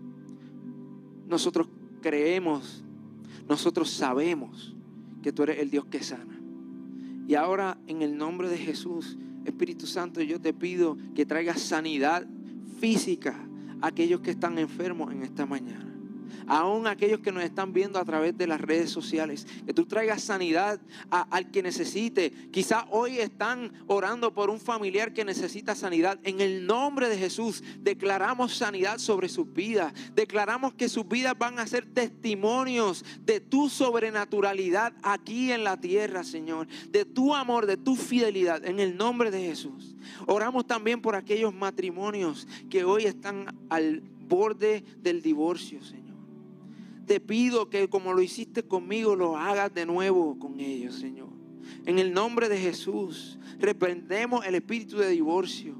Nosotros 1.27 1.67
creemos, 2.01 2.85
nosotros 3.49 3.91
sabemos 3.91 4.77
que 5.21 5.33
tú 5.33 5.43
eres 5.43 5.59
el 5.59 5.71
Dios 5.73 5.85
que 5.87 6.01
sana. 6.01 6.41
Y 7.27 7.35
ahora 7.35 7.77
en 7.89 8.03
el 8.03 8.17
nombre 8.17 8.49
de 8.49 8.57
Jesús, 8.57 9.19
Espíritu 9.45 9.89
Santo, 9.89 10.23
yo 10.23 10.41
te 10.41 10.55
pido 10.55 10.97
que 11.17 11.27
traigas 11.27 11.61
sanidad 11.61 12.25
física 12.79 13.35
a 13.81 13.89
aquellos 13.89 14.21
que 14.21 14.31
están 14.31 14.61
enfermos 14.61 15.11
en 15.11 15.25
esta 15.25 15.45
mañana. 15.45 15.90
Aún 16.47 16.87
aquellos 16.87 17.21
que 17.21 17.33
nos 17.33 17.43
están 17.43 17.73
viendo 17.73 17.99
a 17.99 18.05
través 18.05 18.37
de 18.37 18.47
las 18.47 18.61
redes 18.61 18.91
sociales, 18.91 19.47
que 19.67 19.75
tú 19.75 19.87
traigas 19.87 20.23
sanidad 20.23 20.81
al 21.11 21.51
que 21.51 21.63
necesite. 21.63 22.31
Quizás 22.51 22.85
hoy 22.91 23.19
están 23.19 23.73
orando 23.87 24.33
por 24.33 24.51
un 24.51 24.61
familiar 24.61 25.13
que 25.13 25.25
necesita 25.25 25.75
sanidad. 25.75 26.19
En 26.25 26.41
el 26.41 26.67
nombre 26.67 27.09
de 27.09 27.19
Jesús 27.19 27.63
declaramos 27.81 28.57
sanidad 28.57 28.99
sobre 28.99 29.29
sus 29.29 29.53
vidas. 29.53 29.93
Declaramos 30.15 30.75
que 30.75 30.89
sus 30.89 31.07
vidas 31.09 31.35
van 31.39 31.59
a 31.59 31.67
ser 31.67 31.87
testimonios 31.87 33.05
de 33.25 33.41
tu 33.41 33.69
sobrenaturalidad 33.69 34.93
aquí 35.03 35.53
en 35.53 35.65
la 35.65 35.81
tierra, 35.81 36.25
Señor. 36.25 36.67
De 36.89 37.05
tu 37.05 37.35
amor, 37.35 37.67
de 37.67 37.77
tu 37.77 37.97
fidelidad. 37.97 38.65
En 38.65 38.81
el 38.81 38.97
nombre 38.97 39.31
de 39.31 39.41
Jesús. 39.41 39.97
Oramos 40.27 40.67
también 40.67 41.01
por 41.01 41.15
aquellos 41.15 41.55
matrimonios 41.55 42.47
que 42.69 42.85
hoy 42.85 43.05
están 43.05 43.57
al 43.69 44.03
borde 44.29 44.85
del 45.03 45.23
divorcio, 45.23 45.83
Señor 45.83 46.10
te 47.11 47.19
pido 47.19 47.69
que 47.69 47.89
como 47.89 48.13
lo 48.13 48.23
hiciste 48.23 48.63
conmigo, 48.63 49.17
lo 49.17 49.37
hagas 49.37 49.75
de 49.75 49.85
nuevo 49.85 50.39
con 50.39 50.61
ellos, 50.61 50.95
Señor. 50.95 51.31
En 51.85 51.99
el 51.99 52.13
nombre 52.13 52.49
de 52.49 52.57
Jesús, 52.57 53.37
reprendemos 53.59 54.47
el 54.47 54.55
espíritu 54.55 54.99
de 54.99 55.09
divorcio. 55.09 55.75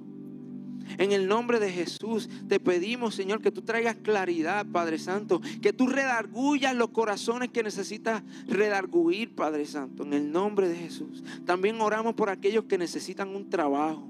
En 0.99 1.13
el 1.13 1.29
nombre 1.29 1.61
de 1.61 1.71
Jesús 1.71 2.29
te 2.49 2.59
pedimos, 2.59 3.15
Señor, 3.15 3.41
que 3.41 3.53
tú 3.53 3.63
traigas 3.63 3.95
claridad, 4.03 4.67
Padre 4.73 4.99
Santo, 4.99 5.41
que 5.63 5.73
tú 5.73 5.87
redargullas 5.87 6.75
los 6.75 6.91
corazones 6.91 7.51
que 7.51 7.63
necesitas 7.63 8.25
redarguir, 8.49 9.33
Padre 9.37 9.67
Santo, 9.67 10.03
en 10.03 10.15
el 10.15 10.33
nombre 10.33 10.69
de 10.69 10.79
Jesús. 10.79 11.23
También 11.47 11.81
oramos 11.81 12.15
por 12.15 12.29
aquellos 12.29 12.65
que 12.65 12.77
necesitan 12.77 13.37
un 13.37 13.49
trabajo. 13.49 14.05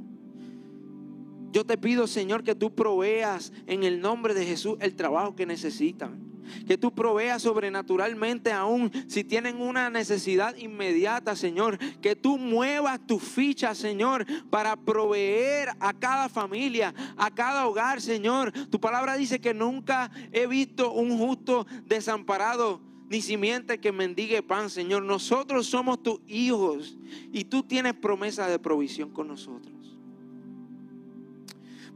Yo 1.52 1.66
te 1.66 1.76
pido, 1.76 2.06
Señor, 2.06 2.44
que 2.44 2.54
tú 2.54 2.74
proveas 2.74 3.52
en 3.66 3.82
el 3.84 4.00
nombre 4.00 4.32
de 4.32 4.46
Jesús 4.46 4.78
el 4.80 4.96
trabajo 4.96 5.36
que 5.36 5.44
necesitan 5.44 6.29
que 6.66 6.78
tú 6.78 6.92
proveas 6.92 7.42
sobrenaturalmente 7.42 8.52
aún 8.52 8.90
si 9.08 9.24
tienen 9.24 9.60
una 9.60 9.90
necesidad 9.90 10.56
inmediata, 10.56 11.36
Señor. 11.36 11.78
Que 12.00 12.16
tú 12.16 12.38
muevas 12.38 13.00
tu 13.06 13.18
ficha, 13.18 13.74
Señor, 13.74 14.26
para 14.50 14.76
proveer 14.76 15.70
a 15.80 15.92
cada 15.92 16.28
familia, 16.28 16.94
a 17.16 17.30
cada 17.34 17.66
hogar, 17.66 18.00
Señor. 18.00 18.52
Tu 18.68 18.80
palabra 18.80 19.16
dice 19.16 19.40
que 19.40 19.54
nunca 19.54 20.10
he 20.32 20.46
visto 20.46 20.92
un 20.92 21.16
justo 21.18 21.66
desamparado 21.86 22.80
ni 23.10 23.20
simiente 23.20 23.80
que 23.80 23.90
mendigue 23.90 24.42
pan, 24.42 24.70
Señor. 24.70 25.02
Nosotros 25.02 25.66
somos 25.66 26.00
tus 26.02 26.20
hijos 26.28 26.96
y 27.32 27.44
tú 27.44 27.64
tienes 27.64 27.94
promesa 27.94 28.46
de 28.46 28.58
provisión 28.60 29.10
con 29.10 29.26
nosotros. 29.26 29.74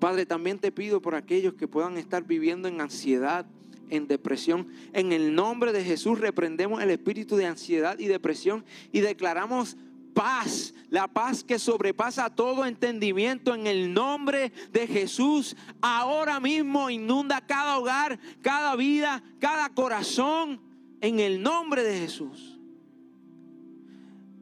Padre, 0.00 0.26
también 0.26 0.58
te 0.58 0.72
pido 0.72 1.00
por 1.00 1.14
aquellos 1.14 1.54
que 1.54 1.68
puedan 1.68 1.96
estar 1.96 2.24
viviendo 2.24 2.66
en 2.66 2.80
ansiedad, 2.80 3.46
en 3.90 4.06
depresión. 4.06 4.68
En 4.92 5.12
el 5.12 5.34
nombre 5.34 5.72
de 5.72 5.84
Jesús 5.84 6.20
reprendemos 6.20 6.82
el 6.82 6.90
espíritu 6.90 7.36
de 7.36 7.46
ansiedad 7.46 7.98
y 7.98 8.06
depresión 8.06 8.64
y 8.92 9.00
declaramos 9.00 9.76
paz, 10.14 10.72
la 10.88 11.08
paz 11.08 11.44
que 11.44 11.58
sobrepasa 11.58 12.30
todo 12.30 12.64
entendimiento 12.64 13.54
en 13.54 13.66
el 13.66 13.92
nombre 13.92 14.52
de 14.72 14.86
Jesús. 14.86 15.56
Ahora 15.82 16.40
mismo 16.40 16.88
inunda 16.88 17.44
cada 17.44 17.78
hogar, 17.78 18.18
cada 18.40 18.76
vida, 18.76 19.22
cada 19.40 19.68
corazón 19.70 20.60
en 21.00 21.20
el 21.20 21.42
nombre 21.42 21.82
de 21.82 21.98
Jesús. 22.00 22.58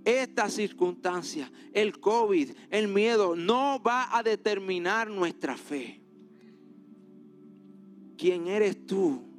Esta 0.04 0.48
circunstancia, 0.48 1.50
el 1.72 1.98
COVID, 1.98 2.50
el 2.70 2.88
miedo, 2.88 3.36
no 3.36 3.80
va 3.84 4.16
a 4.16 4.22
determinar 4.22 5.08
nuestra 5.08 5.56
fe. 5.56 6.00
¿Quién 8.18 8.48
eres 8.48 8.86
tú? 8.86 9.31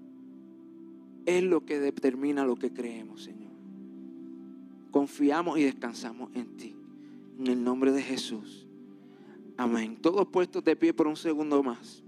Es 1.26 1.44
lo 1.44 1.66
que 1.66 1.80
determina 1.80 2.46
lo 2.46 2.56
que 2.56 2.72
creemos, 2.72 3.24
Señor. 3.24 3.52
Confiamos 4.92 5.58
y 5.58 5.64
descansamos 5.64 6.30
en 6.36 6.56
ti. 6.58 6.76
En 7.40 7.48
el 7.48 7.64
nombre 7.64 7.92
de 7.92 8.02
Jesús. 8.02 8.68
Amén. 9.58 9.98
Todos 10.02 10.28
puestos 10.28 10.64
de 10.64 10.76
pie 10.76 10.94
por 10.94 11.08
un 11.08 11.16
segundo 11.16 11.64
más. 11.64 12.04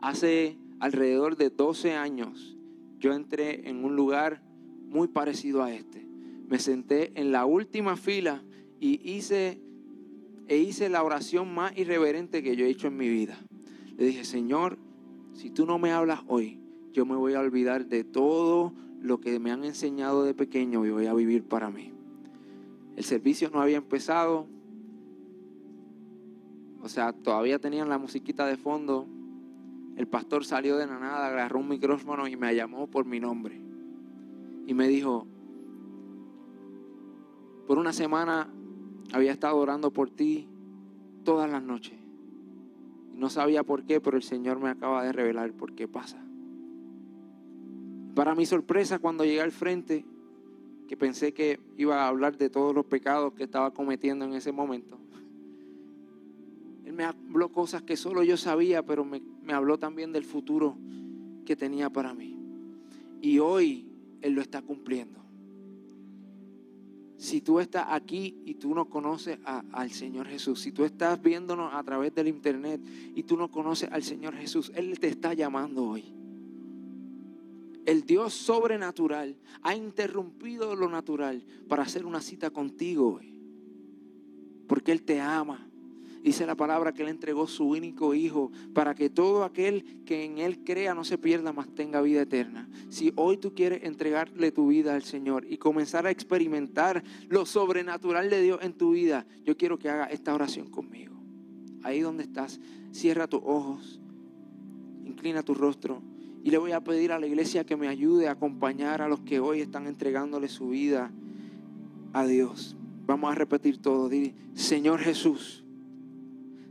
Hace 0.00 0.56
alrededor 0.78 1.36
de 1.36 1.50
12 1.50 1.94
años 1.94 2.56
yo 2.98 3.12
entré 3.12 3.68
en 3.68 3.84
un 3.84 3.96
lugar 3.96 4.42
muy 4.88 5.08
parecido 5.08 5.62
a 5.62 5.72
este. 5.72 6.06
Me 6.48 6.58
senté 6.58 7.12
en 7.18 7.32
la 7.32 7.44
última 7.44 7.96
fila 7.96 8.42
y 8.78 9.00
hice, 9.10 9.60
e 10.48 10.58
hice 10.58 10.88
la 10.88 11.02
oración 11.02 11.52
más 11.52 11.76
irreverente 11.76 12.42
que 12.42 12.56
yo 12.56 12.66
he 12.66 12.70
hecho 12.70 12.86
en 12.86 12.96
mi 12.96 13.08
vida. 13.08 13.38
Le 13.96 14.06
dije, 14.06 14.24
Señor, 14.24 14.78
si 15.32 15.50
tú 15.50 15.66
no 15.66 15.78
me 15.78 15.92
hablas 15.92 16.20
hoy, 16.28 16.60
yo 16.96 17.04
me 17.04 17.14
voy 17.14 17.34
a 17.34 17.40
olvidar 17.40 17.84
de 17.84 18.04
todo 18.04 18.72
lo 19.02 19.20
que 19.20 19.38
me 19.38 19.52
han 19.52 19.64
enseñado 19.64 20.24
de 20.24 20.32
pequeño 20.32 20.86
y 20.86 20.90
voy 20.90 21.04
a 21.04 21.12
vivir 21.12 21.44
para 21.44 21.68
mí. 21.68 21.92
El 22.96 23.04
servicio 23.04 23.50
no 23.50 23.60
había 23.60 23.76
empezado, 23.76 24.46
o 26.82 26.88
sea, 26.88 27.12
todavía 27.12 27.58
tenían 27.58 27.90
la 27.90 27.98
musiquita 27.98 28.46
de 28.46 28.56
fondo. 28.56 29.06
El 29.96 30.08
pastor 30.08 30.46
salió 30.46 30.78
de 30.78 30.86
la 30.86 30.98
nada, 30.98 31.26
agarró 31.26 31.58
un 31.58 31.68
micrófono 31.68 32.26
y 32.28 32.36
me 32.36 32.54
llamó 32.54 32.86
por 32.86 33.04
mi 33.04 33.20
nombre. 33.20 33.60
Y 34.66 34.72
me 34.72 34.88
dijo, 34.88 35.26
por 37.66 37.76
una 37.76 37.92
semana 37.92 38.48
había 39.12 39.32
estado 39.32 39.58
orando 39.58 39.92
por 39.92 40.08
ti 40.08 40.48
todas 41.24 41.50
las 41.50 41.62
noches. 41.62 41.98
No 43.14 43.28
sabía 43.28 43.64
por 43.64 43.84
qué, 43.84 44.00
pero 44.00 44.16
el 44.16 44.22
Señor 44.22 44.60
me 44.60 44.70
acaba 44.70 45.04
de 45.04 45.12
revelar 45.12 45.52
por 45.52 45.74
qué 45.74 45.88
pasa. 45.88 46.25
Para 48.16 48.34
mi 48.34 48.46
sorpresa, 48.46 48.98
cuando 48.98 49.26
llegué 49.26 49.42
al 49.42 49.52
frente, 49.52 50.02
que 50.88 50.96
pensé 50.96 51.34
que 51.34 51.60
iba 51.76 52.02
a 52.02 52.08
hablar 52.08 52.38
de 52.38 52.48
todos 52.48 52.74
los 52.74 52.86
pecados 52.86 53.34
que 53.34 53.44
estaba 53.44 53.74
cometiendo 53.74 54.24
en 54.24 54.32
ese 54.32 54.52
momento, 54.52 54.98
Él 56.86 56.94
me 56.94 57.04
habló 57.04 57.52
cosas 57.52 57.82
que 57.82 57.94
solo 57.94 58.22
yo 58.22 58.38
sabía, 58.38 58.82
pero 58.82 59.04
me, 59.04 59.20
habló 59.52 59.76
también 59.76 60.12
del 60.12 60.24
futuro 60.24 60.78
que 61.44 61.56
tenía 61.56 61.90
para 61.90 62.14
mí. 62.14 62.38
Y 63.20 63.38
hoy 63.38 63.84
Él 64.22 64.32
lo 64.32 64.40
está 64.40 64.62
cumpliendo. 64.62 65.20
Si 67.18 67.42
tú 67.42 67.60
estás 67.60 67.88
aquí 67.90 68.34
y 68.46 68.54
tú 68.54 68.74
no 68.74 68.88
conoces 68.88 69.38
al 69.44 69.90
Señor 69.90 70.26
Jesús, 70.26 70.60
si 70.60 70.72
tú 70.72 70.86
estás 70.86 71.20
viéndonos 71.20 71.74
a 71.74 71.82
través 71.82 72.14
del 72.14 72.28
internet 72.28 72.80
y 73.14 73.24
tú 73.24 73.36
no 73.36 73.50
conoces 73.50 73.92
al 73.92 74.02
Señor 74.02 74.34
Jesús, 74.36 74.72
Él 74.74 74.98
te 74.98 75.08
está 75.08 75.34
llamando 75.34 75.84
hoy 75.84 76.15
el 77.86 78.04
Dios 78.04 78.34
sobrenatural 78.34 79.36
ha 79.62 79.74
interrumpido 79.74 80.74
lo 80.74 80.90
natural 80.90 81.44
para 81.68 81.84
hacer 81.84 82.04
una 82.04 82.20
cita 82.20 82.50
contigo 82.50 83.20
Porque 84.66 84.92
Él 84.92 85.02
te 85.02 85.20
ama. 85.20 85.68
Dice 86.22 86.44
la 86.44 86.56
palabra 86.56 86.92
que 86.92 87.02
Él 87.02 87.08
entregó 87.08 87.46
su 87.46 87.68
único 87.68 88.12
Hijo 88.12 88.50
para 88.74 88.96
que 88.96 89.08
todo 89.08 89.44
aquel 89.44 90.02
que 90.04 90.24
en 90.24 90.38
Él 90.38 90.64
crea 90.64 90.92
no 90.92 91.04
se 91.04 91.18
pierda, 91.18 91.52
más 91.52 91.72
tenga 91.72 92.00
vida 92.00 92.22
eterna. 92.22 92.68
Si 92.88 93.12
hoy 93.14 93.36
tú 93.36 93.54
quieres 93.54 93.84
entregarle 93.84 94.50
tu 94.50 94.66
vida 94.66 94.96
al 94.96 95.04
Señor 95.04 95.46
y 95.48 95.56
comenzar 95.56 96.04
a 96.04 96.10
experimentar 96.10 97.04
lo 97.28 97.46
sobrenatural 97.46 98.28
de 98.28 98.42
Dios 98.42 98.58
en 98.62 98.72
tu 98.72 98.90
vida, 98.90 99.24
yo 99.44 99.56
quiero 99.56 99.78
que 99.78 99.88
haga 99.88 100.06
esta 100.06 100.34
oración 100.34 100.68
conmigo. 100.68 101.14
Ahí 101.84 102.00
donde 102.00 102.24
estás, 102.24 102.58
cierra 102.90 103.28
tus 103.28 103.42
ojos, 103.44 104.00
inclina 105.04 105.44
tu 105.44 105.54
rostro. 105.54 106.02
Y 106.46 106.50
le 106.52 106.58
voy 106.58 106.70
a 106.70 106.80
pedir 106.80 107.10
a 107.10 107.18
la 107.18 107.26
iglesia 107.26 107.66
que 107.66 107.76
me 107.76 107.88
ayude 107.88 108.28
a 108.28 108.30
acompañar 108.30 109.02
a 109.02 109.08
los 109.08 109.18
que 109.18 109.40
hoy 109.40 109.62
están 109.62 109.88
entregándole 109.88 110.46
su 110.46 110.68
vida 110.68 111.10
a 112.12 112.24
Dios. 112.24 112.76
Vamos 113.04 113.32
a 113.32 113.34
repetir 113.34 113.82
todo. 113.82 114.08
Señor 114.54 115.00
Jesús, 115.00 115.64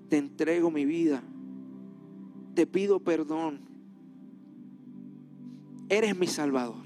te 0.08 0.18
entrego 0.18 0.72
mi 0.72 0.86
vida. 0.86 1.22
Te 2.54 2.66
pido 2.66 3.02
perdón. 3.02 3.60
Eres 5.90 6.18
mi 6.18 6.28
Salvador. 6.28 6.86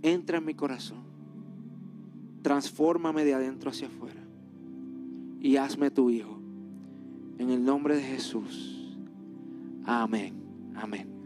Entra 0.00 0.38
en 0.38 0.46
mi 0.46 0.54
corazón. 0.54 1.02
Transfórmame 2.40 3.26
de 3.26 3.34
adentro 3.34 3.68
hacia 3.68 3.88
afuera. 3.88 4.22
Y 5.38 5.56
hazme 5.56 5.90
tu 5.90 6.08
Hijo. 6.08 6.40
En 7.36 7.50
el 7.50 7.62
nombre 7.62 7.94
de 7.94 8.04
Jesús. 8.04 8.96
Amén. 9.84 10.32
Amén, 10.32 10.39
amén. 10.76 11.19